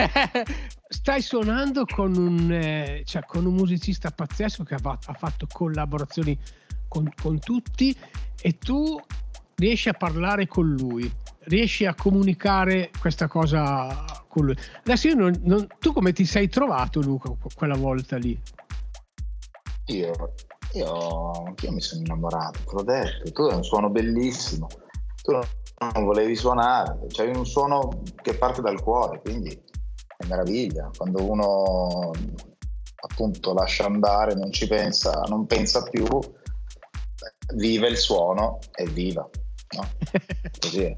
stai 0.86 1.22
suonando 1.22 1.86
con 1.86 2.14
un, 2.14 2.52
eh, 2.52 3.02
cioè, 3.06 3.24
con 3.24 3.46
un 3.46 3.54
musicista 3.54 4.10
pazzesco 4.10 4.62
che 4.62 4.74
ha 4.74 4.98
ha 5.06 5.14
fatto 5.14 5.46
collaborazioni 5.50 6.38
con, 6.86 7.10
con 7.20 7.38
tutti 7.38 7.96
e 8.42 8.58
tu 8.58 9.00
riesci 9.54 9.88
a 9.88 9.94
parlare 9.94 10.46
con 10.46 10.74
lui, 10.74 11.10
riesci 11.44 11.86
a 11.86 11.94
comunicare 11.94 12.90
questa 13.00 13.26
cosa 13.26 14.04
con 14.28 14.44
lui. 14.44 14.56
Adesso 14.80 15.08
io 15.08 15.14
non, 15.14 15.32
non, 15.44 15.66
tu 15.78 15.94
come 15.94 16.12
ti 16.12 16.26
sei 16.26 16.50
trovato 16.50 17.00
Luca 17.00 17.32
quella 17.54 17.76
volta 17.76 18.18
lì? 18.18 18.38
Io, 19.86 20.34
io, 20.72 21.54
io 21.60 21.72
mi 21.72 21.80
sono 21.80 22.02
innamorato, 22.02 22.60
te 22.64 22.74
l'ho 22.74 22.82
detto, 22.82 23.32
tu 23.32 23.42
hai 23.42 23.56
un 23.56 23.64
suono 23.64 23.90
bellissimo, 23.90 24.66
tu 25.22 25.32
non 25.32 26.04
volevi 26.04 26.34
suonare, 26.34 26.98
c'hai 27.08 27.34
un 27.34 27.46
suono 27.46 28.02
che 28.22 28.34
parte 28.34 28.62
dal 28.62 28.82
cuore, 28.82 29.20
quindi 29.20 29.50
è 29.50 30.26
meraviglia. 30.26 30.90
Quando 30.96 31.22
uno 31.22 32.10
appunto 33.08 33.52
lascia 33.52 33.84
andare, 33.84 34.34
non 34.34 34.50
ci 34.52 34.66
pensa, 34.66 35.22
non 35.28 35.46
pensa 35.46 35.82
più, 35.82 36.06
vive 37.54 37.88
il 37.88 37.96
suono 37.96 38.58
e 38.74 38.86
viva. 38.86 39.28
No? 39.76 39.88
Così 40.60 40.82
è. 40.82 40.96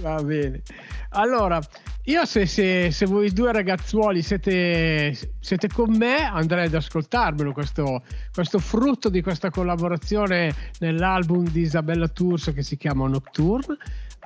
Va 0.00 0.22
bene. 0.22 0.62
Allora, 1.10 1.60
io 2.04 2.24
se, 2.24 2.46
se, 2.46 2.90
se, 2.90 3.06
voi 3.06 3.30
due 3.30 3.52
ragazzuoli 3.52 4.22
siete, 4.22 5.16
siete, 5.40 5.68
con 5.68 5.96
me 5.96 6.22
andrei 6.22 6.66
ad 6.66 6.74
ascoltarmelo 6.74 7.52
questo, 7.52 8.02
questo, 8.32 8.58
frutto 8.58 9.08
di 9.08 9.22
questa 9.22 9.50
collaborazione 9.50 10.54
nell'album 10.80 11.48
di 11.48 11.60
Isabella 11.60 12.08
Tours 12.08 12.52
che 12.54 12.62
si 12.62 12.76
chiama 12.76 13.08
Nocturne. 13.08 13.76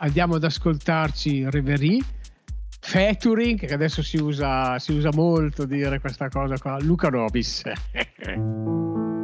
Andiamo 0.02 0.36
ad 0.36 0.44
ascoltarci 0.44 1.48
Reverie, 1.48 2.02
Featuring, 2.80 3.58
che 3.58 3.74
adesso 3.74 4.02
si 4.02 4.16
usa, 4.16 4.78
si 4.78 4.92
usa 4.92 5.10
molto 5.12 5.64
dire 5.64 6.00
questa 6.00 6.28
cosa 6.28 6.58
qua, 6.58 6.78
Luca 6.80 7.08
Nobis. 7.08 7.62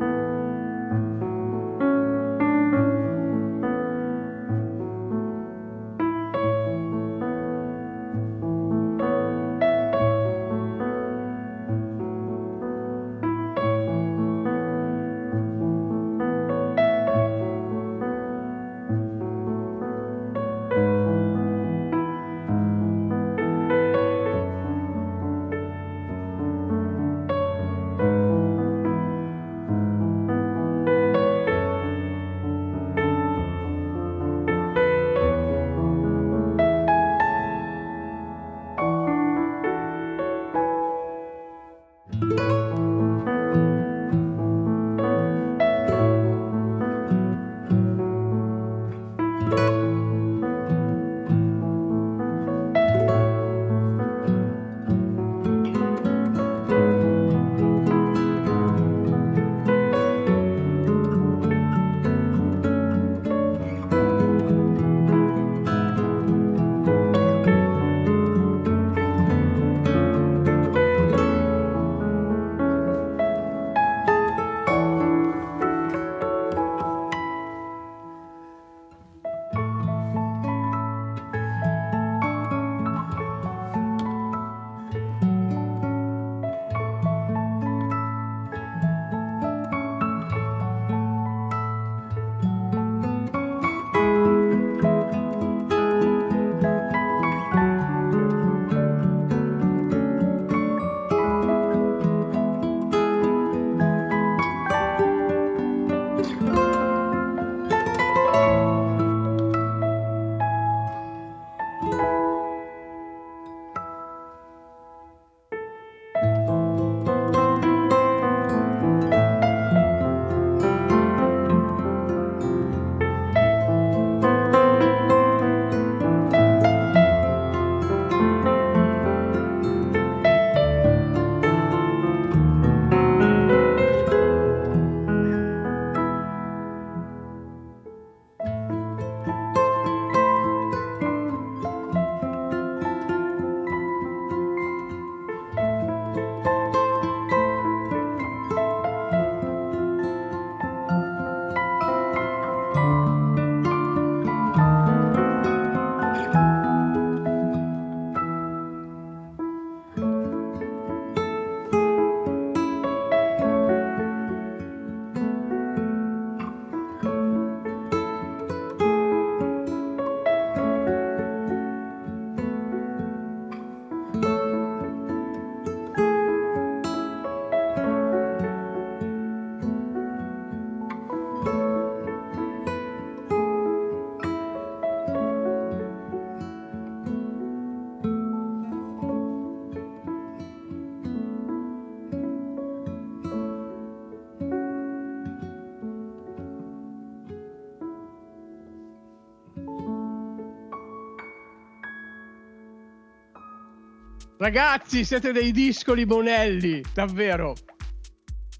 Ragazzi, 204.46 205.04
siete 205.04 205.32
dei 205.32 205.50
discoli 205.50 206.06
bonelli, 206.06 206.80
davvero. 206.94 207.52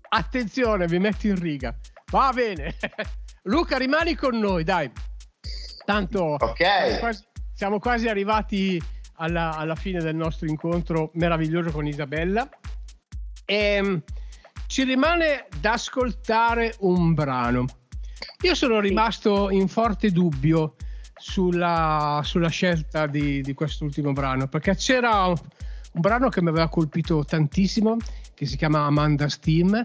Attenzione, 0.09 0.89
vi 0.89 0.99
metto 0.99 1.28
in 1.28 1.39
riga. 1.39 1.72
Va 2.11 2.32
bene. 2.34 2.74
Luca, 3.45 3.76
rimani 3.76 4.16
con 4.16 4.37
noi, 4.37 4.64
dai. 4.64 4.91
Tanto 5.84 6.39
okay. 6.41 6.89
siamo, 6.89 6.99
quasi, 6.99 7.24
siamo, 7.55 7.78
quasi, 7.78 8.09
arrivati 8.09 8.82
alla, 9.18 9.55
alla, 9.57 9.76
fine 9.76 10.01
del 10.01 10.16
nostro 10.16 10.49
incontro 10.49 11.12
meraviglioso 11.14 11.70
con 11.70 11.87
Isabella. 11.87 12.49
E, 13.45 13.55
ehm, 13.55 14.03
ci 14.66 14.82
rimane 14.82 15.47
da 15.61 15.74
ascoltare 15.74 16.74
un 16.80 17.14
brano. 17.14 17.64
Io 18.41 18.57
sono 18.57 18.80
rimasto 18.80 19.51
in 19.51 19.68
forte 19.68 20.11
dubbio 20.11 20.74
sulla, 21.14 22.22
sulla 22.24 22.49
scelta 22.49 23.07
di, 23.07 23.41
di 23.41 23.55
quest'ultimo 23.55 24.12
brano 24.12 24.49
perché 24.49 24.74
c'era 24.74 25.32
un, 25.97 26.01
brano 26.01 26.28
che 26.28 26.42
mi 26.42 26.49
aveva 26.49 26.68
colpito 26.68 27.24
tantissimo 27.24 27.97
che 28.34 28.47
si 28.47 28.57
chiama 28.57 28.84
Amanda 28.84 29.28
Steam 29.28 29.84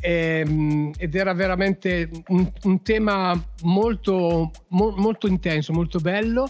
ehm, 0.00 0.92
ed 0.98 1.14
era 1.14 1.32
veramente 1.32 2.10
un, 2.28 2.50
un 2.64 2.82
tema 2.82 3.40
molto, 3.62 4.50
mo, 4.68 4.90
molto 4.96 5.26
intenso, 5.26 5.72
molto 5.72 5.98
bello 6.00 6.48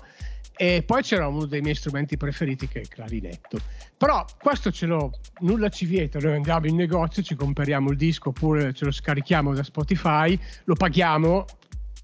e 0.57 0.82
poi 0.86 1.02
c'era 1.02 1.26
uno 1.26 1.46
dei 1.46 1.61
miei 1.61 1.74
strumenti 1.74 2.16
preferiti 2.16 2.68
che 2.68 2.78
è 2.78 2.82
il 2.82 2.88
clarinetto. 2.88 3.59
Però 3.96 4.24
questo 4.38 4.70
ce 4.70 4.86
l'ho, 4.86 5.11
nulla 5.40 5.68
ci 5.68 5.84
vieta, 5.84 6.18
noi 6.20 6.34
andiamo 6.34 6.66
in 6.66 6.76
negozio, 6.76 7.22
ci 7.22 7.34
compriamo 7.34 7.90
il 7.90 7.96
disco 7.96 8.28
oppure 8.28 8.72
ce 8.72 8.84
lo 8.84 8.92
scarichiamo 8.92 9.52
da 9.52 9.62
Spotify, 9.62 10.38
lo 10.64 10.74
paghiamo, 10.74 11.44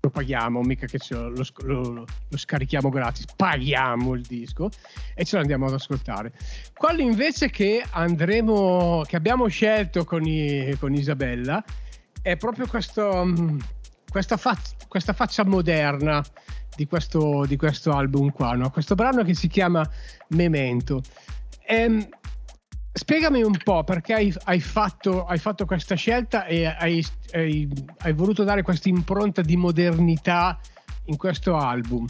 lo 0.01 0.11
paghiamo, 0.11 0.63
mica 0.63 0.87
che 0.87 0.99
lo, 1.11 1.29
lo, 1.29 1.93
lo, 1.93 2.37
scarichiamo 2.37 2.89
gratis, 2.89 3.27
paghiamo 3.37 4.15
il 4.15 4.23
disco 4.23 4.71
e 5.15 5.25
ce 5.25 5.37
lo 5.37 5.43
andiamo 5.43 5.67
ad 5.67 5.75
ascoltare. 5.75 6.33
Quello 6.75 7.03
invece 7.03 7.51
che 7.51 7.85
andremo, 7.91 9.03
che 9.07 9.17
abbiamo 9.17 9.47
scelto 9.49 10.05
con, 10.05 10.25
i, 10.27 10.75
con 10.79 10.95
Isabella 10.95 11.63
è 12.23 12.37
proprio 12.37 12.67
questo, 12.67 13.25
mm, 13.25 13.59
questa, 14.11 14.37
faccia, 14.39 14.75
questa 14.89 15.13
faccia 15.13 15.45
moderna 15.45 16.25
di 16.75 16.87
questo, 16.87 17.45
di 17.47 17.57
questo 17.57 17.93
album 17.93 18.31
qua, 18.31 18.55
no? 18.55 18.71
questo 18.71 18.95
brano 18.95 19.23
che 19.23 19.35
si 19.35 19.49
chiama 19.49 19.87
Memento. 20.29 21.03
Ehm, 21.67 22.09
spiegami 22.93 23.43
un 23.43 23.57
po' 23.63 23.85
perché 23.85 24.15
hai, 24.15 24.35
hai, 24.45 24.61
fatto, 24.61 25.25
hai 25.25 25.39
fatto, 25.39 25.65
questa 25.65 25.95
scelta 25.95 26.45
e 26.45 26.67
hai, 26.67 27.05
hai, 27.33 28.13
voluto 28.13 28.45
dare 28.45 28.63
questa 28.63 28.89
impronta 28.89 29.43
di 29.43 29.57
modernità 29.57 30.59
in 31.05 31.17
questo 31.17 31.57
album. 31.57 32.07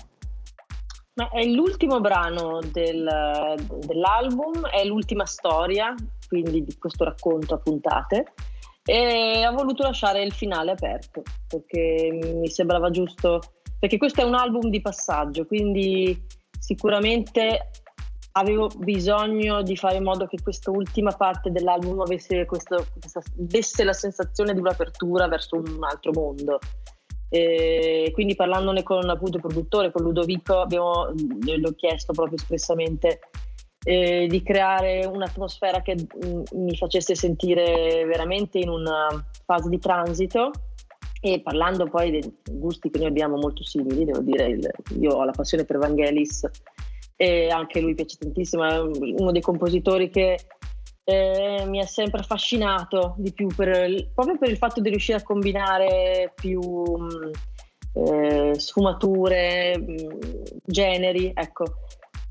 Ma 1.15 1.29
è 1.31 1.45
l'ultimo 1.45 2.01
brano 2.01 2.61
del, 2.73 3.57
dell'album, 3.87 4.67
è 4.69 4.85
l'ultima 4.85 5.27
storia, 5.27 5.95
quindi 6.29 6.65
di 6.65 6.77
questo 6.79 7.05
racconto 7.05 7.55
a 7.55 7.59
puntate 7.59 8.33
e 8.85 9.47
ho 9.47 9.53
voluto 9.53 9.83
lasciare 9.83 10.23
il 10.23 10.33
finale 10.33 10.71
aperto 10.71 11.23
perché 11.47 12.33
mi 12.35 12.49
sembrava 12.49 12.89
giusto 12.89 13.41
perché 13.79 13.99
questo 13.99 14.21
è 14.23 14.25
un 14.25 14.35
album 14.35 14.69
di 14.69 14.81
passaggio, 14.81 15.47
quindi 15.47 16.19
sicuramente 16.59 17.71
avevo 18.33 18.69
bisogno 18.77 19.63
di 19.63 19.77
fare 19.77 19.97
in 19.97 20.05
modo 20.05 20.27
che 20.27 20.39
questa 20.43 20.71
ultima 20.71 21.13
parte 21.13 21.51
dell'album 21.51 22.01
avesse 22.01 22.45
questo, 22.47 22.87
questa, 22.99 23.21
desse 23.35 23.83
la 23.85 23.93
sensazione 23.93 24.53
di 24.53 24.61
un'apertura 24.61 25.27
verso 25.29 25.57
un 25.57 25.83
altro 25.83 26.13
mondo. 26.13 26.59
E 27.29 28.11
quindi 28.13 28.35
parlandone 28.35 28.83
con 28.83 29.09
appunto 29.09 29.37
il 29.37 29.43
produttore, 29.43 29.93
con 29.93 30.03
Ludovico, 30.03 30.61
abbiamo, 30.61 31.13
l'ho 31.15 31.73
chiesto 31.77 32.13
proprio 32.13 32.37
espressamente 32.37 33.21
eh, 33.85 34.27
di 34.29 34.43
creare 34.43 35.07
un'atmosfera 35.07 35.81
che 35.81 35.97
mi 36.53 36.77
facesse 36.77 37.15
sentire 37.15 38.05
veramente 38.05 38.59
in 38.59 38.69
una 38.69 39.09
fase 39.45 39.69
di 39.69 39.79
transito 39.79 40.51
e 41.21 41.41
parlando 41.41 41.87
poi 41.89 42.11
dei 42.11 42.39
gusti 42.51 42.91
che 42.91 42.99
noi 42.99 43.09
abbiamo 43.09 43.37
molto 43.37 43.63
simili, 43.63 44.05
devo 44.05 44.21
dire, 44.21 44.47
il, 44.47 44.71
io 44.99 45.13
ho 45.13 45.25
la 45.25 45.33
passione 45.33 45.65
per 45.65 45.79
Vangelis 45.79 46.49
e 47.23 47.51
anche 47.51 47.81
lui 47.81 47.95
piace 47.95 48.17
tantissimo, 48.17 48.65
è 48.65 48.81
uno 48.81 49.31
dei 49.31 49.43
compositori 49.43 50.09
che 50.09 50.39
eh, 51.05 51.65
mi 51.67 51.79
ha 51.79 51.87
sempre 51.87 52.21
affascinato 52.21 53.15
di 53.19 53.31
più, 53.35 53.47
per, 53.49 54.09
proprio 54.15 54.39
per 54.39 54.49
il 54.49 54.57
fatto 54.57 54.81
di 54.81 54.89
riuscire 54.89 55.19
a 55.19 55.23
combinare 55.23 56.33
più 56.35 56.63
mm, 56.63 57.31
eh, 57.93 58.55
sfumature, 58.59 59.79
mm, 59.79 60.11
generi, 60.65 61.31
ecco. 61.35 61.65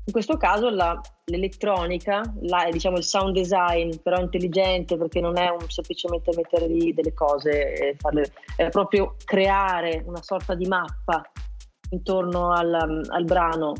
In 0.06 0.12
questo 0.12 0.36
caso 0.36 0.70
la, 0.70 1.00
l'elettronica, 1.26 2.22
la, 2.40 2.66
diciamo 2.68 2.96
il 2.96 3.04
sound 3.04 3.32
design, 3.32 3.90
però 4.02 4.18
intelligente 4.18 4.96
perché 4.96 5.20
non 5.20 5.38
è 5.38 5.50
un, 5.50 5.68
semplicemente 5.68 6.32
mettere 6.34 6.66
lì 6.66 6.92
delle 6.92 7.14
cose 7.14 7.74
e 7.74 7.96
farle, 7.96 8.32
è 8.56 8.68
proprio 8.70 9.14
creare 9.24 10.02
una 10.04 10.20
sorta 10.20 10.56
di 10.56 10.66
mappa 10.66 11.22
intorno 11.90 12.50
al, 12.50 13.06
al 13.08 13.24
brano, 13.24 13.74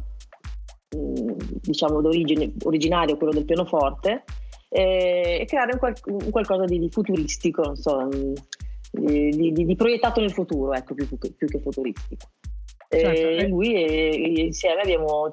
diciamo 0.90 2.00
d'origine, 2.00 2.52
originario, 2.64 3.16
quello 3.16 3.32
del 3.32 3.44
pianoforte, 3.44 4.24
e, 4.68 5.38
e 5.40 5.44
creare 5.46 5.72
un, 5.72 5.78
qual, 5.78 5.94
un, 6.06 6.30
qualcosa 6.30 6.64
di, 6.64 6.78
di 6.78 6.90
futuristico, 6.90 7.62
non 7.62 7.76
so, 7.76 8.08
di, 8.90 9.52
di, 9.52 9.64
di, 9.64 9.76
proiettato 9.76 10.20
nel 10.20 10.32
futuro, 10.32 10.72
ecco, 10.72 10.94
più, 10.94 11.06
più 11.06 11.46
che 11.46 11.60
futuristico. 11.60 12.28
Certo. 12.88 13.20
E 13.20 13.46
lui 13.46 13.72
e, 13.72 13.84
e 13.84 14.40
insieme 14.46 14.80
abbiamo 14.80 15.28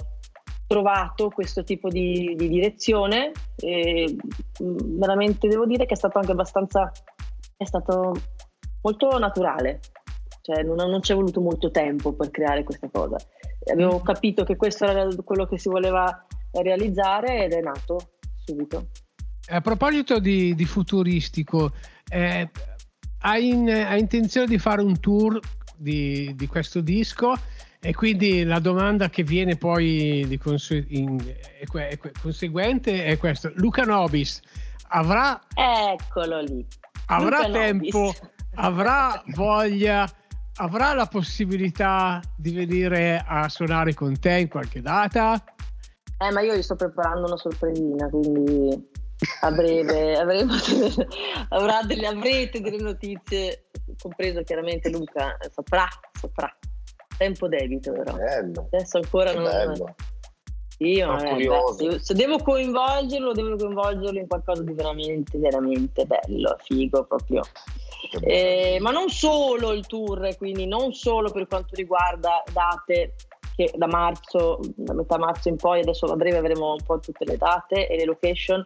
trovato 0.67 1.29
questo 1.29 1.63
tipo 1.63 1.87
di, 1.89 2.35
di 2.35 2.49
direzione 2.49 3.31
e 3.55 4.15
veramente 4.59 5.47
devo 5.47 5.65
dire 5.65 5.85
che 5.85 5.93
è 5.93 5.97
stato 5.97 6.19
anche 6.19 6.33
abbastanza 6.33 6.91
è 7.55 7.63
stato 7.63 8.11
molto 8.81 9.17
naturale 9.17 9.79
cioè 10.41 10.63
non, 10.63 10.75
non 10.75 11.01
ci 11.01 11.13
è 11.13 11.15
voluto 11.15 11.39
molto 11.39 11.71
tempo 11.71 12.13
per 12.13 12.29
creare 12.31 12.65
questa 12.65 12.89
cosa 12.91 13.17
avevo 13.71 14.01
capito 14.01 14.43
che 14.43 14.55
questo 14.55 14.85
era 14.85 15.07
quello 15.23 15.45
che 15.45 15.57
si 15.57 15.69
voleva 15.69 16.25
realizzare 16.51 17.45
ed 17.45 17.53
è 17.53 17.61
nato 17.61 18.13
subito 18.43 18.87
a 19.49 19.61
proposito 19.61 20.19
di, 20.19 20.55
di 20.55 20.65
futuristico 20.65 21.71
eh, 22.09 22.49
hai, 23.19 23.49
in, 23.49 23.69
hai, 23.69 23.99
intenzione 23.99 24.47
di 24.47 24.57
fare 24.57 24.81
un 24.81 24.99
tour 24.99 25.39
di, 25.75 26.33
di 26.35 26.47
questo 26.47 26.81
disco 26.81 27.33
e 27.79 27.93
quindi 27.93 28.43
la 28.43 28.59
domanda 28.59 29.09
che 29.09 29.23
viene 29.23 29.55
poi 29.55 30.25
di 30.27 30.37
conse- 30.37 30.85
in, 30.89 31.17
è, 31.59 31.97
conseguente 32.21 33.05
è 33.05 33.17
questa. 33.17 33.51
Luca 33.55 33.83
Nobis 33.83 34.41
avrà... 34.89 35.39
Eccolo 35.53 36.41
lì. 36.41 36.65
Avrà 37.07 37.47
Luca 37.47 37.51
tempo, 37.51 37.99
Nobis. 37.99 38.21
avrà 38.55 39.23
voglia, 39.35 40.09
avrà 40.57 40.93
la 40.93 41.05
possibilità 41.05 42.21
di 42.35 42.51
venire 42.51 43.23
a 43.25 43.49
suonare 43.49 43.93
con 43.93 44.19
te 44.19 44.33
in 44.33 44.47
qualche 44.47 44.81
data? 44.81 45.41
Eh, 46.19 46.31
ma 46.31 46.41
io 46.41 46.55
gli 46.55 46.61
sto 46.61 46.75
preparando 46.75 47.27
una 47.27 47.37
sorpresina, 47.37 48.09
quindi 48.09 48.89
a 49.41 49.51
breve 49.51 50.17
avremo 50.17 50.53
delle, 50.55 51.07
avrà 51.49 51.81
delle, 51.83 52.07
avrete 52.07 52.59
delle 52.59 52.81
notizie, 52.81 53.69
compreso 53.99 54.41
chiaramente 54.41 54.89
Luca, 54.89 55.37
saprà, 55.51 55.87
saprà. 56.19 56.55
Tempo 57.17 57.47
debito 57.47 57.91
però. 57.91 58.13
Bello. 58.13 58.69
Adesso 58.71 58.97
ancora 58.97 59.33
non... 59.33 59.43
Bello. 59.43 59.95
Io, 60.79 61.17
eh, 61.17 61.47
beh, 61.47 61.99
se 61.99 62.13
devo 62.13 62.37
coinvolgerlo, 62.37 63.31
devo 63.31 63.55
coinvolgerlo 63.55 64.19
in 64.19 64.27
qualcosa 64.27 64.61
di 64.61 64.73
veramente, 64.73 65.39
veramente 65.39 66.05
bello, 66.05 66.55
figo 66.59 67.03
proprio. 67.05 67.41
Eh, 68.21 68.77
ma 68.79 68.91
non 68.91 69.09
solo 69.09 69.71
il 69.71 69.85
tour, 69.85 70.35
quindi 70.37 70.65
non 70.65 70.93
solo 70.93 71.31
per 71.31 71.47
quanto 71.47 71.75
riguarda 71.75 72.43
date 72.51 73.15
che 73.55 73.73
da 73.75 73.87
marzo, 73.87 74.59
da 74.75 74.93
metà 74.93 75.17
marzo 75.17 75.49
in 75.49 75.55
poi, 75.55 75.79
adesso 75.79 76.05
a 76.05 76.15
breve 76.15 76.37
avremo 76.37 76.73
un 76.73 76.83
po' 76.85 76.99
tutte 76.99 77.25
le 77.25 77.37
date 77.37 77.87
e 77.87 77.97
le 77.97 78.05
location, 78.05 78.65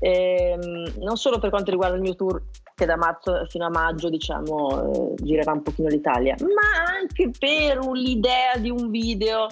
eh, 0.00 0.56
non 0.98 1.16
solo 1.16 1.38
per 1.38 1.50
quanto 1.50 1.70
riguarda 1.70 1.96
il 1.96 2.02
mio 2.02 2.14
tour 2.14 2.42
che 2.74 2.86
da 2.86 2.96
marzo 2.96 3.44
fino 3.48 3.66
a 3.66 3.70
maggio 3.70 4.08
diciamo 4.08 4.92
eh, 4.92 5.14
girerà 5.16 5.52
un 5.52 5.62
pochino 5.62 5.88
l'Italia, 5.88 6.36
ma 6.40 6.92
anche 6.94 7.30
per 7.36 7.78
l'idea 7.92 8.56
di 8.58 8.70
un 8.70 8.90
video, 8.90 9.46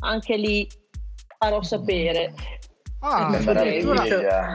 anche 0.00 0.36
lì 0.36 0.68
farò 1.38 1.62
sapere. 1.62 2.34
Ah, 3.00 3.28
addirittura, 3.28 4.02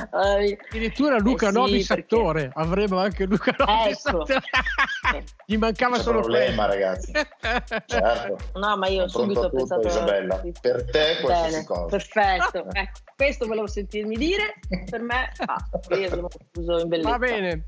addirittura 0.10 1.18
Luca 1.18 1.48
eh 1.48 1.52
sì, 1.52 1.56
Nobis 1.56 1.88
perché... 1.88 2.04
attore, 2.04 2.52
avremo 2.54 3.00
anche 3.00 3.26
Luca 3.26 3.56
Nobis 3.58 4.06
ecco. 4.06 4.26
Gli 5.46 5.56
mancava 5.56 5.98
solo 6.00 6.20
problema, 6.20 6.66
ragazzi. 6.66 7.12
certo. 7.86 8.38
No, 8.56 8.78
ma 8.78 8.88
io 8.88 9.04
ho 9.04 9.08
subito 9.08 9.50
tutto, 9.50 9.56
pensato 9.56 9.88
Isabella. 9.88 10.42
Per 10.60 10.90
te 10.90 11.18
qualsiasi 11.22 11.66
cosa. 11.66 11.88
Perfetto. 11.88 12.66
Ecco, 12.72 13.00
questo 13.16 13.48
volevo 13.48 13.68
sentirmi 13.68 14.18
dire, 14.18 14.56
per 14.90 15.02
me 15.02 15.32
basta. 15.46 15.96
Io 15.96 16.30
sono 16.52 16.80
in 16.80 16.88
bellezza. 16.90 17.10
Va 17.10 17.18
bene. 17.18 17.64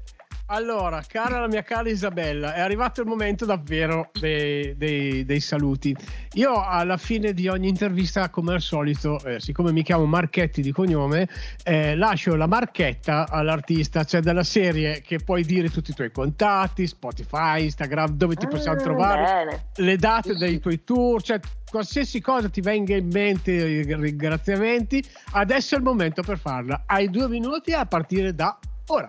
Allora, 0.48 1.02
cara 1.08 1.40
la 1.40 1.48
mia 1.48 1.64
cara 1.64 1.90
Isabella, 1.90 2.54
è 2.54 2.60
arrivato 2.60 3.02
il 3.02 3.08
momento 3.08 3.46
davvero 3.46 4.12
dei, 4.20 4.78
dei, 4.78 5.26
dei 5.26 5.40
saluti. 5.40 5.96
Io 6.34 6.64
alla 6.64 6.98
fine 6.98 7.34
di 7.34 7.48
ogni 7.48 7.68
intervista, 7.68 8.30
come 8.30 8.54
al 8.54 8.62
solito, 8.62 9.20
eh, 9.24 9.40
siccome 9.40 9.72
mi 9.72 9.82
chiamo 9.82 10.06
Marchetti 10.06 10.62
di 10.62 10.72
cognome, 10.72 11.28
eh, 11.64 11.96
lascio 11.96 12.36
la 12.36 12.46
marchetta 12.46 13.28
all'artista, 13.28 14.04
cioè 14.04 14.22
della 14.22 14.44
serie 14.44 15.02
che 15.02 15.18
puoi 15.18 15.44
dire 15.44 15.72
tutti 15.72 15.90
i 15.90 15.94
tuoi 15.96 16.12
contatti, 16.12 16.86
Spotify, 16.86 17.64
Instagram, 17.64 18.12
dove 18.12 18.36
ti 18.36 18.48
possiamo 18.48 18.78
ah, 18.78 18.84
trovare, 18.84 19.24
bene. 19.24 19.66
le 19.78 19.96
date 19.98 20.36
dei 20.36 20.60
tuoi 20.60 20.84
tour, 20.84 21.24
cioè 21.24 21.40
qualsiasi 21.68 22.22
cosa 22.22 22.50
ti 22.50 22.62
venga 22.62 22.96
in 22.96 23.08
mente, 23.12 23.52
i 23.52 23.82
ringraziamenti. 23.84 25.04
Adesso 25.32 25.74
è 25.74 25.78
il 25.80 25.84
momento 25.84 26.22
per 26.22 26.38
farla. 26.38 26.84
Hai 26.86 27.10
due 27.10 27.28
minuti 27.28 27.74
a 27.74 27.84
partire 27.88 28.36
da 28.36 28.60
ora. 28.88 29.08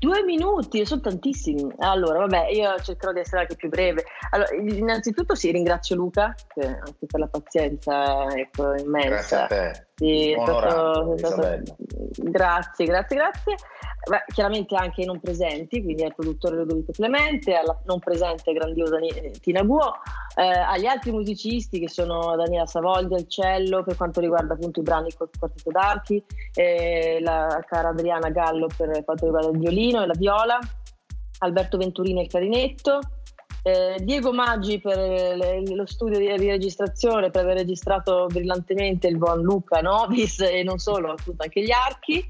Due 0.00 0.22
minuti, 0.22 0.86
sono 0.86 1.00
tantissimi. 1.00 1.66
Allora, 1.78 2.20
vabbè, 2.20 2.48
io 2.50 2.78
cercherò 2.80 3.12
di 3.12 3.20
essere 3.20 3.42
anche 3.42 3.56
più 3.56 3.68
breve. 3.68 4.04
Allora, 4.30 4.54
innanzitutto 4.54 5.34
sì, 5.34 5.50
ringrazio 5.50 5.96
Luca 5.96 6.34
anche 6.54 7.06
per 7.06 7.20
la 7.20 7.26
pazienza 7.26 8.26
ecco, 8.34 8.74
immensa. 8.76 9.46
Grazie 9.46 9.58
a 9.58 9.72
te. 9.72 9.87
È 9.98 10.40
stato, 10.40 11.16
stato... 11.16 11.62
Grazie, 12.16 12.86
grazie, 12.86 13.16
grazie. 13.16 13.56
Beh, 14.08 14.24
chiaramente 14.32 14.74
anche 14.76 15.02
i 15.02 15.04
non 15.04 15.20
presenti, 15.20 15.82
quindi 15.82 16.04
al 16.04 16.14
produttore 16.14 16.56
Ludovico 16.56 16.92
Clemente, 16.92 17.54
alla 17.54 17.78
non 17.84 17.98
presente 17.98 18.52
grandiosa 18.52 18.96
Tina 19.42 19.62
Guo, 19.62 19.92
eh, 20.36 20.42
agli 20.42 20.86
altri 20.86 21.10
musicisti 21.10 21.78
che 21.80 21.88
sono 21.88 22.34
Daniela 22.36 22.64
Savoldi 22.64 23.14
al 23.14 23.28
cello 23.28 23.82
per 23.82 23.96
quanto 23.96 24.20
riguarda 24.20 24.54
appunto 24.54 24.80
i 24.80 24.84
brani 24.84 25.12
col 25.14 25.28
quartetto 25.36 25.70
d'archi, 25.70 26.24
eh, 26.54 27.18
la 27.20 27.62
cara 27.66 27.88
Adriana 27.88 28.30
Gallo 28.30 28.68
per 28.74 29.04
quanto 29.04 29.26
riguarda 29.26 29.50
il 29.50 29.58
violino 29.58 30.02
e 30.02 30.06
la 30.06 30.14
viola, 30.16 30.58
Alberto 31.40 31.76
Venturini 31.76 32.20
al 32.20 32.28
clarinetto, 32.28 33.00
eh, 33.62 33.96
Diego 34.02 34.32
Maggi 34.32 34.80
per 34.80 34.96
le, 34.96 35.62
lo 35.74 35.86
studio 35.86 36.18
di, 36.18 36.48
registrazione, 36.48 37.30
per 37.30 37.44
aver 37.44 37.56
registrato 37.56 38.26
brillantemente 38.26 39.08
il 39.08 39.18
buon 39.18 39.40
Luca 39.40 39.80
Novis 39.80 40.40
e 40.40 40.62
non 40.62 40.78
solo, 40.78 41.12
appunto 41.12 41.42
anche 41.42 41.62
gli 41.62 41.72
archi. 41.72 42.26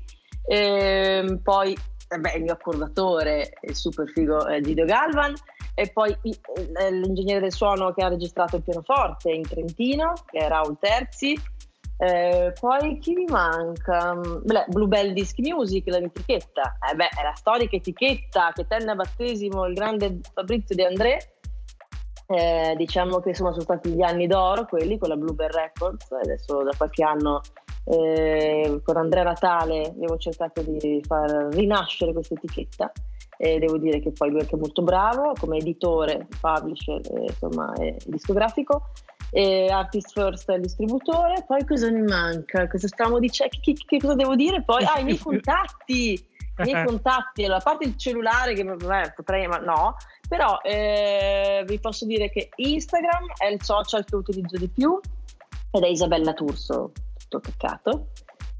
Eh, 0.46 1.38
poi 1.42 1.76
beh, 2.16 2.32
il 2.36 2.42
mio 2.42 2.52
accordatore, 2.52 3.52
il 3.62 3.74
super 3.74 4.08
figo 4.08 4.46
eh, 4.46 4.60
Gidio 4.62 4.86
Galvan, 4.86 5.34
e 5.74 5.90
poi 5.92 6.16
eh, 6.22 6.90
l'ingegnere 6.90 7.40
del 7.40 7.52
suono 7.52 7.92
che 7.92 8.02
ha 8.02 8.08
registrato 8.08 8.56
il 8.56 8.62
pianoforte 8.62 9.30
in 9.30 9.42
Trentino, 9.42 10.12
che 10.26 10.38
è 10.38 10.48
Raul 10.48 10.76
Terzi. 10.80 11.38
Eh, 12.00 12.52
poi 12.60 12.98
chi 12.98 13.12
mi 13.12 13.24
manca? 13.24 14.14
Beh, 14.14 14.66
Bluebell 14.68 15.12
Disc 15.12 15.36
Music, 15.38 15.86
l'etichetta. 15.86 16.78
Eh 16.90 16.94
beh, 16.94 17.08
è 17.08 17.22
la 17.22 17.34
storica 17.34 17.76
etichetta 17.76 18.52
che 18.54 18.66
tenne 18.66 18.92
a 18.92 18.94
battesimo 18.94 19.66
il 19.66 19.74
grande 19.74 20.20
Fabrizio 20.32 20.76
De 20.76 20.86
André. 20.86 21.18
Eh, 22.28 22.74
diciamo 22.76 23.20
che 23.20 23.30
insomma, 23.30 23.50
sono 23.50 23.62
stati 23.62 23.90
gli 23.90 24.02
anni 24.02 24.26
d'oro 24.26 24.66
quelli 24.66 24.98
con 24.98 25.08
la 25.08 25.16
Bluebell 25.16 25.50
Records. 25.50 26.12
Adesso 26.12 26.62
da 26.62 26.72
qualche 26.76 27.02
anno 27.02 27.40
eh, 27.84 28.80
con 28.84 28.96
Andrea 28.96 29.24
Natale 29.24 29.86
abbiamo 29.88 30.18
cercato 30.18 30.62
di 30.62 31.02
far 31.04 31.48
rinascere 31.50 32.12
questa 32.12 32.34
etichetta 32.34 32.92
e 33.40 33.58
devo 33.58 33.78
dire 33.78 34.00
che 34.00 34.10
poi 34.10 34.30
lui 34.30 34.40
è 34.40 34.42
anche 34.42 34.56
molto 34.56 34.82
bravo 34.82 35.32
come 35.38 35.58
editore, 35.58 36.26
publisher, 36.40 37.00
eh, 37.12 37.22
insomma, 37.22 37.72
e 37.74 37.96
discografico. 38.04 38.90
E 39.30 39.66
Artist 39.70 40.12
First 40.12 40.50
è 40.50 40.54
il 40.54 40.62
distributore, 40.62 41.44
poi 41.46 41.64
cosa 41.66 41.90
mi 41.90 42.02
manca? 42.02 42.66
Cosa 42.66 42.86
stavamo 42.86 43.18
dicendo? 43.18 43.56
Che, 43.60 43.72
che, 43.72 43.84
che, 43.86 43.98
cosa 43.98 44.14
devo 44.14 44.34
dire 44.34 44.62
poi? 44.62 44.84
Ah, 44.84 45.00
i 45.00 45.04
miei 45.04 45.18
contatti! 45.18 46.26
I 46.58 46.72
miei 46.72 46.84
contatti, 46.84 47.44
allora, 47.44 47.58
a 47.58 47.62
parte 47.62 47.84
il 47.84 47.96
cellulare 47.96 48.52
che 48.52 48.64
beh, 48.64 49.12
potrei, 49.14 49.46
ma 49.46 49.58
no, 49.58 49.94
però 50.28 50.58
eh, 50.62 51.62
vi 51.64 51.78
posso 51.78 52.04
dire 52.04 52.30
che 52.30 52.48
Instagram 52.56 53.26
è 53.36 53.46
il 53.46 53.62
social 53.62 54.04
che 54.04 54.16
utilizzo 54.16 54.56
di 54.56 54.68
più 54.68 54.98
ed 55.70 55.82
è 55.82 55.86
Isabella 55.86 56.32
Turso, 56.32 56.92
tutto 57.16 57.40
peccato. 57.40 58.08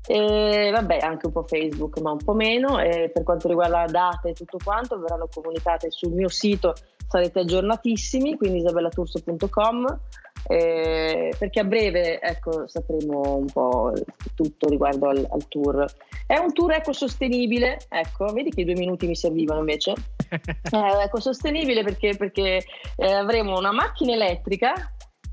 E 0.06 0.70
vabbè, 0.72 1.00
anche 1.02 1.26
un 1.26 1.32
po' 1.32 1.42
Facebook, 1.42 1.98
ma 2.00 2.12
un 2.12 2.24
po' 2.24 2.32
meno. 2.32 2.78
E 2.78 3.10
per 3.12 3.24
quanto 3.24 3.48
riguarda 3.48 3.82
la 3.82 3.90
data 3.90 4.28
e 4.28 4.32
tutto 4.32 4.56
quanto, 4.62 4.98
verranno 4.98 5.28
comunicate 5.30 5.90
sul 5.90 6.12
mio 6.12 6.28
sito, 6.28 6.74
sarete 7.06 7.40
aggiornatissimi, 7.40 8.36
quindi 8.36 8.58
isabellaturso.com. 8.58 10.00
Eh, 10.46 11.34
perché 11.38 11.60
a 11.60 11.64
breve 11.64 12.20
ecco, 12.20 12.66
sapremo 12.66 13.36
un 13.36 13.46
po' 13.46 13.92
tutto 14.34 14.68
riguardo 14.68 15.08
al, 15.08 15.26
al, 15.30 15.48
tour. 15.48 15.84
È 16.26 16.38
un 16.38 16.52
tour 16.52 16.72
ecosostenibile, 16.72 17.78
ecco, 17.88 18.26
vedi 18.32 18.50
che 18.50 18.62
i 18.62 18.64
due 18.64 18.74
minuti 18.74 19.06
mi 19.06 19.16
servivano 19.16 19.60
invece. 19.60 19.92
eh, 20.30 21.02
ecosostenibile 21.04 21.82
perché, 21.82 22.14
perché 22.16 22.64
eh, 22.96 23.12
avremo 23.12 23.58
una 23.58 23.72
macchina 23.72 24.12
elettrica 24.12 24.92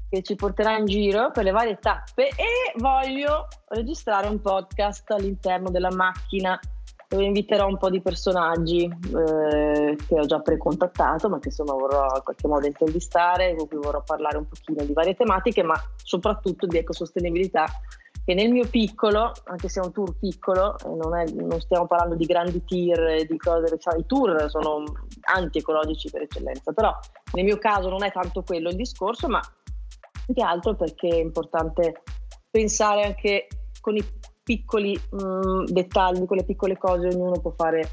che 0.09 0.21
ci 0.21 0.35
porterà 0.35 0.77
in 0.77 0.85
giro 0.85 1.31
per 1.31 1.43
le 1.43 1.51
varie 1.51 1.77
tappe 1.79 2.27
e 2.27 2.73
voglio 2.77 3.47
registrare 3.69 4.27
un 4.27 4.39
podcast 4.39 5.09
all'interno 5.11 5.69
della 5.69 5.93
macchina 5.93 6.59
dove 7.15 7.27
inviterò 7.27 7.67
un 7.67 7.77
po' 7.77 7.89
di 7.89 8.01
personaggi 8.01 8.83
eh, 8.83 9.97
che 10.07 10.19
ho 10.19 10.25
già 10.25 10.39
precontattato 10.39 11.29
ma 11.29 11.39
che 11.39 11.47
insomma 11.47 11.73
vorrò 11.73 12.03
in 12.15 12.23
qualche 12.23 12.47
modo 12.47 12.67
intervistare 12.67 13.55
con 13.55 13.67
cui 13.67 13.77
vorrò 13.77 14.03
parlare 14.03 14.37
un 14.37 14.47
pochino 14.47 14.83
di 14.83 14.93
varie 14.93 15.15
tematiche 15.15 15.63
ma 15.63 15.75
soprattutto 15.95 16.67
di 16.67 16.77
ecosostenibilità 16.77 17.65
che 18.25 18.33
nel 18.33 18.51
mio 18.51 18.67
piccolo, 18.67 19.31
anche 19.43 19.69
se 19.69 19.79
è 19.79 19.85
un 19.85 19.91
tour 19.91 20.17
piccolo, 20.17 20.75
non, 20.83 21.15
è, 21.15 21.25
non 21.29 21.61
stiamo 21.61 21.85
parlando 21.85 22.15
di 22.15 22.25
grandi 22.25 22.65
tir, 22.65 23.23
di 23.23 23.37
cose, 23.37 23.77
cioè, 23.77 23.99
i 23.99 24.05
tour 24.07 24.49
sono 24.49 24.83
anti-ecologici 25.31 26.09
per 26.09 26.23
eccellenza, 26.23 26.73
però 26.73 26.91
nel 27.33 27.43
mio 27.43 27.59
caso 27.59 27.87
non 27.87 28.03
è 28.03 28.11
tanto 28.11 28.41
quello 28.41 28.69
il 28.69 28.77
discorso, 28.77 29.27
ma 29.27 29.39
più 30.25 30.33
che 30.33 30.41
altro 30.41 30.73
perché 30.73 31.07
è 31.07 31.19
importante 31.19 32.01
pensare 32.49 33.03
anche 33.03 33.47
con 33.79 33.95
i 33.95 34.03
piccoli 34.45 34.97
mh, 35.11 35.23
mm, 35.23 35.63
dettagli, 35.65 36.25
con 36.25 36.37
le 36.37 36.45
piccole 36.45 36.77
cose, 36.77 37.07
ognuno 37.07 37.41
può 37.41 37.51
fare 37.51 37.89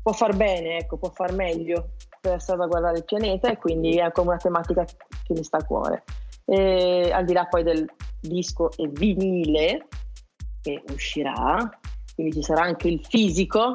può 0.00 0.12
far 0.12 0.34
bene, 0.34 0.78
ecco, 0.78 0.96
può 0.96 1.10
far 1.10 1.32
meglio 1.32 1.90
per 2.20 2.40
salvaguardare 2.40 2.98
il 2.98 3.04
pianeta 3.04 3.50
e 3.50 3.58
quindi 3.58 3.98
è 3.98 4.10
come 4.10 4.28
una 4.28 4.38
tematica 4.38 4.84
che 4.84 5.34
mi 5.34 5.42
sta 5.42 5.58
a 5.58 5.64
cuore. 5.64 6.04
E, 6.46 7.10
al 7.12 7.26
di 7.26 7.34
là 7.34 7.44
poi 7.44 7.62
del 7.62 7.86
disco 8.20 8.70
e 8.76 8.88
vinile 8.88 9.88
che 10.62 10.82
uscirà, 10.90 11.68
quindi 12.14 12.32
ci 12.32 12.42
sarà 12.42 12.62
anche 12.62 12.88
il 12.88 13.04
fisico 13.04 13.74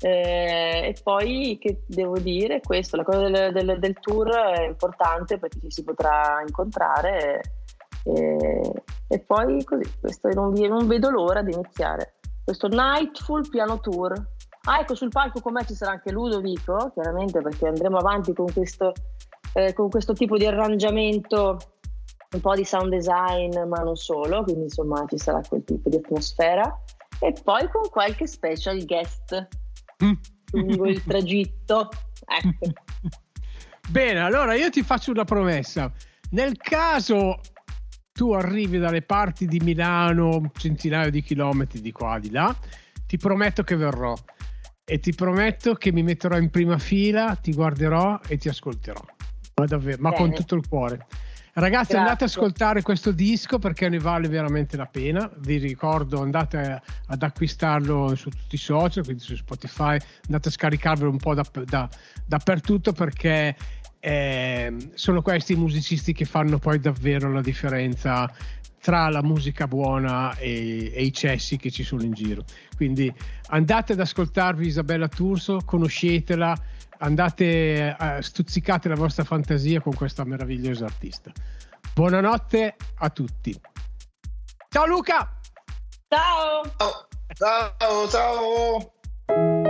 eh, 0.00 0.86
e 0.88 0.96
poi 1.02 1.58
che 1.60 1.82
devo 1.86 2.18
dire 2.18 2.60
questo, 2.60 2.96
la 2.96 3.04
cosa 3.04 3.28
del, 3.28 3.52
del, 3.52 3.78
del, 3.78 3.98
tour 4.00 4.30
è 4.30 4.66
importante 4.66 5.38
perché 5.38 5.60
ci 5.60 5.70
si 5.70 5.84
potrà 5.84 6.42
incontrare 6.46 7.40
e, 7.40 7.40
e 8.04 9.18
poi 9.20 9.62
così, 9.64 9.82
questo 10.00 10.28
non, 10.28 10.52
non, 10.52 10.86
vedo 10.86 11.10
l'ora 11.10 11.42
di 11.42 11.52
iniziare. 11.52 12.14
Questo 12.44 12.68
Nightful 12.68 13.48
Piano 13.48 13.80
Tour. 13.80 14.12
Ah, 14.62 14.80
ecco, 14.80 14.94
sul 14.94 15.08
palco 15.08 15.40
con 15.40 15.52
me 15.52 15.64
ci 15.66 15.74
sarà 15.74 15.92
anche 15.92 16.12
Ludovico, 16.12 16.90
chiaramente 16.92 17.40
perché 17.40 17.68
andremo 17.68 17.96
avanti 17.96 18.32
con 18.32 18.52
questo, 18.52 18.92
eh, 19.54 19.72
con 19.72 19.88
questo 19.88 20.12
tipo 20.12 20.36
di 20.36 20.46
arrangiamento, 20.46 21.58
un 22.32 22.40
po' 22.40 22.54
di 22.54 22.64
sound 22.64 22.90
design, 22.90 23.58
ma 23.66 23.82
non 23.82 23.96
solo, 23.96 24.42
quindi 24.42 24.64
insomma 24.64 25.04
ci 25.08 25.18
sarà 25.18 25.40
quel 25.46 25.64
tipo 25.64 25.88
di 25.88 25.96
atmosfera. 25.96 26.82
E 27.18 27.34
poi 27.42 27.68
con 27.68 27.88
qualche 27.90 28.26
special 28.26 28.84
guest 28.84 29.48
lungo 30.52 30.86
il 30.86 31.02
tragitto. 31.04 31.88
Ecco. 32.26 32.72
Bene, 33.88 34.20
allora 34.20 34.54
io 34.54 34.70
ti 34.70 34.82
faccio 34.82 35.10
una 35.10 35.24
promessa. 35.24 35.90
Nel 36.30 36.56
caso 36.56 37.40
tu 38.20 38.32
arrivi 38.32 38.76
dalle 38.76 39.00
parti 39.00 39.46
di 39.46 39.60
Milano, 39.60 40.50
centinaia 40.54 41.08
di 41.08 41.22
chilometri 41.22 41.80
di 41.80 41.90
qua 41.90 42.18
di 42.18 42.30
là, 42.30 42.54
ti 43.06 43.16
prometto 43.16 43.62
che 43.62 43.76
verrò 43.76 44.14
e 44.84 44.98
ti 44.98 45.14
prometto 45.14 45.72
che 45.72 45.90
mi 45.90 46.02
metterò 46.02 46.36
in 46.36 46.50
prima 46.50 46.76
fila, 46.76 47.34
ti 47.36 47.54
guarderò 47.54 48.20
e 48.28 48.36
ti 48.36 48.50
ascolterò. 48.50 49.00
Ma 49.54 49.64
davvero, 49.64 49.96
ma 50.02 50.12
con 50.12 50.34
tutto 50.34 50.54
il 50.54 50.68
cuore. 50.68 51.06
Ragazzi, 51.54 51.92
Grazie. 51.92 51.96
andate 51.96 52.24
ad 52.24 52.30
ascoltare 52.30 52.82
questo 52.82 53.10
disco 53.10 53.58
perché 53.58 53.88
ne 53.88 53.98
vale 53.98 54.28
veramente 54.28 54.76
la 54.76 54.84
pena. 54.84 55.30
Vi 55.38 55.56
ricordo, 55.56 56.20
andate 56.20 56.82
ad 57.06 57.22
acquistarlo 57.22 58.14
su 58.16 58.28
tutti 58.28 58.54
i 58.54 58.58
social, 58.58 59.02
quindi 59.02 59.22
su 59.22 59.34
Spotify, 59.34 59.98
andate 60.26 60.48
a 60.48 60.52
scaricarvelo 60.52 61.08
un 61.08 61.16
po' 61.16 61.32
da, 61.32 61.44
da, 61.64 61.88
dappertutto 62.26 62.92
perché 62.92 63.56
eh, 64.00 64.74
sono 64.94 65.22
questi 65.22 65.52
i 65.52 65.56
musicisti 65.56 66.12
che 66.12 66.24
fanno 66.24 66.58
poi 66.58 66.80
davvero 66.80 67.32
la 67.32 67.42
differenza 67.42 68.32
tra 68.80 69.10
la 69.10 69.22
musica 69.22 69.66
buona 69.66 70.34
e, 70.36 70.90
e, 70.94 71.02
i 71.02 71.12
cessi 71.12 71.58
che 71.58 71.70
ci 71.70 71.84
sono 71.84 72.02
in 72.02 72.12
giro. 72.12 72.44
Quindi 72.76 73.12
andate 73.48 73.92
ad 73.92 74.00
ascoltarvi 74.00 74.66
Isabella 74.66 75.06
Turso, 75.06 75.58
conoscetela 75.64 76.56
andate, 77.00 77.96
eh, 77.98 78.22
stuzzicate 78.22 78.88
la 78.88 78.94
vostra 78.94 79.24
fantasia 79.24 79.80
con 79.80 79.94
questa 79.94 80.24
meravigliosa 80.24 80.86
artista. 80.86 81.30
Buonanotte 81.94 82.76
a 82.96 83.10
tutti. 83.10 83.58
Ciao 84.68 84.86
Luca! 84.86 85.38
Ciao! 86.08 86.62
Ciao, 87.34 88.08
ciao! 88.08 88.92
ciao. 89.26 89.69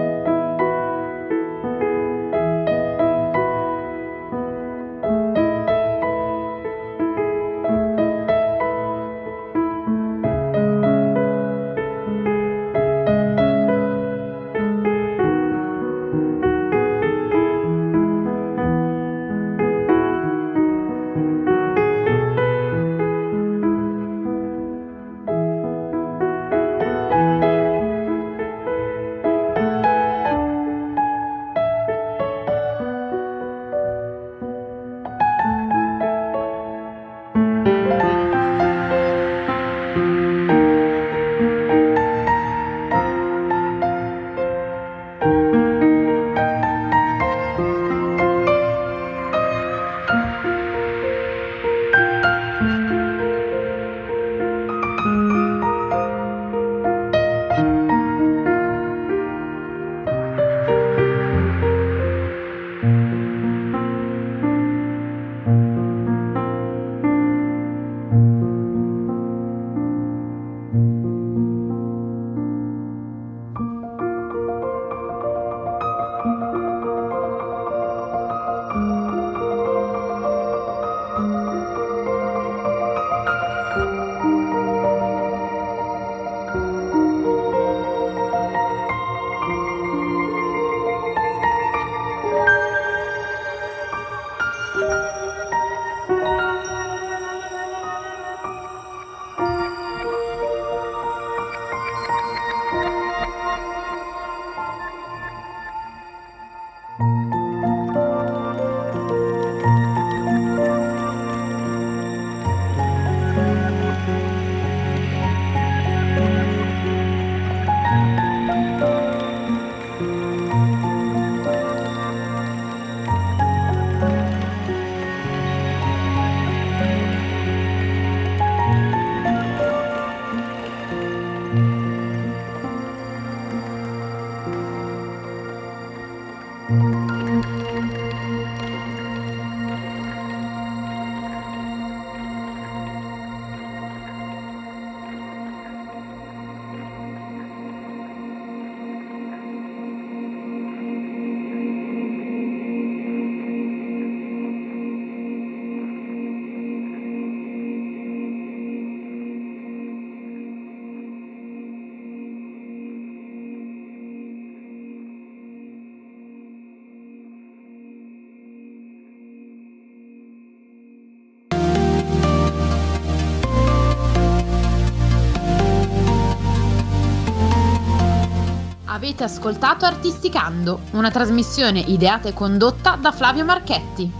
Avete 179.01 179.24
ascoltato 179.24 179.86
Artisticando, 179.86 180.82
una 180.90 181.11
trasmissione 181.11 181.80
ideata 181.80 182.28
e 182.28 182.34
condotta 182.34 182.96
da 182.96 183.12
Flavio 183.12 183.46
Marchetti. 183.46 184.20